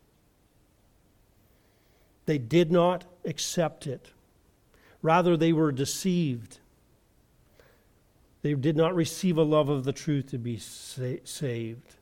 They 2.26 2.38
did 2.38 2.70
not 2.70 3.04
accept 3.24 3.86
it. 3.86 4.12
Rather, 5.02 5.36
they 5.36 5.52
were 5.52 5.72
deceived. 5.72 6.58
They 8.42 8.54
did 8.54 8.76
not 8.76 8.94
receive 8.94 9.36
a 9.36 9.42
love 9.42 9.68
of 9.68 9.84
the 9.84 9.92
truth 9.92 10.30
to 10.30 10.38
be 10.38 10.58
sa- 10.58 11.16
saved. 11.24 11.96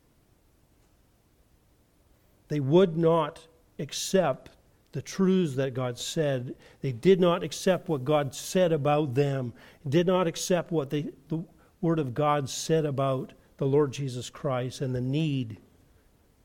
They 2.48 2.60
would 2.60 2.96
not 2.96 3.46
accept 3.78 4.50
the 4.92 5.02
truths 5.02 5.54
that 5.54 5.74
God 5.74 5.98
said. 5.98 6.54
They 6.80 6.92
did 6.92 7.20
not 7.20 7.42
accept 7.42 7.88
what 7.88 8.04
God 8.04 8.34
said 8.34 8.72
about 8.72 9.14
them, 9.14 9.52
did 9.88 10.06
not 10.06 10.26
accept 10.26 10.72
what 10.72 10.90
they, 10.90 11.10
the 11.28 11.44
Word 11.80 11.98
of 11.98 12.12
God 12.12 12.48
said 12.50 12.84
about 12.84 13.32
the 13.58 13.66
Lord 13.66 13.92
Jesus 13.92 14.30
Christ 14.30 14.80
and 14.80 14.94
the 14.94 15.00
need 15.00 15.58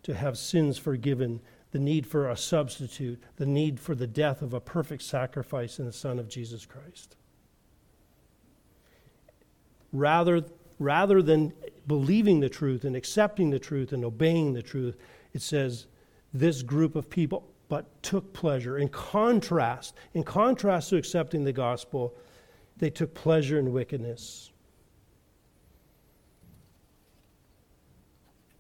to 0.03 0.13
have 0.13 0.37
sins 0.37 0.77
forgiven, 0.77 1.39
the 1.75 1.81
need 1.81 2.07
for 2.07 2.29
a 2.29 2.37
substitute, 2.37 3.21
the 3.35 3.45
need 3.45 3.81
for 3.81 3.95
the 3.95 4.07
death 4.07 4.41
of 4.41 4.53
a 4.53 4.61
perfect 4.61 5.01
sacrifice 5.01 5.77
in 5.77 5.85
the 5.85 5.91
Son 5.91 6.19
of 6.19 6.29
Jesus 6.29 6.65
Christ. 6.65 7.17
Rather, 9.91 10.45
rather 10.79 11.21
than 11.21 11.51
believing 11.85 12.39
the 12.39 12.47
truth 12.47 12.85
and 12.85 12.95
accepting 12.95 13.49
the 13.49 13.59
truth 13.59 13.91
and 13.91 14.05
obeying 14.05 14.53
the 14.53 14.61
truth, 14.61 14.95
it 15.33 15.41
says, 15.41 15.87
this 16.33 16.61
group 16.61 16.95
of 16.95 17.09
people 17.09 17.45
but 17.67 18.01
took 18.01 18.31
pleasure. 18.31 18.77
In 18.77 18.87
contrast, 18.87 19.95
in 20.13 20.23
contrast 20.23 20.91
to 20.91 20.95
accepting 20.95 21.43
the 21.43 21.51
gospel, 21.51 22.15
they 22.77 22.89
took 22.89 23.13
pleasure 23.13 23.59
in 23.59 23.73
wickedness. 23.73 24.49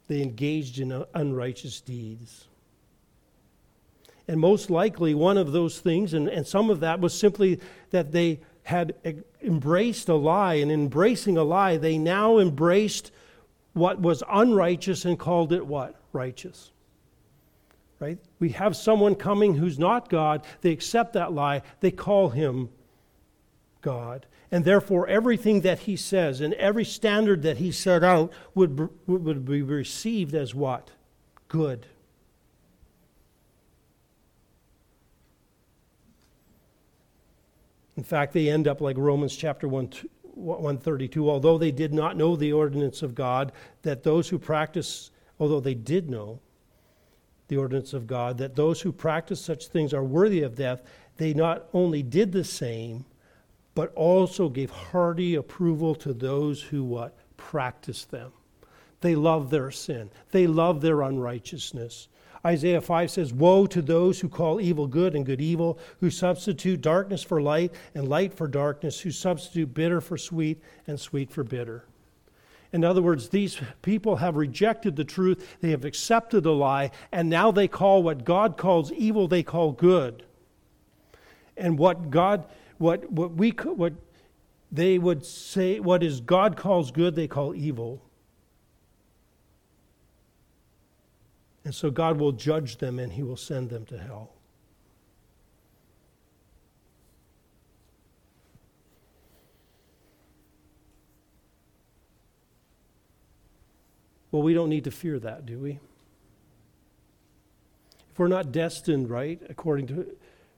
They 0.09 0.21
engaged 0.21 0.79
in 0.79 1.05
unrighteous 1.13 1.79
deeds. 1.79 2.49
And 4.27 4.39
most 4.39 4.69
likely, 4.69 5.13
one 5.13 5.37
of 5.37 5.51
those 5.51 5.79
things, 5.79 6.13
and, 6.13 6.27
and 6.27 6.47
some 6.47 6.69
of 6.69 6.79
that 6.79 6.99
was 6.99 7.17
simply 7.17 7.59
that 7.91 8.11
they 8.11 8.39
had 8.63 8.95
embraced 9.43 10.09
a 10.09 10.15
lie, 10.15 10.55
and 10.55 10.71
in 10.71 10.81
embracing 10.81 11.37
a 11.37 11.43
lie, 11.43 11.77
they 11.77 11.97
now 11.97 12.39
embraced 12.39 13.11
what 13.73 14.01
was 14.01 14.23
unrighteous 14.29 15.05
and 15.05 15.19
called 15.19 15.53
it 15.53 15.67
what? 15.67 15.95
Righteous. 16.13 16.71
Right? 17.99 18.17
We 18.39 18.49
have 18.49 18.75
someone 18.75 19.15
coming 19.15 19.55
who's 19.55 19.77
not 19.77 20.09
God. 20.09 20.43
They 20.61 20.71
accept 20.71 21.13
that 21.13 21.31
lie. 21.31 21.61
They 21.81 21.91
call 21.91 22.29
him 22.29 22.69
God. 23.81 24.25
And 24.51 24.65
therefore, 24.65 25.07
everything 25.07 25.61
that 25.61 25.79
he 25.79 25.95
says 25.95 26.41
and 26.41 26.53
every 26.55 26.85
standard 26.85 27.43
that 27.43 27.57
he 27.57 27.71
set 27.71 28.03
out 28.03 28.31
would, 28.53 28.89
would 29.05 29.45
be 29.45 29.61
received 29.61 30.33
as 30.33 30.55
what? 30.55 30.91
Good. 31.47 31.85
In 37.97 38.03
fact, 38.03 38.33
they 38.33 38.49
end 38.49 38.67
up 38.67 38.81
like 38.81 38.97
Romans 38.97 39.35
chapter 39.35 39.67
1, 39.67 39.89
132. 40.21 41.29
Although 41.29 41.57
they 41.57 41.71
did 41.71 41.93
not 41.93 42.17
know 42.17 42.35
the 42.35 42.53
ordinance 42.53 43.01
of 43.01 43.15
God, 43.15 43.51
that 43.83 44.03
those 44.03 44.29
who 44.29 44.37
practice, 44.37 45.11
although 45.39 45.59
they 45.59 45.73
did 45.73 46.09
know 46.09 46.39
the 47.47 47.57
ordinance 47.57 47.93
of 47.93 48.07
God, 48.07 48.37
that 48.37 48.55
those 48.55 48.81
who 48.81 48.91
practice 48.91 49.39
such 49.39 49.67
things 49.67 49.93
are 49.93 50.03
worthy 50.03 50.41
of 50.41 50.55
death, 50.55 50.81
they 51.17 51.33
not 51.33 51.67
only 51.73 52.03
did 52.03 52.31
the 52.31 52.43
same, 52.43 53.05
but 53.75 53.93
also 53.95 54.49
gave 54.49 54.69
hearty 54.69 55.35
approval 55.35 55.95
to 55.95 56.13
those 56.13 56.61
who 56.61 56.83
what? 56.83 57.15
Practice 57.37 58.05
them. 58.05 58.31
They 59.01 59.15
love 59.15 59.49
their 59.49 59.71
sin. 59.71 60.09
They 60.31 60.47
love 60.47 60.81
their 60.81 61.01
unrighteousness. 61.01 62.07
Isaiah 62.45 62.81
5 62.81 63.09
says, 63.09 63.33
Woe 63.33 63.65
to 63.65 63.81
those 63.81 64.19
who 64.19 64.29
call 64.29 64.61
evil 64.61 64.85
good 64.85 65.15
and 65.15 65.25
good 65.25 65.41
evil, 65.41 65.79
who 65.99 66.11
substitute 66.11 66.79
darkness 66.79 67.23
for 67.23 67.41
light 67.41 67.73
and 67.95 68.07
light 68.07 68.33
for 68.33 68.47
darkness, 68.47 68.99
who 68.99 69.09
substitute 69.09 69.73
bitter 69.73 69.99
for 69.99 70.17
sweet 70.17 70.61
and 70.85 70.99
sweet 70.99 71.31
for 71.31 71.43
bitter. 71.43 71.85
In 72.71 72.83
other 72.83 73.01
words, 73.01 73.29
these 73.29 73.59
people 73.81 74.17
have 74.17 74.35
rejected 74.35 74.95
the 74.95 75.03
truth, 75.03 75.57
they 75.61 75.71
have 75.71 75.85
accepted 75.85 76.45
a 76.45 76.51
lie, 76.51 76.91
and 77.11 77.29
now 77.29 77.49
they 77.49 77.67
call 77.67 78.03
what 78.03 78.25
God 78.25 78.57
calls 78.57 78.91
evil, 78.91 79.27
they 79.27 79.43
call 79.43 79.71
good. 79.71 80.23
And 81.57 81.79
what 81.79 82.11
God, 82.11 82.45
what, 82.77 83.09
what 83.11 83.33
we, 83.33 83.51
what 83.51 83.93
they 84.71 84.99
would 84.99 85.25
say, 85.25 85.79
what 85.79 86.03
is 86.03 86.19
God 86.19 86.57
calls 86.57 86.91
good, 86.91 87.15
they 87.15 87.27
call 87.27 87.55
evil. 87.55 88.01
And 91.65 91.73
so 91.73 91.89
God 91.89 92.19
will 92.19 92.31
judge 92.31 92.77
them 92.77 92.99
and 92.99 93.11
he 93.11 93.23
will 93.23 93.35
send 93.35 93.71
them 93.71 93.85
to 93.87 93.97
hell. 93.97 94.31
Well, 104.31 104.43
we 104.43 104.53
don't 104.53 104.69
need 104.69 104.83
to 104.83 104.91
fear 104.91 105.17
that, 105.19 105.45
do 105.45 105.57
we? 105.57 105.79
If 108.11 108.19
we're 108.19 108.27
not 108.27 108.51
destined, 108.51 109.09
right, 109.09 109.41
according 109.49 109.87
to 109.87 110.15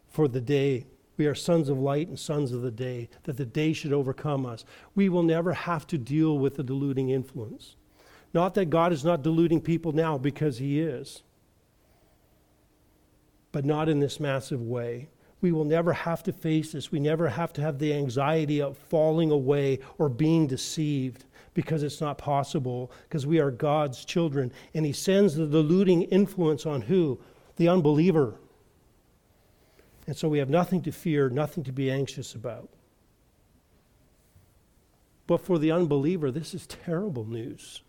for 0.10 0.28
the 0.28 0.42
day, 0.42 0.88
we 1.16 1.26
are 1.26 1.36
sons 1.36 1.70
of 1.70 1.80
light 1.80 2.08
and 2.08 2.20
sons 2.20 2.52
of 2.52 2.64
the 2.64 2.72
day, 2.72 3.08
that 3.24 3.38
the 3.38 3.46
day 3.46 3.74
should 3.74 3.94
overcome 3.94 4.46
us. 4.46 4.66
We 4.94 5.10
will 5.10 5.24
never 5.24 5.54
have 5.54 5.88
to 5.88 5.98
deal 5.98 6.38
with 6.38 6.56
the 6.56 6.64
deluding 6.64 7.10
influence. 7.10 7.77
Not 8.34 8.54
that 8.56 8.70
God 8.70 8.94
is 8.94 9.06
not 9.06 9.24
deluding 9.24 9.62
people 9.62 9.92
now, 9.92 10.18
because 10.18 10.58
He 10.58 10.80
is, 10.80 11.24
but 13.52 13.66
not 13.66 13.90
in 13.90 14.00
this 14.00 14.20
massive 14.20 14.62
way. 14.62 15.10
We 15.40 15.52
will 15.52 15.66
never 15.66 15.94
have 15.94 16.24
to 16.24 16.34
face 16.34 16.72
this. 16.72 16.92
We 16.92 17.00
never 17.00 17.30
have 17.30 17.54
to 17.54 17.62
have 17.62 17.80
the 17.80 17.94
anxiety 17.94 18.62
of 18.62 18.78
falling 18.78 19.32
away 19.32 19.80
or 19.98 20.10
being 20.10 20.48
deceived 20.48 21.26
because 21.54 21.84
it's 21.84 22.02
not 22.02 22.18
possible, 22.18 22.92
because 23.08 23.26
we 23.26 23.40
are 23.40 23.50
God's 23.50 24.06
children. 24.06 24.52
And 24.74 24.86
He 24.86 24.94
sends 24.94 25.36
the 25.36 25.48
deluding 25.48 26.04
influence 26.04 26.66
on 26.66 26.82
who? 26.82 27.20
The 27.56 27.68
unbeliever. 27.68 28.36
And 30.06 30.16
so 30.16 30.30
we 30.30 30.38
have 30.40 30.50
nothing 30.50 30.82
to 30.84 30.92
fear, 30.92 31.30
nothing 31.30 31.64
to 31.66 31.72
be 31.72 31.90
anxious 31.90 32.36
about. 32.36 32.70
But 35.26 35.42
for 35.42 35.60
the 35.60 35.72
unbeliever, 35.72 36.32
this 36.32 36.54
is 36.54 36.66
terrible 36.66 37.26
news. 37.26 37.82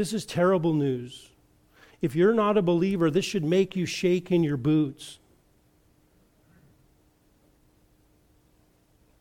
This 0.00 0.14
is 0.14 0.24
terrible 0.24 0.72
news. 0.72 1.28
If 2.00 2.16
you're 2.16 2.32
not 2.32 2.56
a 2.56 2.62
believer, 2.62 3.10
this 3.10 3.26
should 3.26 3.44
make 3.44 3.76
you 3.76 3.84
shake 3.84 4.32
in 4.32 4.42
your 4.42 4.56
boots. 4.56 5.18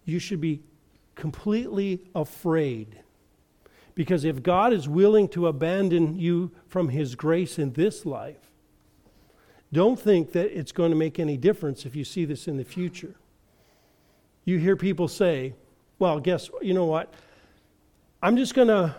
You 0.05 0.19
should 0.19 0.39
be 0.39 0.61
completely 1.15 2.03
afraid. 2.15 2.97
Because 3.93 4.23
if 4.23 4.41
God 4.41 4.71
is 4.71 4.87
willing 4.87 5.27
to 5.31 5.47
abandon 5.47 6.17
you 6.17 6.51
from 6.65 6.87
His 6.87 7.13
grace 7.13 7.59
in 7.59 7.73
this 7.73 8.05
life, 8.05 8.49
don't 9.73 9.99
think 9.99 10.31
that 10.31 10.57
it's 10.57 10.71
going 10.71 10.91
to 10.91 10.97
make 10.97 11.19
any 11.19 11.35
difference 11.35 11.85
if 11.85 11.93
you 11.93 12.05
see 12.05 12.23
this 12.23 12.47
in 12.47 12.55
the 12.55 12.63
future. 12.63 13.15
You 14.45 14.59
hear 14.59 14.77
people 14.77 15.09
say, 15.09 15.55
well, 15.99 16.21
guess, 16.21 16.49
you 16.61 16.73
know 16.73 16.85
what? 16.85 17.13
I'm 18.23 18.37
just 18.37 18.53
going 18.53 18.69
to 18.69 18.95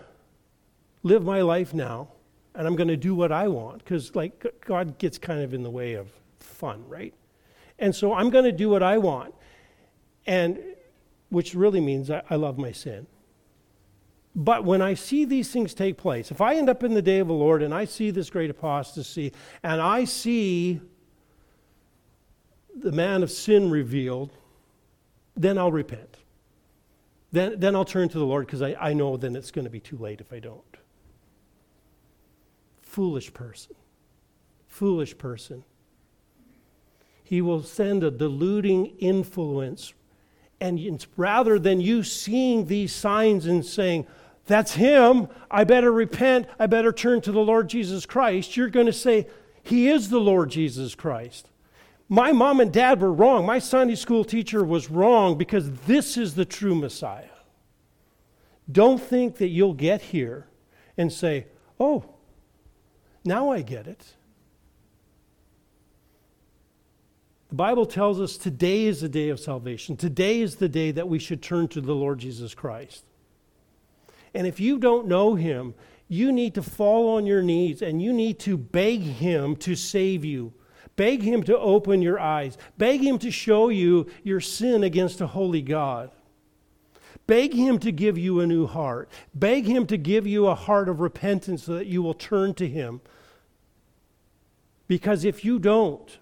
live 1.03 1.25
my 1.25 1.43
life 1.43 1.73
now 1.75 2.09
and 2.55 2.67
I'm 2.67 2.77
going 2.77 2.89
to 2.89 2.97
do 2.97 3.15
what 3.15 3.33
I 3.33 3.49
want 3.49 3.79
because 3.79 4.15
like 4.15 4.45
God 4.65 4.99
gets 4.99 5.19
kind 5.19 5.41
of 5.43 5.55
in 5.55 5.63
the 5.63 5.71
way 5.71 5.95
of 5.95 6.11
fun, 6.39 6.85
right? 6.89 7.15
And 7.79 7.95
so 7.95 8.13
I'm 8.13 8.31
going 8.31 8.45
to 8.45 8.53
do 8.53 8.69
what 8.69 8.83
I 8.83 8.99
want. 8.99 9.35
And 10.27 10.59
which 11.31 11.55
really 11.55 11.81
means 11.81 12.11
I, 12.11 12.23
I 12.29 12.35
love 12.37 12.59
my 12.59 12.73
sin. 12.73 13.07
But 14.35 14.65
when 14.65 14.83
I 14.83 14.95
see 14.95 15.25
these 15.25 15.51
things 15.51 15.75
take 15.75 15.97
place, 15.97 16.31
if 16.31 16.41
I 16.41 16.55
end 16.57 16.69
up 16.69 16.85
in 16.85 16.95
the 16.95 17.03
day 17.03 17.19
of 17.19 17.29
the 17.29 17.35
Lord 17.35 17.63
and 17.63 17.75
I 17.75 17.85
see 17.85 18.11
this 18.11 18.31
great 18.31 18.51
apostasy 18.51 19.33
and 19.63 19.81
I 19.81 20.05
see 20.05 20.81
the 22.77 22.93
man 22.93 23.23
of 23.23 23.31
sin 23.31 23.71
revealed, 23.71 24.31
then 25.37 25.59
I'll 25.59 25.73
repent. 25.73 26.19
Then, 27.33 27.59
then 27.59 27.75
I'll 27.75 27.85
turn 27.85 28.09
to 28.09 28.19
the 28.19 28.25
Lord 28.25 28.47
because 28.47 28.63
I, 28.63 28.77
I 28.81 28.93
know 28.93 29.17
then 29.17 29.37
it's 29.37 29.51
going 29.51 29.65
to 29.65 29.71
be 29.71 29.81
too 29.81 29.97
late 29.97 30.21
if 30.21 30.33
I 30.33 30.39
don't. 30.41 30.77
Foolish 32.91 33.33
person. 33.33 33.77
Foolish 34.67 35.17
person. 35.17 35.63
He 37.23 37.41
will 37.41 37.63
send 37.63 38.03
a 38.03 38.11
deluding 38.11 38.97
influence. 38.99 39.95
And 40.61 41.07
rather 41.17 41.61
than 41.61 41.81
you 41.81 42.03
seeing 42.03 42.67
these 42.67 42.93
signs 42.93 43.47
and 43.47 43.65
saying, 43.65 44.09
that's 44.47 44.75
him, 44.75 45.29
I 45.49 45.63
better 45.63 45.93
repent, 45.93 46.49
I 46.59 46.67
better 46.67 46.93
turn 46.93 47.21
to 47.21 47.31
the 47.31 47.39
Lord 47.39 47.69
Jesus 47.69 48.07
Christ, 48.07 48.57
you're 48.57 48.69
going 48.69 48.87
to 48.87 48.93
say, 48.93 49.29
He 49.63 49.89
is 49.89 50.11
the 50.11 50.19
Lord 50.19 50.51
Jesus 50.51 50.97
Christ. 50.97 51.49
My 52.09 52.33
mom 52.33 52.59
and 52.59 52.73
dad 52.73 53.01
were 53.01 53.13
wrong. 53.13 53.47
My 53.47 53.61
Sunday 53.61 53.95
school 53.95 54.25
teacher 54.25 54.65
was 54.65 54.91
wrong 54.91 55.39
because 55.39 55.71
this 55.87 56.17
is 56.17 56.35
the 56.35 56.45
true 56.45 56.75
Messiah. 56.75 57.27
Don't 58.71 59.01
think 59.01 59.37
that 59.37 59.49
you'll 59.49 59.75
get 59.75 60.03
here 60.03 60.49
and 60.97 61.13
say, 61.13 61.47
Oh, 61.79 62.10
now 63.25 63.51
I 63.51 63.63
get 63.63 63.87
it. 63.87 64.15
The 67.51 67.57
Bible 67.57 67.85
tells 67.85 68.21
us 68.21 68.37
today 68.37 68.85
is 68.85 69.01
the 69.01 69.09
day 69.09 69.29
of 69.29 69.41
salvation. 69.41 69.97
Today 69.97 70.41
is 70.41 70.57
the 70.57 70.69
day 70.69 70.93
that 70.93 71.09
we 71.09 71.19
should 71.19 71.43
turn 71.43 71.67
to 71.69 71.81
the 71.81 71.95
Lord 71.95 72.21
Jesus 72.21 72.55
Christ. 72.55 73.05
And 74.35 74.47
if 74.47 74.61
you 74.61 74.79
don't 74.79 75.09
know 75.09 75.35
him, 75.35 75.75
you 76.07 76.31
need 76.31 76.55
to 76.55 76.63
fall 76.63 77.17
on 77.17 77.27
your 77.27 77.43
knees 77.43 77.83
and 77.83 78.01
you 78.01 78.13
need 78.13 78.39
to 78.41 78.57
beg 78.57 79.01
him 79.01 79.57
to 79.57 79.75
save 79.75 80.25
you. 80.25 80.53
Beg 80.95 81.23
him 81.23 81.43
to 81.45 81.59
open 81.59 82.03
your 82.03 82.21
eyes. 82.21 82.57
Beg 82.79 83.01
him 83.01 83.19
to 83.19 83.31
show 83.31 83.69
you 83.69 84.07
your 84.23 84.41
sin 84.41 84.85
against 84.85 85.21
a 85.21 85.27
holy 85.27 85.63
God. 85.63 86.11
Beg 87.31 87.55
him 87.55 87.79
to 87.79 87.93
give 87.93 88.19
you 88.19 88.41
a 88.41 88.47
new 88.49 88.67
heart. 88.67 89.09
Beg 89.33 89.65
him 89.65 89.87
to 89.87 89.97
give 89.97 90.27
you 90.27 90.49
a 90.49 90.55
heart 90.57 90.89
of 90.89 90.99
repentance 90.99 91.63
so 91.63 91.75
that 91.75 91.87
you 91.87 92.03
will 92.03 92.13
turn 92.13 92.55
to 92.55 92.67
him. 92.67 93.01
Because 94.89 95.25
if 95.25 95.45
you 95.45 95.61
don't, 95.61 96.19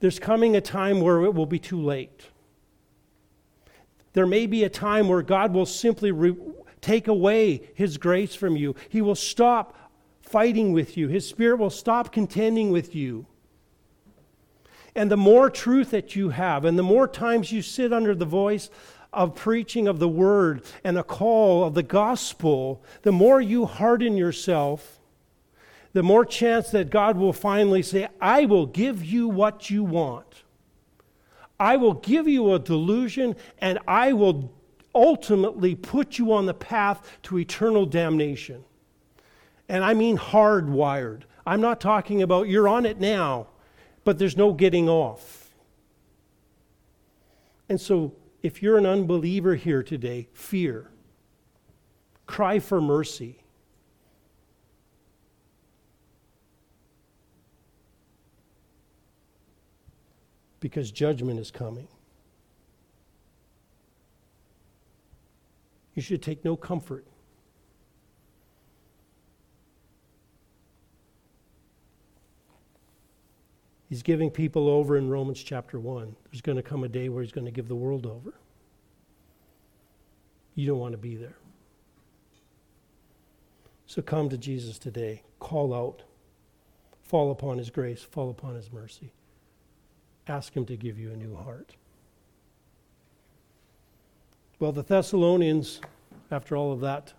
there's 0.00 0.18
coming 0.18 0.54
a 0.54 0.60
time 0.60 1.00
where 1.00 1.24
it 1.24 1.32
will 1.34 1.46
be 1.46 1.58
too 1.58 1.80
late. 1.80 2.26
There 4.12 4.26
may 4.26 4.44
be 4.46 4.62
a 4.62 4.68
time 4.68 5.08
where 5.08 5.22
God 5.22 5.54
will 5.54 5.64
simply 5.64 6.12
re- 6.12 6.36
take 6.82 7.08
away 7.08 7.70
his 7.72 7.96
grace 7.96 8.34
from 8.34 8.58
you. 8.58 8.74
He 8.90 9.00
will 9.00 9.14
stop 9.14 9.74
fighting 10.20 10.74
with 10.74 10.98
you. 10.98 11.08
His 11.08 11.26
Spirit 11.26 11.56
will 11.56 11.70
stop 11.70 12.12
contending 12.12 12.70
with 12.70 12.94
you. 12.94 13.24
And 14.94 15.10
the 15.10 15.16
more 15.16 15.48
truth 15.48 15.92
that 15.92 16.14
you 16.14 16.28
have, 16.28 16.66
and 16.66 16.78
the 16.78 16.82
more 16.82 17.08
times 17.08 17.52
you 17.52 17.62
sit 17.62 17.90
under 17.90 18.14
the 18.14 18.26
voice 18.26 18.68
of 19.12 19.34
preaching 19.34 19.88
of 19.88 19.98
the 19.98 20.08
word 20.08 20.62
and 20.84 20.96
a 20.98 21.02
call 21.02 21.64
of 21.64 21.74
the 21.74 21.82
gospel, 21.82 22.82
the 23.02 23.12
more 23.12 23.40
you 23.40 23.66
harden 23.66 24.16
yourself, 24.16 25.00
the 25.92 26.02
more 26.02 26.24
chance 26.24 26.70
that 26.70 26.90
God 26.90 27.16
will 27.16 27.32
finally 27.32 27.82
say, 27.82 28.08
I 28.20 28.46
will 28.46 28.66
give 28.66 29.04
you 29.04 29.28
what 29.28 29.70
you 29.70 29.82
want. 29.82 30.44
I 31.58 31.76
will 31.76 31.94
give 31.94 32.28
you 32.28 32.54
a 32.54 32.58
delusion, 32.58 33.36
and 33.58 33.78
I 33.86 34.12
will 34.12 34.52
ultimately 34.94 35.74
put 35.74 36.18
you 36.18 36.32
on 36.32 36.46
the 36.46 36.54
path 36.54 37.18
to 37.24 37.38
eternal 37.38 37.86
damnation. 37.86 38.64
And 39.68 39.84
I 39.84 39.94
mean 39.94 40.16
hardwired. 40.16 41.22
I'm 41.46 41.60
not 41.60 41.80
talking 41.80 42.22
about 42.22 42.48
you're 42.48 42.68
on 42.68 42.86
it 42.86 43.00
now, 43.00 43.48
but 44.04 44.18
there's 44.18 44.36
no 44.36 44.52
getting 44.52 44.88
off. 44.88 45.50
And 47.68 47.80
so, 47.80 48.12
if 48.42 48.62
you're 48.62 48.78
an 48.78 48.86
unbeliever 48.86 49.54
here 49.54 49.82
today, 49.82 50.28
fear, 50.32 50.90
cry 52.26 52.58
for 52.58 52.80
mercy. 52.80 53.44
Because 60.60 60.90
judgment 60.90 61.40
is 61.40 61.50
coming. 61.50 61.88
You 65.94 66.02
should 66.02 66.22
take 66.22 66.44
no 66.44 66.56
comfort 66.56 67.06
He's 73.90 74.04
giving 74.04 74.30
people 74.30 74.68
over 74.68 74.96
in 74.96 75.10
Romans 75.10 75.42
chapter 75.42 75.80
1. 75.80 76.14
There's 76.30 76.40
going 76.40 76.54
to 76.54 76.62
come 76.62 76.84
a 76.84 76.88
day 76.88 77.08
where 77.08 77.24
he's 77.24 77.32
going 77.32 77.46
to 77.46 77.50
give 77.50 77.66
the 77.66 77.74
world 77.74 78.06
over. 78.06 78.34
You 80.54 80.68
don't 80.68 80.78
want 80.78 80.92
to 80.92 80.98
be 80.98 81.16
there. 81.16 81.36
So 83.86 84.00
come 84.00 84.28
to 84.28 84.38
Jesus 84.38 84.78
today. 84.78 85.24
Call 85.40 85.74
out. 85.74 86.04
Fall 87.02 87.32
upon 87.32 87.58
his 87.58 87.68
grace. 87.68 88.00
Fall 88.00 88.30
upon 88.30 88.54
his 88.54 88.72
mercy. 88.72 89.12
Ask 90.28 90.56
him 90.56 90.66
to 90.66 90.76
give 90.76 90.96
you 90.96 91.10
a 91.10 91.16
new 91.16 91.34
heart. 91.34 91.74
Well, 94.60 94.70
the 94.70 94.84
Thessalonians, 94.84 95.80
after 96.30 96.56
all 96.56 96.70
of 96.70 96.78
that, 96.80 97.12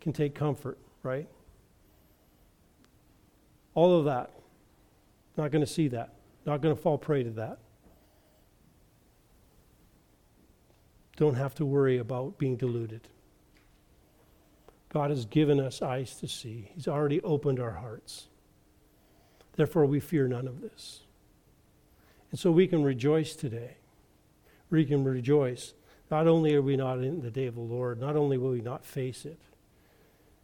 can 0.00 0.14
take 0.14 0.34
comfort, 0.34 0.78
right? 1.02 1.28
All 3.74 3.98
of 3.98 4.06
that 4.06 4.30
not 5.36 5.50
going 5.50 5.64
to 5.64 5.70
see 5.70 5.88
that. 5.88 6.14
Not 6.44 6.60
going 6.60 6.74
to 6.74 6.80
fall 6.80 6.98
prey 6.98 7.22
to 7.22 7.30
that. 7.30 7.58
Don't 11.16 11.34
have 11.34 11.54
to 11.56 11.64
worry 11.64 11.98
about 11.98 12.38
being 12.38 12.56
deluded. 12.56 13.08
God 14.92 15.10
has 15.10 15.24
given 15.24 15.58
us 15.60 15.82
eyes 15.82 16.16
to 16.16 16.28
see, 16.28 16.70
He's 16.74 16.88
already 16.88 17.20
opened 17.22 17.58
our 17.60 17.72
hearts. 17.72 18.28
Therefore, 19.56 19.86
we 19.86 20.00
fear 20.00 20.28
none 20.28 20.46
of 20.46 20.60
this. 20.60 21.00
And 22.30 22.38
so 22.38 22.50
we 22.50 22.66
can 22.66 22.82
rejoice 22.82 23.34
today. 23.34 23.78
We 24.70 24.84
can 24.84 25.04
rejoice. 25.04 25.74
Not 26.10 26.26
only 26.26 26.54
are 26.54 26.62
we 26.62 26.76
not 26.76 27.02
in 27.02 27.22
the 27.22 27.30
day 27.30 27.46
of 27.46 27.54
the 27.54 27.60
Lord, 27.60 27.98
not 27.98 28.16
only 28.16 28.36
will 28.36 28.50
we 28.50 28.60
not 28.60 28.84
face 28.84 29.24
it, 29.24 29.38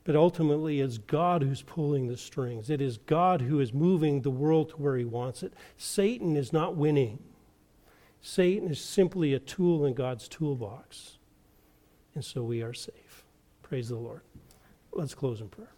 but 0.04 0.16
ultimately, 0.16 0.80
it's 0.80 0.98
God 0.98 1.42
who's 1.42 1.62
pulling 1.62 2.08
the 2.08 2.16
strings. 2.16 2.70
It 2.70 2.80
is 2.80 2.98
God 2.98 3.42
who 3.42 3.60
is 3.60 3.72
moving 3.72 4.22
the 4.22 4.30
world 4.30 4.70
to 4.70 4.76
where 4.76 4.96
He 4.96 5.04
wants 5.04 5.42
it. 5.42 5.52
Satan 5.76 6.36
is 6.36 6.52
not 6.52 6.76
winning. 6.76 7.20
Satan 8.20 8.68
is 8.68 8.80
simply 8.80 9.32
a 9.32 9.38
tool 9.38 9.84
in 9.84 9.94
God's 9.94 10.28
toolbox. 10.28 11.18
And 12.14 12.24
so 12.24 12.42
we 12.42 12.62
are 12.62 12.74
safe. 12.74 13.24
Praise 13.62 13.88
the 13.88 13.96
Lord. 13.96 14.22
Let's 14.92 15.14
close 15.14 15.40
in 15.40 15.48
prayer. 15.48 15.72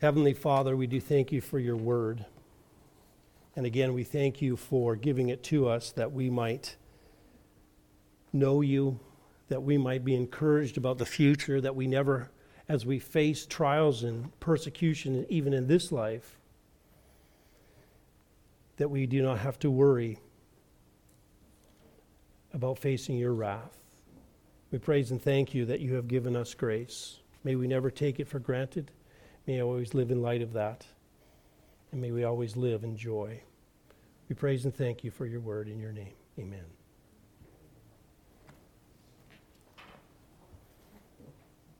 Heavenly 0.00 0.34
Father, 0.34 0.76
we 0.76 0.88
do 0.88 1.00
thank 1.00 1.30
you 1.30 1.40
for 1.40 1.60
your 1.60 1.76
word. 1.76 2.24
And 3.54 3.64
again, 3.64 3.94
we 3.94 4.02
thank 4.02 4.42
you 4.42 4.56
for 4.56 4.96
giving 4.96 5.28
it 5.28 5.44
to 5.44 5.68
us 5.68 5.92
that 5.92 6.10
we 6.10 6.28
might 6.28 6.76
know 8.32 8.60
you, 8.60 8.98
that 9.48 9.62
we 9.62 9.76
might 9.76 10.04
be 10.04 10.14
encouraged 10.14 10.78
about 10.78 10.98
the 10.98 11.06
future, 11.06 11.60
that 11.60 11.76
we 11.76 11.86
never, 11.86 12.30
as 12.68 12.86
we 12.86 12.98
face 12.98 13.44
trials 13.46 14.02
and 14.02 14.38
persecution, 14.40 15.26
even 15.28 15.52
in 15.52 15.66
this 15.66 15.92
life, 15.92 16.38
that 18.76 18.88
we 18.88 19.06
do 19.06 19.22
not 19.22 19.38
have 19.38 19.58
to 19.58 19.70
worry 19.70 20.18
about 22.52 22.78
facing 22.78 23.16
your 23.16 23.32
wrath. 23.32 23.78
We 24.70 24.78
praise 24.78 25.10
and 25.10 25.20
thank 25.20 25.54
you 25.54 25.66
that 25.66 25.80
you 25.80 25.94
have 25.94 26.08
given 26.08 26.34
us 26.34 26.54
grace. 26.54 27.18
May 27.44 27.56
we 27.56 27.66
never 27.66 27.90
take 27.90 28.20
it 28.20 28.28
for 28.28 28.38
granted. 28.38 28.90
May 29.46 29.58
I 29.58 29.62
always 29.62 29.94
live 29.94 30.10
in 30.10 30.22
light 30.22 30.42
of 30.42 30.52
that. 30.54 30.86
And 31.90 32.00
may 32.00 32.10
we 32.10 32.24
always 32.24 32.56
live 32.56 32.84
in 32.84 32.96
joy. 32.96 33.42
We 34.28 34.34
praise 34.34 34.64
and 34.64 34.74
thank 34.74 35.04
you 35.04 35.10
for 35.10 35.26
your 35.26 35.40
word 35.40 35.68
in 35.68 35.78
your 35.78 35.92
name. 35.92 36.14
Amen. 36.38 36.81